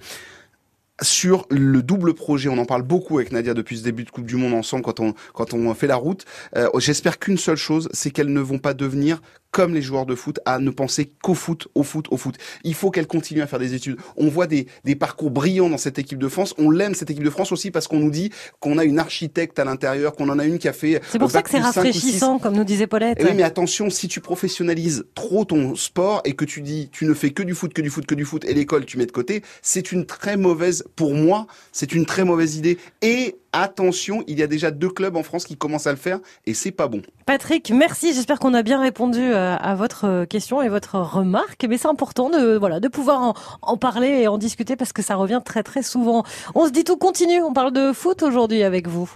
sur 1.02 1.46
le 1.50 1.82
double 1.82 2.14
projet, 2.14 2.48
on 2.48 2.58
en 2.58 2.64
parle 2.64 2.82
beaucoup 2.82 3.18
avec 3.18 3.32
Nadia 3.32 3.54
depuis 3.54 3.78
ce 3.78 3.84
début 3.84 4.04
de 4.04 4.10
Coupe 4.10 4.26
du 4.26 4.36
Monde 4.36 4.54
ensemble 4.54 4.82
quand 4.82 5.00
on 5.00 5.14
quand 5.34 5.54
on 5.54 5.72
fait 5.74 5.86
la 5.86 5.96
route. 5.96 6.24
Euh, 6.56 6.68
J'espère 6.78 7.18
qu'une 7.18 7.38
seule 7.38 7.56
chose, 7.56 7.88
c'est 7.92 8.10
qu'elles 8.10 8.32
ne 8.32 8.40
vont 8.40 8.58
pas 8.58 8.74
devenir 8.74 9.20
comme 9.50 9.74
les 9.74 9.82
joueurs 9.82 10.06
de 10.06 10.14
foot 10.14 10.38
à 10.44 10.58
ne 10.58 10.70
penser 10.70 11.12
qu'au 11.22 11.34
foot, 11.34 11.68
au 11.74 11.82
foot, 11.82 12.06
au 12.10 12.16
foot. 12.16 12.36
Il 12.64 12.74
faut 12.74 12.90
qu'elles 12.90 13.06
continuent 13.06 13.42
à 13.42 13.46
faire 13.46 13.58
des 13.58 13.74
études. 13.74 13.96
On 14.16 14.28
voit 14.28 14.46
des, 14.46 14.66
des 14.84 14.94
parcours 14.94 15.30
brillants 15.30 15.68
dans 15.68 15.78
cette 15.78 15.98
équipe 15.98 16.18
de 16.18 16.28
France. 16.28 16.54
On 16.58 16.70
l'aime 16.70 16.94
cette 16.94 17.10
équipe 17.10 17.24
de 17.24 17.30
France 17.30 17.52
aussi 17.52 17.70
parce 17.70 17.88
qu'on 17.88 17.98
nous 17.98 18.10
dit 18.10 18.30
qu'on 18.60 18.78
a 18.78 18.84
une 18.84 18.98
architecte 18.98 19.58
à 19.58 19.64
l'intérieur, 19.64 20.14
qu'on 20.14 20.28
en 20.28 20.38
a 20.38 20.44
une 20.44 20.58
qui 20.58 20.68
a 20.68 20.72
fait. 20.72 21.00
C'est 21.10 21.18
pour 21.18 21.28
euh, 21.28 21.32
ça 21.32 21.42
que 21.42 21.50
c'est 21.50 21.58
rafraîchissant, 21.58 22.38
comme 22.38 22.54
nous 22.54 22.64
disait 22.64 22.86
Paulette. 22.86 23.18
Eh 23.20 23.24
oui, 23.24 23.32
mais 23.34 23.42
attention, 23.42 23.90
si 23.90 24.08
tu 24.08 24.20
professionnalises 24.20 25.04
trop 25.14 25.44
ton 25.44 25.74
sport 25.74 26.22
et 26.24 26.34
que 26.34 26.44
tu 26.44 26.62
dis 26.62 26.88
tu 26.92 27.04
ne 27.04 27.14
fais 27.14 27.30
que 27.30 27.42
du 27.42 27.54
foot, 27.54 27.72
que 27.72 27.82
du 27.82 27.90
foot, 27.90 28.06
que 28.06 28.14
du 28.14 28.24
foot, 28.24 28.44
et 28.44 28.54
l'école 28.54 28.84
tu 28.84 28.98
mets 28.98 29.06
de 29.06 29.12
côté, 29.12 29.42
c'est 29.62 29.92
une 29.92 30.06
très 30.06 30.36
mauvaise, 30.36 30.84
pour 30.96 31.14
moi, 31.14 31.46
c'est 31.72 31.92
une 31.92 32.06
très 32.06 32.24
mauvaise 32.24 32.56
idée. 32.56 32.78
Et 33.02 33.36
attention, 33.52 34.22
il 34.26 34.38
y 34.38 34.42
a 34.42 34.46
déjà 34.46 34.70
deux 34.70 34.90
clubs 34.90 35.16
en 35.16 35.22
France 35.22 35.44
qui 35.44 35.56
commencent 35.56 35.86
à 35.86 35.92
le 35.92 35.96
faire 35.96 36.20
et 36.46 36.54
c'est 36.54 36.70
pas 36.70 36.88
bon. 36.88 37.02
Patrick, 37.26 37.70
merci. 37.70 38.12
J'espère 38.14 38.38
qu'on 38.38 38.54
a 38.54 38.62
bien 38.62 38.80
répondu 38.80 39.20
euh, 39.20 39.56
à 39.56 39.74
votre 39.74 40.06
euh, 40.06 40.26
question 40.26 40.62
et 40.62 40.68
votre 40.68 40.96
remarque. 40.98 41.66
Mais 41.68 41.78
c'est 41.78 41.88
important 41.88 42.30
de 42.30 42.88
pouvoir 42.88 43.20
en, 43.20 43.34
en 43.62 43.76
parler 43.76 44.08
et 44.08 44.28
en 44.28 44.38
discuter 44.38 44.76
parce 44.76 44.92
que 44.92 45.02
ça 45.02 45.16
revient 45.16 45.40
très 45.44 45.62
très 45.62 45.82
souvent. 45.82 46.24
On 46.54 46.66
se 46.66 46.70
dit 46.70 46.84
tout 46.84 46.96
continue. 46.96 47.42
On 47.42 47.52
parle 47.52 47.72
de 47.72 47.92
foot 47.92 48.22
aujourd'hui 48.22 48.62
avec 48.62 48.88
vous. 48.88 49.10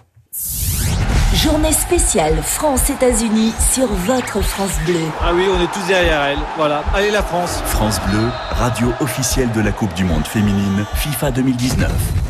Journée 1.44 1.72
spéciale 1.72 2.42
France-États-Unis 2.42 3.52
sur 3.70 3.86
votre 3.86 4.40
France 4.40 4.78
Bleu. 4.86 4.94
Ah 5.20 5.32
oui, 5.34 5.44
on 5.54 5.62
est 5.62 5.70
tous 5.70 5.86
derrière 5.86 6.22
elle. 6.22 6.38
Voilà. 6.56 6.82
Allez 6.94 7.10
la 7.10 7.22
France. 7.22 7.60
France 7.66 8.00
Bleu, 8.08 8.30
radio 8.52 8.88
officielle 9.00 9.52
de 9.52 9.60
la 9.60 9.70
Coupe 9.70 9.92
du 9.92 10.04
Monde 10.04 10.26
féminine 10.26 10.86
FIFA 10.94 11.32
2019. 11.32 12.23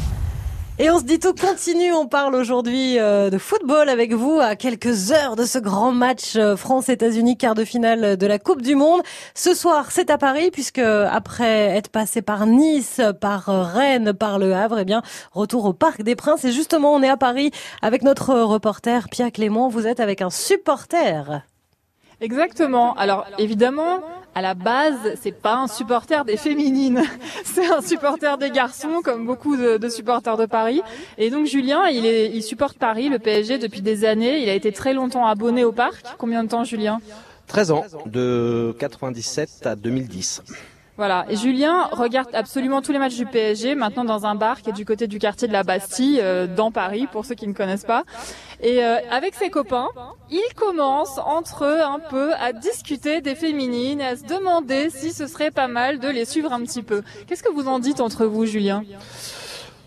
Et 0.80 0.90
on 0.90 0.98
se 0.98 1.04
dit 1.04 1.20
tout 1.20 1.34
continue. 1.34 1.92
On 1.92 2.08
parle 2.08 2.34
aujourd'hui 2.34 2.98
euh, 2.98 3.30
de 3.30 3.38
football 3.38 3.88
avec 3.88 4.12
vous 4.12 4.40
à 4.40 4.56
quelques 4.56 5.12
heures 5.12 5.36
de 5.36 5.44
ce 5.44 5.60
grand 5.60 5.92
match 5.92 6.34
euh, 6.34 6.56
France-États-Unis 6.56 7.36
quart 7.36 7.54
de 7.54 7.64
finale 7.64 8.16
de 8.16 8.26
la 8.26 8.40
Coupe 8.40 8.60
du 8.60 8.74
Monde. 8.74 9.00
Ce 9.36 9.54
soir, 9.54 9.92
c'est 9.92 10.10
à 10.10 10.18
Paris 10.18 10.50
puisque 10.50 10.80
après 10.80 11.76
être 11.76 11.90
passé 11.90 12.22
par 12.22 12.46
Nice, 12.46 13.00
par 13.20 13.44
Rennes, 13.44 14.14
par 14.14 14.40
Le 14.40 14.52
Havre, 14.52 14.80
eh 14.80 14.84
bien 14.84 15.02
retour 15.30 15.64
au 15.64 15.72
Parc 15.74 16.02
des 16.02 16.16
Princes. 16.16 16.44
Et 16.44 16.50
justement, 16.50 16.92
on 16.92 17.04
est 17.04 17.08
à 17.08 17.16
Paris 17.16 17.52
avec 17.80 18.02
notre 18.02 18.34
reporter 18.34 19.08
Pierre 19.08 19.30
Clément. 19.30 19.68
Vous 19.68 19.86
êtes 19.86 20.00
avec 20.00 20.22
un 20.22 20.30
supporter. 20.30 21.44
Exactement. 22.20 22.94
Alors 22.94 23.26
évidemment, 23.38 24.00
à 24.34 24.42
la 24.42 24.54
base, 24.54 25.14
c'est 25.20 25.32
pas 25.32 25.56
un 25.56 25.66
supporter 25.66 26.24
des 26.24 26.36
féminines, 26.36 27.02
c'est 27.44 27.66
un 27.66 27.80
supporter 27.80 28.36
des 28.38 28.50
garçons, 28.50 29.00
comme 29.02 29.26
beaucoup 29.26 29.56
de, 29.56 29.88
supporters 29.88 30.36
de 30.36 30.46
Paris. 30.46 30.82
Et 31.18 31.30
donc 31.30 31.46
Julien, 31.46 31.86
il, 31.88 32.04
il 32.04 32.42
supporte 32.42 32.78
Paris, 32.78 33.08
le 33.08 33.18
PSG 33.18 33.58
depuis 33.58 33.82
des 33.82 34.04
années. 34.04 34.42
Il 34.42 34.48
a 34.48 34.54
été 34.54 34.72
très 34.72 34.92
longtemps 34.92 35.26
abonné 35.26 35.64
au 35.64 35.72
parc. 35.72 36.04
Combien 36.18 36.42
de 36.44 36.48
temps, 36.48 36.64
Julien? 36.64 37.00
13 37.46 37.70
ans, 37.70 37.84
de 38.06 38.74
97 38.78 39.66
à 39.66 39.76
2010. 39.76 40.42
Voilà. 40.96 41.26
Et 41.28 41.36
Julien 41.36 41.88
regarde 41.90 42.28
absolument 42.34 42.80
tous 42.80 42.92
les 42.92 42.98
matchs 42.98 43.16
du 43.16 43.26
PSG 43.26 43.74
maintenant 43.74 44.04
dans 44.04 44.26
un 44.26 44.36
bar 44.36 44.62
qui 44.62 44.70
est 44.70 44.74
du 44.74 44.84
côté 44.84 45.06
du 45.08 45.18
quartier 45.18 45.48
de 45.48 45.52
la 45.52 45.64
Bastille, 45.64 46.20
euh, 46.22 46.46
dans 46.46 46.70
Paris, 46.70 47.08
pour 47.10 47.24
ceux 47.24 47.34
qui 47.34 47.48
ne 47.48 47.52
connaissent 47.52 47.84
pas. 47.84 48.04
Et 48.60 48.84
euh, 48.84 48.98
avec 49.10 49.34
ses 49.34 49.50
copains, 49.50 49.88
il 50.30 50.54
commence 50.54 51.18
entre 51.18 51.64
eux 51.64 51.80
un 51.82 51.98
peu 51.98 52.32
à 52.34 52.52
discuter 52.52 53.20
des 53.20 53.34
féminines, 53.34 54.00
à 54.00 54.16
se 54.16 54.24
demander 54.24 54.88
si 54.90 55.12
ce 55.12 55.26
serait 55.26 55.50
pas 55.50 55.66
mal 55.68 55.98
de 55.98 56.08
les 56.08 56.24
suivre 56.24 56.52
un 56.52 56.60
petit 56.62 56.82
peu. 56.82 57.02
Qu'est-ce 57.26 57.42
que 57.42 57.52
vous 57.52 57.66
en 57.66 57.80
dites 57.80 58.00
entre 58.00 58.26
vous, 58.26 58.46
Julien? 58.46 58.84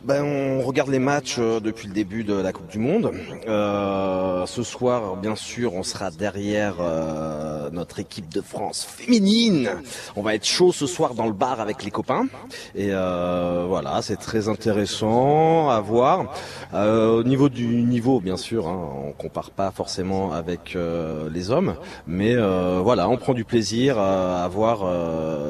Ben, 0.04 0.24
on 0.24 0.62
regarde 0.62 0.90
les 0.90 1.00
matchs 1.00 1.38
euh, 1.40 1.60
depuis 1.60 1.88
le 1.88 1.94
début 1.94 2.24
de 2.24 2.34
la 2.34 2.52
Coupe 2.52 2.70
du 2.70 2.80
Monde. 2.80 3.12
Euh, 3.48 4.46
ce 4.46 4.64
soir, 4.64 5.18
bien 5.18 5.36
sûr, 5.36 5.74
on 5.74 5.84
sera 5.84 6.12
derrière 6.12 6.76
euh, 6.80 7.70
notre 7.72 8.00
équipe 8.00 8.30
de 8.30 8.42
France 8.42 8.88
féminine. 8.90 9.70
On 10.16 10.22
va 10.22 10.36
être 10.36 10.46
chaud 10.46 10.72
ce 10.72 10.86
soir 10.86 11.14
dans 11.14 11.26
le 11.26 11.34
bar 11.34 11.60
avec 11.60 11.84
les 11.84 11.92
copains. 11.92 12.28
Et 12.76 12.90
euh, 12.92 13.66
voilà, 13.68 14.02
c'est 14.02 14.18
très 14.18 14.50
intéressant 14.50 15.70
à 15.70 15.80
voir. 15.80 16.34
Euh, 16.74 17.20
au 17.20 17.24
niveau 17.24 17.50
du 17.50 17.66
niveau, 17.66 18.20
bien 18.20 18.38
sûr, 18.38 18.68
hein, 18.68 18.90
on 19.08 19.12
compare 19.12 19.52
pas 19.52 19.72
forcément 19.72 20.32
avec 20.32 20.76
euh, 20.76 21.30
les 21.30 21.52
hommes, 21.52 21.76
mais 22.06 22.36
voilà, 22.36 23.10
on 23.10 23.18
prend 23.18 23.34
du 23.34 23.46
plaisir 23.46 23.98
à, 23.98 24.48
voir 24.48 24.86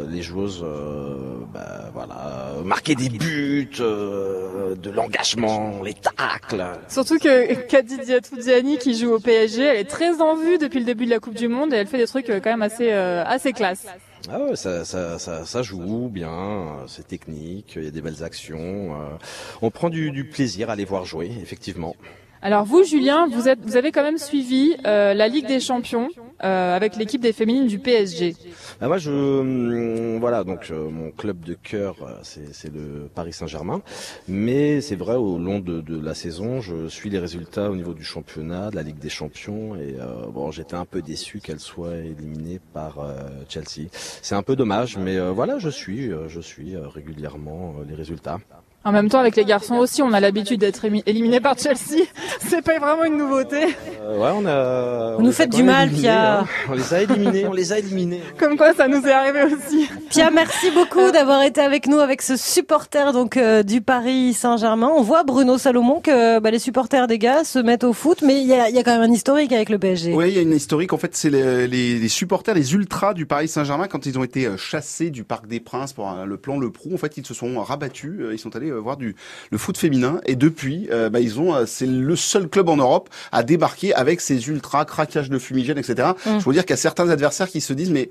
les 0.10 0.22
joueuses, 0.22 0.66
ben, 1.54 1.92
voilà, 1.94 2.56
marquer 2.64 2.96
des 2.96 3.10
buts 3.10 3.70
de 4.76 4.89
l'engagement, 4.89 5.82
les 5.84 5.93
tacles. 5.93 6.63
Surtout 6.88 7.17
que 7.17 7.54
Kadi 7.67 7.97
Diatou-Diani 7.97 8.78
qui 8.78 8.97
joue 8.97 9.13
au 9.13 9.19
PSG, 9.19 9.63
elle 9.63 9.78
est 9.78 9.84
très 9.89 10.21
en 10.21 10.36
vue 10.36 10.58
depuis 10.58 10.80
le 10.80 10.86
début 10.86 11.06
de 11.06 11.12
la 11.12 11.19
Coupe 11.19 11.36
du 11.36 11.47
Monde 11.47 11.73
et 11.73 11.78
elle 11.78 11.88
fait 11.88 11.97
des 11.97 12.08
trucs 12.08 12.30
euh, 12.30 12.39
quand 12.39 12.50
même 12.50 12.62
assez 12.62 12.91
euh, 12.91 13.23
assez 13.26 13.54
classe. 13.54 13.86
Ah 14.30 14.39
ouais, 14.39 14.56
ça, 14.56 14.84
ça, 14.84 15.19
ça, 15.19 15.45
ça 15.45 15.62
joue 15.62 16.10
bien, 16.10 16.78
c'est 16.88 17.08
technique, 17.08 17.73
il 17.78 17.86
y 17.86 17.88
a 17.88 17.91
des 17.91 18.02
belles 18.02 18.23
actions. 18.23 18.93
Euh, 18.93 19.15
on 19.62 19.71
prend 19.71 19.89
du, 19.89 20.12
du 20.12 20.26
plaisir 20.26 20.69
à 20.69 20.76
les 20.76 20.86
voir 20.86 21.06
jouer, 21.06 21.32
effectivement. 21.41 21.95
Alors 22.48 22.64
vous, 22.64 22.86
Julien, 22.86 23.28
vous, 23.28 23.50
êtes, 23.50 23.60
vous 23.60 23.76
avez 23.76 23.92
quand 23.92 24.04
même 24.04 24.18
suivi 24.18 24.78
euh, 24.86 25.14
la 25.14 25.28
Ligue 25.28 25.48
des 25.48 25.60
Champions 25.60 26.08
euh, 26.46 26.74
avec 26.74 26.96
l'équipe 26.96 27.20
des 27.20 27.34
féminines 27.34 27.68
du 27.68 27.78
PSG. 27.78 28.38
Bah 28.80 28.88
moi, 28.88 28.98
je 28.98 29.12
hum, 29.12 30.18
voilà, 30.22 30.46
donc 30.46 30.70
euh, 30.72 30.90
mon 30.90 31.12
club 31.12 31.42
de 31.42 31.56
cœur, 31.56 31.98
euh, 32.04 32.14
c'est 32.22 32.74
le 32.74 33.10
Paris 33.14 33.34
Saint-Germain. 33.34 33.82
Mais 34.30 34.80
c'est 34.80 34.96
vrai, 34.96 35.16
au 35.16 35.38
long 35.38 35.60
de, 35.60 35.82
de, 35.82 36.00
la 36.00 36.14
saison, 36.14 36.62
je 36.62 36.88
suis 36.88 37.10
les 37.10 37.20
résultats 37.20 37.70
au 37.70 37.76
niveau 37.76 37.94
du 37.94 38.06
championnat, 38.06 38.72
de 38.72 38.78
la 38.78 38.84
Ligue 38.84 39.00
des 39.00 39.10
Champions, 39.10 39.76
et 39.76 39.98
bon, 40.32 40.50
j'étais 40.52 40.76
un 40.76 40.86
peu 40.86 41.02
déçu 41.02 41.42
qu'elle 41.42 41.60
soit 41.60 41.98
éliminée 41.98 42.62
par 42.74 43.00
Chelsea. 43.50 43.90
C'est 43.92 44.36
un 44.36 44.44
peu 44.44 44.56
dommage, 44.56 44.98
mais 44.98 45.20
voilà, 45.32 45.60
je 45.60 45.70
suis, 45.70 46.12
je 46.30 46.40
suis 46.40 46.78
régulièrement 46.78 47.76
les 47.86 47.96
résultats. 47.96 48.38
En 48.86 48.94
même 48.94 49.10
temps, 49.10 49.20
avec 49.20 49.36
les 49.36 49.44
garçons 49.44 49.76
aussi, 49.76 50.02
on 50.02 50.13
a 50.13 50.22
l'habitude 50.22 50.62
d'être 50.62 50.86
éliminé 51.06 51.42
par 51.42 51.58
Chelsea. 51.58 52.06
C'est 52.40 52.62
pas 52.62 52.80
vraiment 52.80 53.04
une 53.04 53.18
nouveauté. 53.18 53.76
Euh, 54.02 54.18
ouais, 54.18 54.30
on 54.34 54.46
a. 54.46 55.16
Vous 55.18 55.24
nous 55.24 55.34
faites 55.34 55.52
du 55.52 55.63
mal, 55.63 55.90
Pia. 55.90 56.40
Hein. 56.40 56.46
On 56.70 56.74
les 56.74 56.94
a 56.94 57.02
éliminés. 57.02 57.46
on 57.48 57.54
les 57.54 57.74
a 57.74 57.80
éliminés. 57.80 58.22
Comme 58.40 58.56
quoi, 58.56 58.74
ça 58.74 58.88
nous 58.88 59.06
est 59.06 59.12
arrivé 59.12 59.44
aussi. 59.44 59.90
Pia, 60.10 60.32
merci 60.32 60.72
beaucoup 60.72 61.12
d'avoir 61.12 61.42
été 61.42 61.60
avec 61.60 61.88
nous 61.88 61.98
avec 61.98 62.22
ce 62.22 62.38
supporter 62.38 63.12
donc 63.12 63.36
euh, 63.36 63.62
du 63.62 63.82
Paris 63.82 64.34
Saint-Germain. 64.34 64.90
On 64.96 65.02
voit 65.02 65.24
Bruno 65.24 65.58
Salomon 65.58 66.00
que 66.00 66.40
bah, 66.40 66.52
les 66.52 66.60
supporters 66.60 67.08
des 67.08 67.18
gars 67.18 67.44
se 67.44 67.60
mettent 67.60 67.84
au 67.84 67.92
foot, 67.92 68.22
mais 68.26 68.40
il 68.40 68.48
y 68.48 68.54
a, 68.54 68.70
y 68.70 68.78
a, 68.78 68.84
quand 68.84 68.98
même 68.98 69.10
un 69.10 69.13
historique 69.13 69.52
avec 69.52 69.70
le 69.70 69.80
PSG. 69.80 70.13
Oui, 70.13 70.30
il 70.30 70.36
y 70.36 70.40
a 70.40 70.42
une 70.44 70.54
historique. 70.54 70.94
En 70.94 70.98
fait, 70.98 71.13
c'est 71.13 71.30
les, 71.30 71.68
les, 71.68 72.00
les, 72.00 72.08
supporters, 72.08 72.56
les 72.56 72.74
ultras 72.74 73.13
du 73.13 73.26
Paris 73.26 73.50
Saint-Germain 73.50 73.88
quand 73.90 74.06
ils 74.06 74.18
ont 74.18 74.24
été 74.24 74.46
euh, 74.46 74.56
chassés 74.56 75.10
du 75.10 75.26
Parc 75.26 75.48
des 75.48 75.60
Princes 75.60 75.92
pour 75.92 76.10
le 76.26 76.38
plan 76.38 76.58
Le 76.58 76.72
Prou. 76.72 76.94
En 76.94 76.98
fait, 76.98 77.18
ils 77.18 77.26
se 77.26 77.34
sont 77.34 77.60
rabattus. 77.62 78.22
Ils 78.32 78.40
sont 78.40 78.56
allés 78.56 78.72
voir 78.78 78.98
du 78.98 79.16
le 79.52 79.58
foot 79.58 79.78
féminin 79.78 80.20
et 80.26 80.36
depuis 80.36 80.88
euh, 80.92 81.10
bah, 81.10 81.20
ils 81.20 81.40
ont 81.40 81.54
euh, 81.54 81.66
c'est 81.66 81.86
le 81.86 82.16
seul 82.16 82.48
club 82.48 82.70
en 82.70 82.78
Europe 82.78 83.10
à 83.32 83.44
débarquer 83.44 83.94
avec 83.94 84.22
ses 84.22 84.48
ultras 84.48 84.86
craquages 84.86 85.30
de 85.30 85.40
fumigène 85.40 85.78
etc. 85.78 86.10
Mm. 86.26 86.40
Je 86.40 86.46
veux 86.46 86.54
dire 86.54 86.63
qu'il 86.63 86.72
y 86.72 86.74
a 86.74 86.78
certains 86.78 87.10
adversaires 87.10 87.50
qui 87.50 87.62
se 87.62 87.74
disent 87.74 87.92
mais 87.92 88.10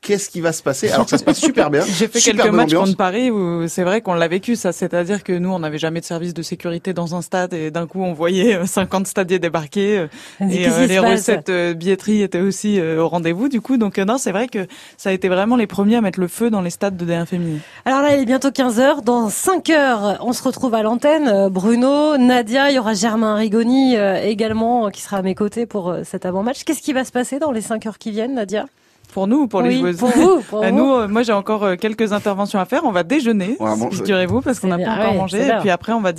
qu'est-ce 0.00 0.28
qui 0.28 0.40
va 0.40 0.52
se 0.52 0.62
passer? 0.62 0.90
Alors 0.90 1.04
que 1.04 1.10
ça 1.10 1.18
se 1.18 1.24
passe 1.24 1.38
super 1.38 1.70
bien. 1.70 1.82
J'ai 1.86 2.08
fait 2.08 2.20
quelques 2.20 2.46
matchs 2.48 2.74
contre 2.74 2.96
Paris 2.96 3.30
où 3.30 3.66
c'est 3.68 3.84
vrai 3.84 4.00
qu'on 4.02 4.14
l'a 4.14 4.28
vécu 4.28 4.56
ça, 4.56 4.72
c'est-à-dire 4.72 5.24
que 5.24 5.32
nous 5.32 5.50
on 5.50 5.60
n'avait 5.60 5.78
jamais 5.78 6.00
de 6.00 6.04
service 6.04 6.34
de 6.34 6.42
sécurité 6.42 6.92
dans 6.92 7.14
un 7.14 7.22
stade 7.22 7.54
et 7.54 7.70
d'un 7.70 7.86
coup 7.86 8.02
on 8.02 8.12
voyait 8.12 8.66
50 8.66 9.02
euh, 9.02 9.08
stadiers 9.08 9.38
débarquer 9.38 10.06
et 10.40 10.68
les 10.86 10.98
recettes 10.98 11.50
billetterie 11.76 12.22
étaient 12.22 12.40
aussi 12.40 12.80
au 12.80 13.08
rendez-vous 13.08 13.48
du 13.48 13.60
coup 13.60 13.76
donc 13.76 13.98
non 13.98 14.18
c'est 14.18 14.32
vrai 14.32 14.48
que 14.48 14.66
ça 14.96 15.10
a 15.10 15.12
été 15.12 15.28
vraiment 15.28 15.56
les 15.56 15.66
premiers 15.66 15.96
à 15.96 16.00
mettre 16.00 16.20
le 16.20 16.28
feu 16.28 16.50
dans 16.50 16.60
les 16.60 16.70
stades 16.70 16.96
de 16.96 17.04
D1 17.04 17.26
féminin. 17.26 17.58
Alors 17.84 18.02
là 18.02 18.14
il 18.14 18.22
est 18.22 18.26
bientôt 18.26 18.50
15 18.50 18.78
h 18.78 19.04
dans 19.04 19.28
5 19.28 19.70
heures 19.70 19.93
on 20.20 20.32
se 20.32 20.42
retrouve 20.42 20.74
à 20.74 20.82
l'antenne. 20.82 21.28
Euh, 21.28 21.48
Bruno, 21.48 22.16
Nadia, 22.16 22.70
il 22.70 22.76
y 22.76 22.78
aura 22.78 22.94
Germain 22.94 23.34
Rigoni 23.34 23.96
euh, 23.96 24.22
également 24.22 24.86
euh, 24.86 24.90
qui 24.90 25.00
sera 25.00 25.18
à 25.18 25.22
mes 25.22 25.34
côtés 25.34 25.66
pour 25.66 25.94
cet 26.04 26.26
avant-match. 26.26 26.64
Qu'est-ce 26.64 26.82
qui 26.82 26.92
va 26.92 27.04
se 27.04 27.12
passer 27.12 27.38
dans 27.38 27.50
les 27.50 27.60
cinq 27.60 27.86
heures 27.86 27.98
qui 27.98 28.10
viennent, 28.10 28.34
Nadia? 28.34 28.66
Pour 29.12 29.26
nous 29.28 29.42
ou 29.42 29.46
pour 29.46 29.62
les 29.62 29.76
joueuses? 29.76 29.96
Pour 29.96 30.10
vous. 30.10 30.40
Pour 30.40 30.60
bah, 30.62 30.72
nous, 30.72 31.06
moi 31.08 31.22
j'ai 31.22 31.32
encore 31.32 31.76
quelques 31.76 32.12
interventions 32.12 32.58
à 32.58 32.64
faire. 32.64 32.82
On 32.84 32.90
va 32.90 33.04
déjeuner, 33.04 33.56
ouais, 33.60 33.90
figurez-vous, 33.92 34.40
parce 34.40 34.58
qu'on 34.58 34.68
n'a 34.68 34.78
pas 34.78 35.02
encore 35.02 35.14
mangé. 35.14 35.46
Et 35.46 35.52
puis 35.60 35.70
après, 35.70 35.92
on 35.92 36.00
va 36.00 36.12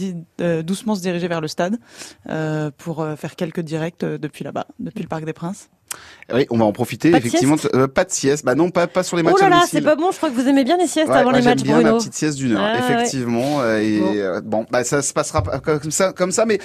doucement 0.64 0.96
se 0.96 1.02
diriger 1.02 1.28
vers 1.28 1.42
le 1.42 1.48
stade 1.48 1.78
pour 2.78 3.06
faire 3.18 3.36
quelques 3.36 3.62
directs 3.62 4.06
depuis 4.06 4.44
là-bas, 4.44 4.68
depuis 4.80 5.02
le 5.02 5.10
Parc 5.10 5.26
des 5.26 5.34
Princes. 5.34 5.70
Oui, 6.34 6.48
on 6.50 6.58
va 6.58 6.66
en 6.66 6.72
profiter. 6.72 7.12
Pas 7.12 7.18
effectivement, 7.18 7.56
euh, 7.74 7.88
pas 7.88 8.04
de 8.04 8.12
sieste. 8.12 8.46
Bah 8.46 8.56
non, 8.56 8.72
pas 8.72 8.88
pas 8.88 9.04
sur 9.04 9.16
les 9.16 9.24
matchs. 9.24 9.36
Oh 9.38 9.42
là 9.42 9.50
là, 9.50 9.64
c'est 9.70 9.82
pas 9.82 9.96
bon. 9.96 10.12
Je 10.12 10.18
crois 10.18 10.30
que 10.30 10.36
vous 10.36 10.48
aimez 10.48 10.64
bien 10.64 10.78
les 10.78 10.88
siestes 10.88 11.10
ouais, 11.10 11.16
avant 11.16 11.30
moi 11.30 11.40
les 11.40 11.46
matchs. 11.46 11.60
J'aime 11.60 11.68
bien 11.68 11.76
Bruno. 11.76 11.92
ma 11.94 11.98
petite 11.98 12.16
sieste 12.16 12.38
d'une 12.38 12.54
heure, 12.54 12.62
ah, 12.64 12.80
effectivement. 12.80 13.58
Ouais. 13.58 13.86
Et 13.86 14.00
bon. 14.00 14.14
Euh, 14.16 14.42
bon, 14.42 14.66
bah 14.72 14.84
ça 14.84 15.02
se 15.02 15.14
passera 15.14 15.42
comme 15.42 15.92
ça, 15.92 16.14
comme 16.14 16.32
ça, 16.32 16.46
mais 16.46 16.60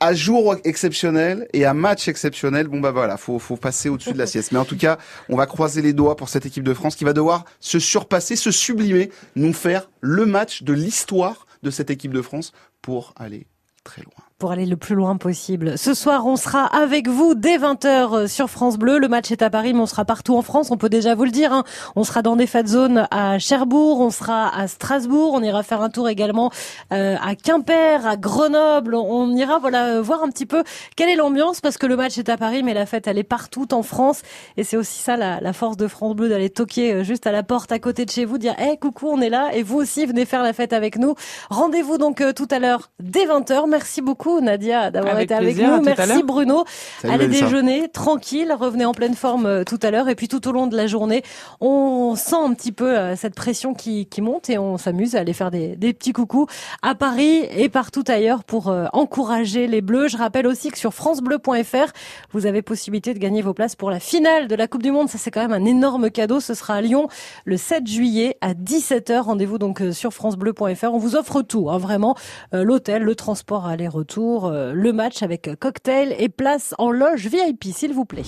à 0.00 0.14
jour 0.14 0.56
exceptionnel 0.64 1.48
et 1.52 1.64
à 1.64 1.74
match 1.74 2.08
exceptionnel, 2.08 2.68
bon 2.68 2.80
bah 2.80 2.92
voilà, 2.92 3.16
faut 3.16 3.38
faut 3.38 3.56
passer 3.56 3.88
au-dessus 3.88 4.12
de 4.12 4.18
la 4.18 4.26
sieste. 4.26 4.52
Mais 4.52 4.58
en 4.58 4.64
tout 4.64 4.76
cas, 4.76 4.98
on 5.28 5.36
va 5.36 5.46
croiser 5.46 5.82
les 5.82 5.92
doigts 5.92 6.16
pour 6.16 6.28
cette 6.28 6.46
équipe 6.46 6.64
de 6.64 6.74
France 6.74 6.96
qui 6.96 7.04
va 7.04 7.12
devoir 7.12 7.44
se 7.60 7.78
surpasser, 7.78 8.36
se 8.36 8.50
sublimer, 8.50 9.10
nous 9.36 9.52
faire 9.52 9.90
le 10.00 10.24
match 10.24 10.62
de 10.62 10.72
l'histoire 10.72 11.46
de 11.62 11.70
cette 11.70 11.90
équipe 11.90 12.12
de 12.12 12.22
France 12.22 12.52
pour 12.80 13.12
aller 13.16 13.46
très 13.84 14.02
loin 14.02 14.27
pour 14.38 14.52
aller 14.52 14.66
le 14.66 14.76
plus 14.76 14.94
loin 14.94 15.16
possible. 15.16 15.76
Ce 15.76 15.94
soir, 15.94 16.24
on 16.24 16.36
sera 16.36 16.64
avec 16.66 17.08
vous 17.08 17.34
dès 17.34 17.58
20h 17.58 17.88
euh, 17.88 18.26
sur 18.28 18.48
France 18.48 18.78
Bleu. 18.78 18.98
Le 18.98 19.08
match 19.08 19.32
est 19.32 19.42
à 19.42 19.50
Paris, 19.50 19.72
mais 19.72 19.80
on 19.80 19.86
sera 19.86 20.04
partout 20.04 20.36
en 20.36 20.42
France. 20.42 20.70
On 20.70 20.76
peut 20.76 20.88
déjà 20.88 21.16
vous 21.16 21.24
le 21.24 21.32
dire. 21.32 21.52
Hein. 21.52 21.64
On 21.96 22.04
sera 22.04 22.22
dans 22.22 22.36
des 22.36 22.46
fat 22.46 22.64
zones 22.64 23.08
à 23.10 23.40
Cherbourg, 23.40 23.98
on 23.98 24.10
sera 24.10 24.56
à 24.56 24.68
Strasbourg, 24.68 25.32
on 25.34 25.42
ira 25.42 25.64
faire 25.64 25.82
un 25.82 25.90
tour 25.90 26.08
également 26.08 26.52
euh, 26.92 27.16
à 27.20 27.34
Quimper, 27.34 28.06
à 28.06 28.16
Grenoble. 28.16 28.94
On 28.94 29.34
ira 29.34 29.58
voilà 29.58 29.86
euh, 29.86 30.02
voir 30.02 30.22
un 30.22 30.28
petit 30.28 30.46
peu 30.46 30.62
quelle 30.94 31.08
est 31.08 31.16
l'ambiance 31.16 31.60
parce 31.60 31.76
que 31.76 31.86
le 31.86 31.96
match 31.96 32.16
est 32.16 32.28
à 32.28 32.36
Paris, 32.36 32.62
mais 32.62 32.74
la 32.74 32.86
fête 32.86 33.08
elle 33.08 33.18
est 33.18 33.24
partout 33.24 33.74
en 33.74 33.82
France 33.82 34.22
et 34.56 34.62
c'est 34.62 34.76
aussi 34.76 35.00
ça 35.00 35.16
la, 35.16 35.40
la, 35.40 35.52
force 35.52 35.76
de 35.76 35.88
France 35.88 36.14
Bleu 36.14 36.28
d'aller 36.28 36.50
toquer 36.50 37.02
juste 37.02 37.26
à 37.26 37.32
la 37.32 37.42
porte 37.42 37.72
à 37.72 37.80
côté 37.80 38.04
de 38.04 38.10
chez 38.10 38.24
vous, 38.24 38.38
dire 38.38 38.54
hey 38.58 38.78
coucou 38.78 39.08
on 39.08 39.20
est 39.20 39.30
là 39.30 39.50
et 39.52 39.64
vous 39.64 39.78
aussi 39.78 40.06
venez 40.06 40.26
faire 40.26 40.44
la 40.44 40.52
fête 40.52 40.72
avec 40.72 40.96
nous. 40.96 41.16
Rendez-vous 41.50 41.98
donc 41.98 42.22
tout 42.36 42.48
à 42.52 42.60
l'heure 42.60 42.92
dès 43.00 43.26
20h. 43.26 43.68
Merci 43.68 44.00
beaucoup 44.00 44.27
Nadia 44.40 44.90
d'avoir 44.90 45.18
été 45.18 45.34
avec 45.34 45.56
nous. 45.56 45.82
Merci 45.82 46.22
Bruno. 46.22 46.64
Salut 47.00 47.14
Allez 47.14 47.26
Vanessa. 47.26 47.44
déjeuner 47.46 47.88
tranquille, 47.88 48.54
revenez 48.58 48.84
en 48.84 48.92
pleine 48.92 49.14
forme 49.14 49.46
euh, 49.46 49.64
tout 49.64 49.78
à 49.82 49.90
l'heure 49.90 50.08
et 50.08 50.14
puis 50.14 50.28
tout 50.28 50.46
au 50.46 50.52
long 50.52 50.66
de 50.66 50.76
la 50.76 50.86
journée, 50.86 51.22
on 51.60 52.14
sent 52.16 52.36
un 52.36 52.54
petit 52.54 52.72
peu 52.72 52.96
euh, 52.96 53.16
cette 53.16 53.34
pression 53.34 53.74
qui, 53.74 54.06
qui 54.06 54.20
monte 54.20 54.50
et 54.50 54.58
on 54.58 54.76
s'amuse 54.76 55.16
à 55.16 55.20
aller 55.20 55.32
faire 55.32 55.50
des, 55.50 55.76
des 55.76 55.92
petits 55.92 56.12
coucous 56.12 56.46
à 56.82 56.94
Paris 56.94 57.46
et 57.50 57.68
partout 57.68 58.04
ailleurs 58.08 58.44
pour 58.44 58.68
euh, 58.68 58.86
encourager 58.92 59.66
les 59.66 59.80
Bleus. 59.80 60.08
Je 60.08 60.16
rappelle 60.16 60.46
aussi 60.46 60.70
que 60.70 60.78
sur 60.78 60.92
francebleu.fr, 60.94 61.92
vous 62.32 62.46
avez 62.46 62.62
possibilité 62.62 63.14
de 63.14 63.18
gagner 63.18 63.42
vos 63.42 63.54
places 63.54 63.76
pour 63.76 63.90
la 63.90 64.00
finale 64.00 64.48
de 64.48 64.54
la 64.54 64.68
Coupe 64.68 64.82
du 64.82 64.90
Monde. 64.90 65.08
Ça 65.08 65.18
c'est 65.18 65.30
quand 65.30 65.46
même 65.46 65.52
un 65.52 65.64
énorme 65.64 66.10
cadeau. 66.10 66.40
Ce 66.40 66.54
sera 66.54 66.74
à 66.74 66.80
Lyon 66.80 67.08
le 67.44 67.56
7 67.56 67.86
juillet 67.86 68.36
à 68.40 68.54
17h. 68.54 69.20
Rendez-vous 69.20 69.58
donc 69.58 69.82
sur 69.92 70.12
francebleu.fr. 70.12 70.92
On 70.92 70.98
vous 70.98 71.16
offre 71.16 71.42
tout, 71.42 71.70
hein, 71.70 71.78
vraiment 71.78 72.14
l'hôtel, 72.52 73.02
le 73.02 73.14
transport 73.14 73.66
aller-retour, 73.66 74.17
le 74.18 74.90
match 74.92 75.22
avec 75.22 75.50
cocktail 75.58 76.14
et 76.18 76.28
place 76.28 76.74
en 76.78 76.90
loge 76.90 77.26
VIP, 77.26 77.64
s'il 77.72 77.92
vous 77.92 78.04
plaît. 78.04 78.24